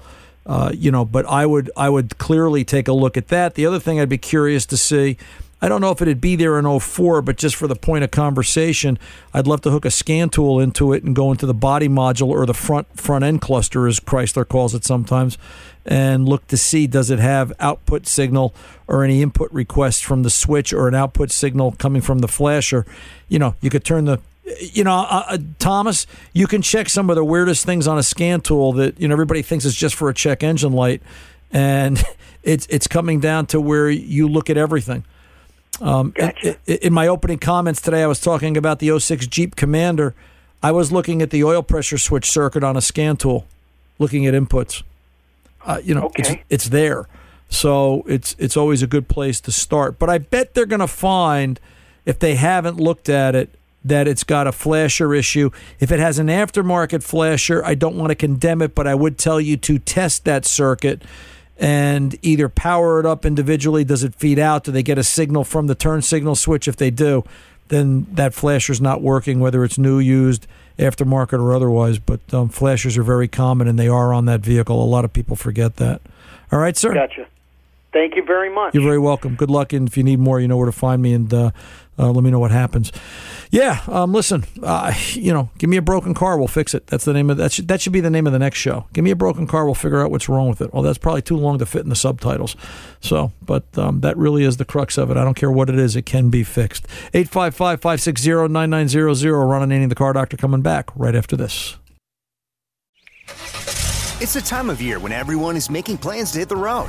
uh, 0.47 0.73
you 0.75 0.91
know 0.91 1.05
but 1.05 1.25
i 1.27 1.45
would 1.47 1.71
i 1.77 1.89
would 1.89 2.19
clearly 2.19 2.65
take 2.65 2.89
a 2.89 2.93
look 2.93 3.17
at 3.17 3.29
that 3.29 3.55
the 3.55 3.67
other 3.67 3.79
thing 3.79 4.01
i'd 4.01 4.09
be 4.09 4.19
curious 4.19 4.67
to 4.67 4.77
see 4.77 5.17
i 5.61 5.69
don't 5.69 5.81
know 5.81 5.91
if 5.91 6.03
it'd 6.03 6.21
be 6.21 6.35
there 6.35 6.59
in 6.59 6.81
04 6.81 7.23
but 7.23 7.37
just 7.37 7.55
for 7.55 7.69
the 7.69 7.77
point 7.77 8.03
of 8.03 8.11
conversation 8.11 8.99
i'd 9.35 9.47
love 9.47 9.61
to 9.61 9.71
hook 9.71 9.85
a 9.85 9.91
scan 9.91 10.29
tool 10.31 10.59
into 10.59 10.93
it 10.93 11.05
and 11.05 11.15
go 11.15 11.31
into 11.31 11.47
the 11.47 11.55
body 11.55 11.89
module 11.89 12.29
or 12.29 12.47
the 12.47 12.55
front 12.55 12.99
front 12.99 13.25
end 13.25 13.41
cluster 13.41 13.87
as 13.87 14.01
chrysler 14.01 14.49
calls 14.49 14.75
it 14.75 14.85
sometimes 14.85 15.39
and 15.85 16.29
look 16.29 16.47
to 16.49 16.57
see 16.57 16.87
does 16.87 17.11
it 17.11 17.19
have 17.19 17.53
output 17.59 18.07
signal 18.07 18.55
or 18.87 19.03
any 19.05 19.23
input 19.23 19.51
request 19.53 20.05
from 20.05 20.23
the 20.23 20.31
switch 20.31 20.73
or 20.73 20.89
an 20.89 20.95
output 20.95 21.31
signal 21.31 21.73
coming 21.73 22.01
from 22.01 22.21
the 22.21 22.29
flasher 22.29 22.87
you 23.29 23.39
know 23.39 23.55
you 23.61 23.69
could 23.69 23.85
turn 23.85 24.05
the 24.05 24.21
you 24.61 24.85
know 24.85 24.93
uh, 24.93 25.25
uh, 25.29 25.39
thomas 25.59 26.07
you 26.33 26.47
can 26.47 26.63
check 26.63 26.89
some 26.89 27.11
of 27.11 27.17
the 27.17 27.25
weirdest 27.25 27.65
things 27.67 27.89
on 27.89 27.99
a 27.99 28.03
scan 28.03 28.41
tool 28.41 28.73
that 28.73 29.01
you 29.01 29.09
know 29.09 29.13
everybody 29.13 29.43
thinks 29.43 29.65
is 29.65 29.75
just 29.75 29.95
for 29.95 30.09
a 30.09 30.15
check 30.15 30.43
engine 30.43 30.73
light 30.73 31.03
and 31.51 32.05
it's 32.43 32.67
it's 32.71 32.87
coming 32.87 33.19
down 33.19 33.47
to 33.47 33.61
where 33.61 33.91
you 33.91 34.29
look 34.29 34.49
at 34.51 34.57
everything 34.57 35.05
um, 35.81 36.13
in- 36.17 36.33
in, 36.67 36.77
in 36.77 36.93
my 36.93 37.09
opening 37.09 37.39
comments 37.39 37.81
today, 37.81 38.03
I 38.03 38.07
was 38.07 38.21
talking 38.21 38.57
about 38.57 38.79
the 38.79 38.99
06 38.99 39.27
Jeep 39.27 39.57
Commander. 39.57 40.15
I 40.63 40.71
was 40.71 40.93
looking 40.93 41.23
at 41.23 41.31
the 41.31 41.43
oil 41.43 41.63
pressure 41.63 41.99
switch 41.99 42.31
circuit 42.31 42.63
on 42.63 42.77
a 42.77 42.81
scan 42.81 43.17
tool, 43.17 43.47
looking 43.99 44.27
at 44.27 44.35
inputs. 44.35 44.83
Uh, 45.65 45.81
you 45.83 45.95
know, 45.95 46.11
it's 46.17 46.33
it's 46.49 46.69
there, 46.69 47.07
so 47.49 48.03
it's 48.07 48.35
it's 48.39 48.57
always 48.57 48.83
a 48.83 48.87
good 48.87 49.09
place 49.09 49.41
to 49.43 49.53
start. 49.53 49.99
But 49.99 50.11
I 50.11 50.19
bet 50.19 50.55
they're 50.55 50.67
going 50.67 50.81
to 50.81 50.89
find, 50.89 51.61
if 52.05 52.19
they 52.19 52.35
haven't 52.35 52.79
looked 52.79 53.09
at 53.09 53.35
it, 53.35 53.51
that 53.85 54.09
it's 54.09 54.25
got 54.25 54.47
a 54.47 54.53
flasher 54.53 55.15
issue. 55.15 55.51
If 55.81 55.93
it 55.93 56.01
has 56.01 56.19
an 56.19 56.29
aftermarket 56.29 57.03
flasher, 57.03 57.65
I 57.65 57.75
don't 57.75 57.97
want 57.97 58.11
to 58.11 58.15
condemn 58.15 58.63
it, 58.63 58.75
but 58.75 58.87
I 58.87 58.95
would 58.95 59.19
tell 59.19 59.41
you 59.41 59.57
to 59.59 59.79
test 59.79 60.25
that 60.25 60.45
circuit 60.45 61.03
and 61.59 62.17
either 62.23 62.49
power 62.49 62.99
it 62.99 63.07
up 63.07 63.25
individually. 63.25 63.85
Does 63.85 64.03
it 64.03 64.15
feed 64.15 64.39
out? 64.39 64.65
Do 64.65 64.73
they 64.73 64.83
get 64.83 64.99
a 64.99 65.05
signal 65.05 65.45
from 65.45 65.67
the 65.67 65.75
turn 65.75 66.03
signal 66.03 66.35
switch? 66.35 66.67
If 66.67 66.77
they 66.77 66.91
do, 66.91 67.25
then 67.69 68.07
that 68.13 68.35
flasher's 68.35 68.81
not 68.81 69.01
working, 69.01 69.41
whether 69.41 69.65
it's 69.65 69.79
new, 69.79 69.99
used, 69.99 70.47
aftermarket, 70.79 71.39
or 71.39 71.55
otherwise. 71.55 71.99
But 71.99 72.33
um, 72.33 72.49
flashers 72.49 72.97
are 72.97 73.03
very 73.03 73.29
common 73.29 73.69
and 73.69 73.79
they 73.79 73.89
are 73.89 74.13
on 74.13 74.27
that 74.27 74.41
vehicle. 74.41 74.83
A 74.83 74.87
lot 74.87 75.05
of 75.05 75.13
people 75.13 75.37
forget 75.37 75.77
that. 75.77 76.01
All 76.51 76.59
right, 76.59 76.77
sir. 76.77 76.93
Gotcha. 76.93 77.27
Thank 77.93 78.17
you 78.17 78.25
very 78.25 78.49
much. 78.49 78.75
You're 78.75 78.83
very 78.83 78.99
welcome. 78.99 79.35
Good 79.35 79.51
luck, 79.51 79.75
and 79.75 79.87
if 79.87 79.99
you 79.99 80.03
need 80.03 80.19
more, 80.19 80.41
you 80.41 80.49
know 80.49 80.57
where 80.57 80.67
to 80.67 80.73
find 80.73 81.03
me, 81.03 81.13
and 81.13 81.33
uh, 81.33 81.51
uh, 81.99 82.11
let 82.11 82.25
me 82.25 82.31
know 82.31 82.39
what 82.39 82.51
happens. 82.51 82.91
Yeah, 83.51 83.83
um, 83.87 84.15
listen, 84.15 84.47
uh, 84.63 84.95
you 85.13 85.31
know, 85.31 85.51
give 85.59 85.69
me 85.69 85.77
a 85.77 85.83
broken 85.83 86.15
car, 86.15 86.39
we'll 86.39 86.49
fix 86.49 86.73
it. 86.73 86.87
That's 86.87 87.05
the 87.05 87.13
name 87.13 87.29
of 87.29 87.37
that. 87.37 87.53
Should, 87.53 87.69
that 87.69 87.83
should 87.83 87.93
be 87.93 88.01
the 88.01 88.09
name 88.09 88.27
of 88.27 88.33
the 88.33 88.39
next 88.39 88.59
show. 88.59 88.87
Give 88.95 89.05
me 89.05 89.11
a 89.11 89.17
broken 89.17 89.47
car, 89.47 89.67
we'll 89.67 89.75
figure 89.75 90.03
out 90.03 90.11
what's 90.11 90.27
wrong 90.27 90.49
with 90.49 90.63
it. 90.63 90.73
Well, 90.73 90.83
that's 90.83 90.97
probably 90.97 91.21
too 91.21 91.37
long 91.37 91.59
to 91.59 91.67
fit 91.67 91.83
in 91.83 91.91
the 91.91 91.97
subtitles. 91.97 92.57
So, 93.01 93.33
but 93.43 93.67
um, 93.77 94.01
that 94.01 94.17
really 94.17 94.45
is 94.45 94.57
the 94.57 94.65
crux 94.65 94.97
of 94.97 95.11
it. 95.11 95.19
I 95.19 95.25
don't 95.25 95.35
care 95.35 95.51
what 95.51 95.69
it 95.69 95.79
is; 95.79 95.95
it 95.95 96.07
can 96.07 96.31
be 96.31 96.45
fixed. 96.45 96.87
855-560-9900. 97.13 99.51
Ron 99.51 99.69
Ananian, 99.69 99.91
the 99.91 99.95
car 99.95 100.15
doctor, 100.15 100.39
coming 100.39 100.63
back 100.63 100.89
right 100.97 101.15
after 101.15 101.37
this. 101.37 101.77
It's 104.23 104.33
the 104.33 104.41
time 104.41 104.71
of 104.71 104.81
year 104.81 104.99
when 104.99 105.13
everyone 105.13 105.57
is 105.57 105.69
making 105.69 105.99
plans 105.99 106.33
to 106.33 106.39
hit 106.39 106.49
the 106.49 106.57
road. 106.57 106.89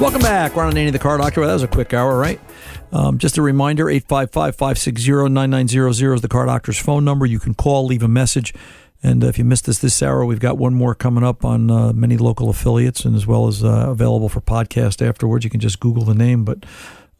Welcome 0.00 0.22
back. 0.22 0.56
Ron 0.56 0.72
Ananian, 0.72 0.92
the 0.92 0.98
car 0.98 1.18
doctor. 1.18 1.42
Well, 1.42 1.48
that 1.48 1.52
was 1.52 1.62
a 1.62 1.68
quick 1.68 1.92
hour, 1.92 2.16
right? 2.16 2.40
Um, 2.90 3.18
just 3.18 3.36
a 3.36 3.42
reminder 3.42 3.90
855 3.90 4.56
560 4.56 5.28
9900 5.28 6.14
is 6.14 6.22
the 6.22 6.26
car 6.26 6.46
doctor's 6.46 6.78
phone 6.78 7.04
number. 7.04 7.26
You 7.26 7.38
can 7.38 7.52
call, 7.52 7.84
leave 7.84 8.02
a 8.02 8.08
message. 8.08 8.54
And 9.02 9.22
uh, 9.22 9.26
if 9.26 9.36
you 9.36 9.44
missed 9.44 9.68
us 9.68 9.78
this 9.78 10.02
hour, 10.02 10.24
we've 10.24 10.40
got 10.40 10.56
one 10.56 10.72
more 10.72 10.94
coming 10.94 11.22
up 11.22 11.44
on 11.44 11.70
uh, 11.70 11.92
many 11.92 12.16
local 12.16 12.48
affiliates 12.48 13.04
and 13.04 13.14
as 13.14 13.26
well 13.26 13.46
as 13.46 13.62
uh, 13.62 13.90
available 13.90 14.30
for 14.30 14.40
podcast 14.40 15.06
afterwards. 15.06 15.44
You 15.44 15.50
can 15.50 15.60
just 15.60 15.80
Google 15.80 16.04
the 16.04 16.14
name, 16.14 16.46
but 16.46 16.64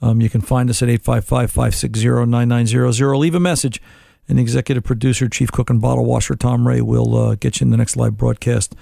um, 0.00 0.22
you 0.22 0.30
can 0.30 0.40
find 0.40 0.70
us 0.70 0.82
at 0.82 0.88
855 0.88 1.50
560 1.50 2.08
9900. 2.30 3.16
Leave 3.18 3.34
a 3.34 3.40
message. 3.40 3.82
And 4.26 4.40
executive 4.40 4.84
producer, 4.84 5.28
chief 5.28 5.52
cook, 5.52 5.68
and 5.68 5.82
bottle 5.82 6.06
washer, 6.06 6.34
Tom 6.34 6.66
Ray, 6.66 6.80
will 6.80 7.14
uh, 7.14 7.34
get 7.34 7.60
you 7.60 7.66
in 7.66 7.72
the 7.72 7.76
next 7.76 7.96
live 7.96 8.16
broadcast 8.16 8.74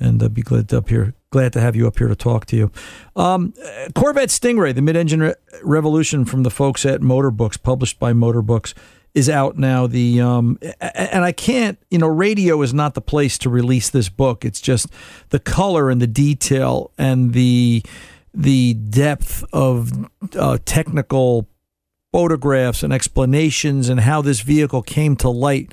and 0.00 0.22
uh, 0.22 0.30
be 0.30 0.40
glad 0.40 0.70
to 0.70 0.78
up 0.78 0.88
here. 0.88 1.12
Glad 1.32 1.54
to 1.54 1.60
have 1.60 1.74
you 1.74 1.86
up 1.86 1.96
here 1.96 2.08
to 2.08 2.14
talk 2.14 2.44
to 2.44 2.56
you. 2.56 2.70
Um, 3.16 3.54
Corvette 3.94 4.28
Stingray, 4.28 4.74
the 4.74 4.82
mid-engine 4.82 5.20
re- 5.20 5.34
revolution 5.62 6.26
from 6.26 6.42
the 6.42 6.50
folks 6.50 6.84
at 6.84 7.00
Motor 7.00 7.30
Books, 7.30 7.56
published 7.56 7.98
by 7.98 8.12
Motor 8.12 8.42
Books, 8.42 8.74
is 9.14 9.30
out 9.30 9.56
now. 9.56 9.86
The 9.86 10.20
um, 10.20 10.58
and 10.80 11.24
I 11.24 11.32
can't, 11.32 11.78
you 11.90 11.96
know, 11.96 12.06
radio 12.06 12.60
is 12.60 12.74
not 12.74 12.92
the 12.92 13.00
place 13.00 13.38
to 13.38 13.48
release 13.48 13.88
this 13.88 14.10
book. 14.10 14.44
It's 14.44 14.60
just 14.60 14.88
the 15.30 15.38
color 15.38 15.88
and 15.88 16.02
the 16.02 16.06
detail 16.06 16.92
and 16.98 17.32
the 17.32 17.82
the 18.34 18.74
depth 18.74 19.42
of 19.54 19.90
uh, 20.38 20.58
technical 20.66 21.48
photographs 22.12 22.82
and 22.82 22.92
explanations 22.92 23.88
and 23.88 24.00
how 24.00 24.20
this 24.20 24.40
vehicle 24.40 24.82
came 24.82 25.16
to 25.16 25.30
light 25.30 25.72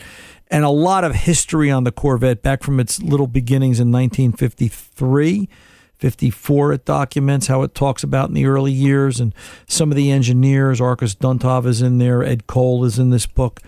and 0.49 0.65
a 0.65 0.69
lot 0.69 1.03
of 1.03 1.15
history 1.15 1.69
on 1.69 1.83
the 1.83 1.91
Corvette 1.91 2.41
back 2.41 2.63
from 2.63 2.79
its 2.79 3.01
little 3.01 3.27
beginnings 3.27 3.79
in 3.79 3.91
1953. 3.91 5.49
54 5.97 6.73
it 6.73 6.85
documents 6.85 7.47
how 7.47 7.61
it 7.61 7.75
talks 7.75 8.03
about 8.03 8.29
in 8.29 8.33
the 8.33 8.45
early 8.45 8.71
years 8.71 9.19
and 9.19 9.35
some 9.67 9.91
of 9.91 9.97
the 9.97 10.09
engineers 10.11 10.79
Arkus 10.79 11.13
Duntov 11.13 11.65
is 11.65 11.81
in 11.81 11.97
there 11.97 12.23
Ed 12.23 12.47
Cole 12.47 12.85
is 12.85 12.97
in 12.97 13.09
this 13.09 13.25
book 13.25 13.59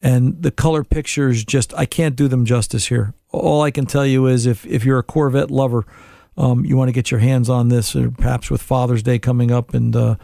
and 0.00 0.40
the 0.40 0.52
color 0.52 0.84
pictures 0.84 1.44
just 1.44 1.74
I 1.74 1.86
can't 1.86 2.14
do 2.14 2.28
them 2.28 2.44
justice 2.44 2.86
here 2.86 3.14
all 3.32 3.62
I 3.62 3.72
can 3.72 3.84
tell 3.84 4.06
you 4.06 4.28
is 4.28 4.46
if 4.46 4.64
if 4.64 4.84
you're 4.84 5.00
a 5.00 5.02
Corvette 5.02 5.50
lover 5.50 5.84
um, 6.36 6.64
you 6.64 6.76
want 6.76 6.88
to 6.88 6.92
get 6.92 7.10
your 7.10 7.18
hands 7.18 7.50
on 7.50 7.68
this 7.68 7.96
or 7.96 8.12
perhaps 8.12 8.48
with 8.48 8.62
Father's 8.62 9.02
Day 9.02 9.18
coming 9.18 9.50
up 9.50 9.74
and 9.74 9.94
uh, 9.96 10.14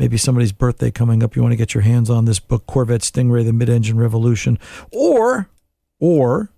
maybe 0.00 0.16
somebody's 0.16 0.50
birthday 0.50 0.90
coming 0.90 1.22
up, 1.22 1.36
you 1.36 1.42
want 1.42 1.52
to 1.52 1.56
get 1.56 1.74
your 1.74 1.82
hands 1.82 2.08
on 2.10 2.24
this 2.24 2.40
book, 2.40 2.66
Corvette 2.66 3.02
Stingray: 3.02 3.44
The 3.44 3.52
Mid-Engine 3.52 3.98
Revolution, 3.98 4.58
or 4.90 5.48
or 6.00 6.50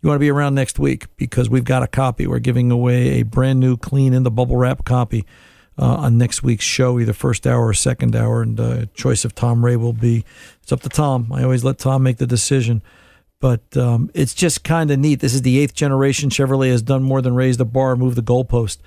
you 0.00 0.08
want 0.08 0.16
to 0.16 0.20
be 0.20 0.30
around 0.30 0.54
next 0.54 0.78
week 0.78 1.06
because 1.16 1.50
we've 1.50 1.64
got 1.64 1.82
a 1.82 1.88
copy. 1.88 2.26
We're 2.26 2.38
giving 2.38 2.70
away 2.70 3.20
a 3.20 3.22
brand 3.24 3.58
new, 3.58 3.76
clean 3.76 4.12
in 4.12 4.22
the 4.22 4.30
bubble 4.30 4.56
wrap 4.56 4.84
copy 4.84 5.24
uh, 5.76 5.96
on 5.96 6.18
next 6.18 6.42
week's 6.44 6.64
show, 6.64 7.00
either 7.00 7.12
first 7.12 7.46
hour 7.46 7.66
or 7.66 7.74
second 7.74 8.14
hour. 8.14 8.42
And 8.42 8.60
uh, 8.60 8.86
choice 8.94 9.24
of 9.24 9.34
Tom 9.34 9.64
Ray 9.64 9.74
will 9.74 9.94
be 9.94 10.24
it's 10.62 10.70
up 10.70 10.82
to 10.82 10.88
Tom. 10.88 11.32
I 11.32 11.42
always 11.42 11.64
let 11.64 11.78
Tom 11.78 12.04
make 12.04 12.18
the 12.18 12.26
decision. 12.26 12.82
But 13.40 13.76
um, 13.76 14.10
it's 14.14 14.34
just 14.34 14.64
kind 14.64 14.90
of 14.90 14.98
neat. 14.98 15.20
This 15.20 15.32
is 15.32 15.42
the 15.42 15.58
eighth 15.58 15.74
generation. 15.74 16.28
Chevrolet 16.28 16.70
has 16.70 16.82
done 16.82 17.04
more 17.04 17.22
than 17.22 17.34
raise 17.34 17.56
the 17.56 17.64
bar, 17.64 17.96
move 17.96 18.16
the 18.16 18.22
goalpost. 18.22 18.78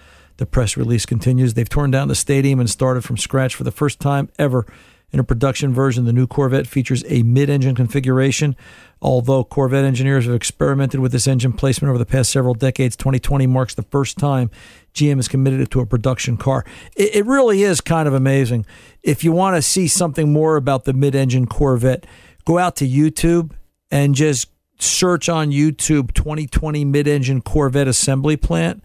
The 0.41 0.47
press 0.47 0.75
release 0.75 1.05
continues. 1.05 1.53
They've 1.53 1.69
torn 1.69 1.91
down 1.91 2.07
the 2.07 2.15
stadium 2.15 2.59
and 2.59 2.67
started 2.67 3.03
from 3.03 3.15
scratch 3.15 3.53
for 3.53 3.63
the 3.63 3.69
first 3.69 3.99
time 3.99 4.27
ever 4.39 4.65
in 5.11 5.19
a 5.19 5.23
production 5.23 5.71
version. 5.71 6.05
The 6.05 6.13
new 6.13 6.25
Corvette 6.25 6.65
features 6.65 7.03
a 7.07 7.21
mid 7.21 7.47
engine 7.47 7.75
configuration. 7.75 8.55
Although 9.03 9.43
Corvette 9.43 9.85
engineers 9.85 10.25
have 10.25 10.33
experimented 10.33 10.99
with 10.99 11.11
this 11.11 11.27
engine 11.27 11.53
placement 11.53 11.89
over 11.89 11.99
the 11.99 12.07
past 12.07 12.31
several 12.31 12.55
decades, 12.55 12.95
2020 12.95 13.45
marks 13.45 13.75
the 13.75 13.83
first 13.83 14.17
time 14.17 14.49
GM 14.95 15.19
is 15.19 15.27
committed 15.27 15.61
it 15.61 15.69
to 15.69 15.79
a 15.79 15.85
production 15.85 16.37
car. 16.37 16.65
It, 16.95 17.17
it 17.17 17.25
really 17.27 17.61
is 17.61 17.79
kind 17.79 18.07
of 18.07 18.15
amazing. 18.15 18.65
If 19.03 19.23
you 19.23 19.31
want 19.31 19.57
to 19.57 19.61
see 19.61 19.87
something 19.87 20.33
more 20.33 20.55
about 20.55 20.85
the 20.85 20.93
mid 20.93 21.13
engine 21.13 21.45
Corvette, 21.45 22.07
go 22.45 22.57
out 22.57 22.75
to 22.77 22.87
YouTube 22.87 23.51
and 23.91 24.15
just 24.15 24.49
search 24.79 25.29
on 25.29 25.51
YouTube 25.51 26.15
2020 26.15 26.83
mid 26.83 27.07
engine 27.07 27.41
Corvette 27.41 27.87
assembly 27.87 28.37
plant. 28.37 28.83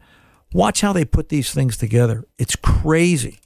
Watch 0.56 0.80
how 0.80 0.94
they 0.94 1.04
put 1.04 1.28
these 1.28 1.52
things 1.52 1.76
together. 1.76 2.24
It's 2.38 2.56
crazy. 2.56 3.40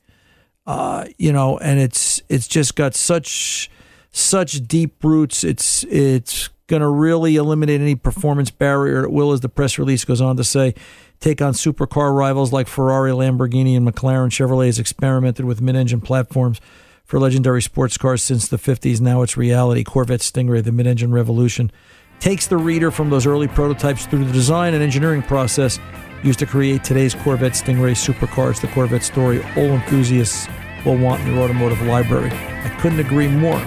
Uh, 0.65 1.07
you 1.19 1.33
know, 1.33 1.59
and 1.59 1.81
it's 1.81 2.23
it's 2.29 2.47
just 2.47 2.77
got 2.77 2.95
such 2.95 3.69
such 4.13 4.69
deep 4.69 5.03
roots. 5.03 5.43
It's 5.43 5.83
it's 5.91 6.51
going 6.69 6.83
to 6.83 6.89
really 6.89 7.35
eliminate 7.35 7.81
any 7.81 7.97
performance 7.97 8.53
barrier. 8.53 9.03
It 9.03 9.11
will, 9.11 9.33
as 9.33 9.41
the 9.41 9.49
press 9.49 9.77
release 9.77 10.05
goes 10.05 10.21
on 10.21 10.37
to 10.37 10.45
say, 10.45 10.73
take 11.19 11.43
on 11.43 11.53
supercar 11.53 12.17
rivals 12.17 12.53
like 12.53 12.69
Ferrari, 12.69 13.11
Lamborghini, 13.11 13.77
and 13.77 13.85
McLaren. 13.85 14.31
Chevrolet 14.31 14.67
has 14.67 14.79
experimented 14.79 15.45
with 15.45 15.61
mid-engine 15.61 16.03
platforms 16.03 16.61
for 17.05 17.19
legendary 17.19 17.61
sports 17.61 17.99
cars 17.99 18.23
since 18.23 18.47
the 18.47 18.57
50s. 18.57 19.01
Now 19.01 19.23
it's 19.23 19.37
reality. 19.37 19.83
Corvette 19.83 20.21
Stingray, 20.21 20.63
the 20.63 20.71
mid-engine 20.71 21.11
revolution, 21.11 21.73
takes 22.21 22.47
the 22.47 22.57
reader 22.57 22.93
from 22.93 23.11
those 23.11 23.27
early 23.27 23.49
prototypes 23.49 24.07
through 24.07 24.27
the 24.27 24.33
design 24.33 24.75
and 24.75 24.83
engineering 24.85 25.23
process 25.23 25.81
used 26.23 26.39
to 26.39 26.47
create 26.47 26.85
today's 26.85 27.15
Corvette 27.15 27.53
Stingray 27.53 27.93
supercars. 27.93 28.61
The 28.61 28.69
Corvette 28.69 29.03
story 29.03 29.43
all 29.57 29.73
enthusiasts 29.73 30.49
will 30.85 30.97
want 30.97 31.23
in 31.23 31.35
your 31.35 31.45
automotive 31.45 31.81
library. 31.83 32.31
I 32.31 32.69
couldn't 32.81 33.01
agree 33.01 33.29
more. 33.29 33.61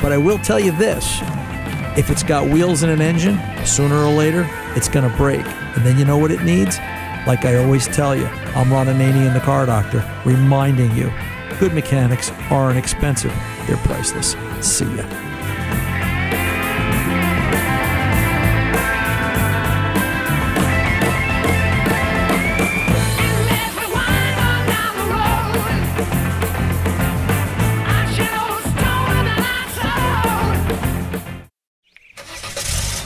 But 0.00 0.12
I 0.12 0.18
will 0.18 0.38
tell 0.38 0.60
you 0.60 0.72
this 0.72 1.20
If 1.96 2.10
it's 2.10 2.22
got 2.22 2.48
wheels 2.48 2.82
and 2.82 2.92
an 2.92 3.00
engine, 3.00 3.40
sooner 3.64 3.96
or 3.96 4.12
later, 4.12 4.46
it's 4.76 4.88
going 4.88 5.10
to 5.10 5.16
break. 5.16 5.44
And 5.46 5.84
then 5.84 5.98
you 5.98 6.04
know 6.04 6.18
what 6.18 6.30
it 6.30 6.42
needs? 6.42 6.78
Like 7.26 7.44
I 7.44 7.56
always 7.56 7.86
tell 7.88 8.14
you, 8.14 8.26
I'm 8.54 8.72
Ron 8.72 8.86
Ananian, 8.86 9.34
the 9.34 9.40
car 9.40 9.66
doctor, 9.66 10.04
reminding 10.24 10.94
you 10.94 11.12
good 11.58 11.74
mechanics 11.74 12.30
aren't 12.50 12.78
expensive, 12.78 13.34
they're 13.66 13.78
priceless. 13.78 14.36
See 14.60 14.84
ya. 14.96 15.25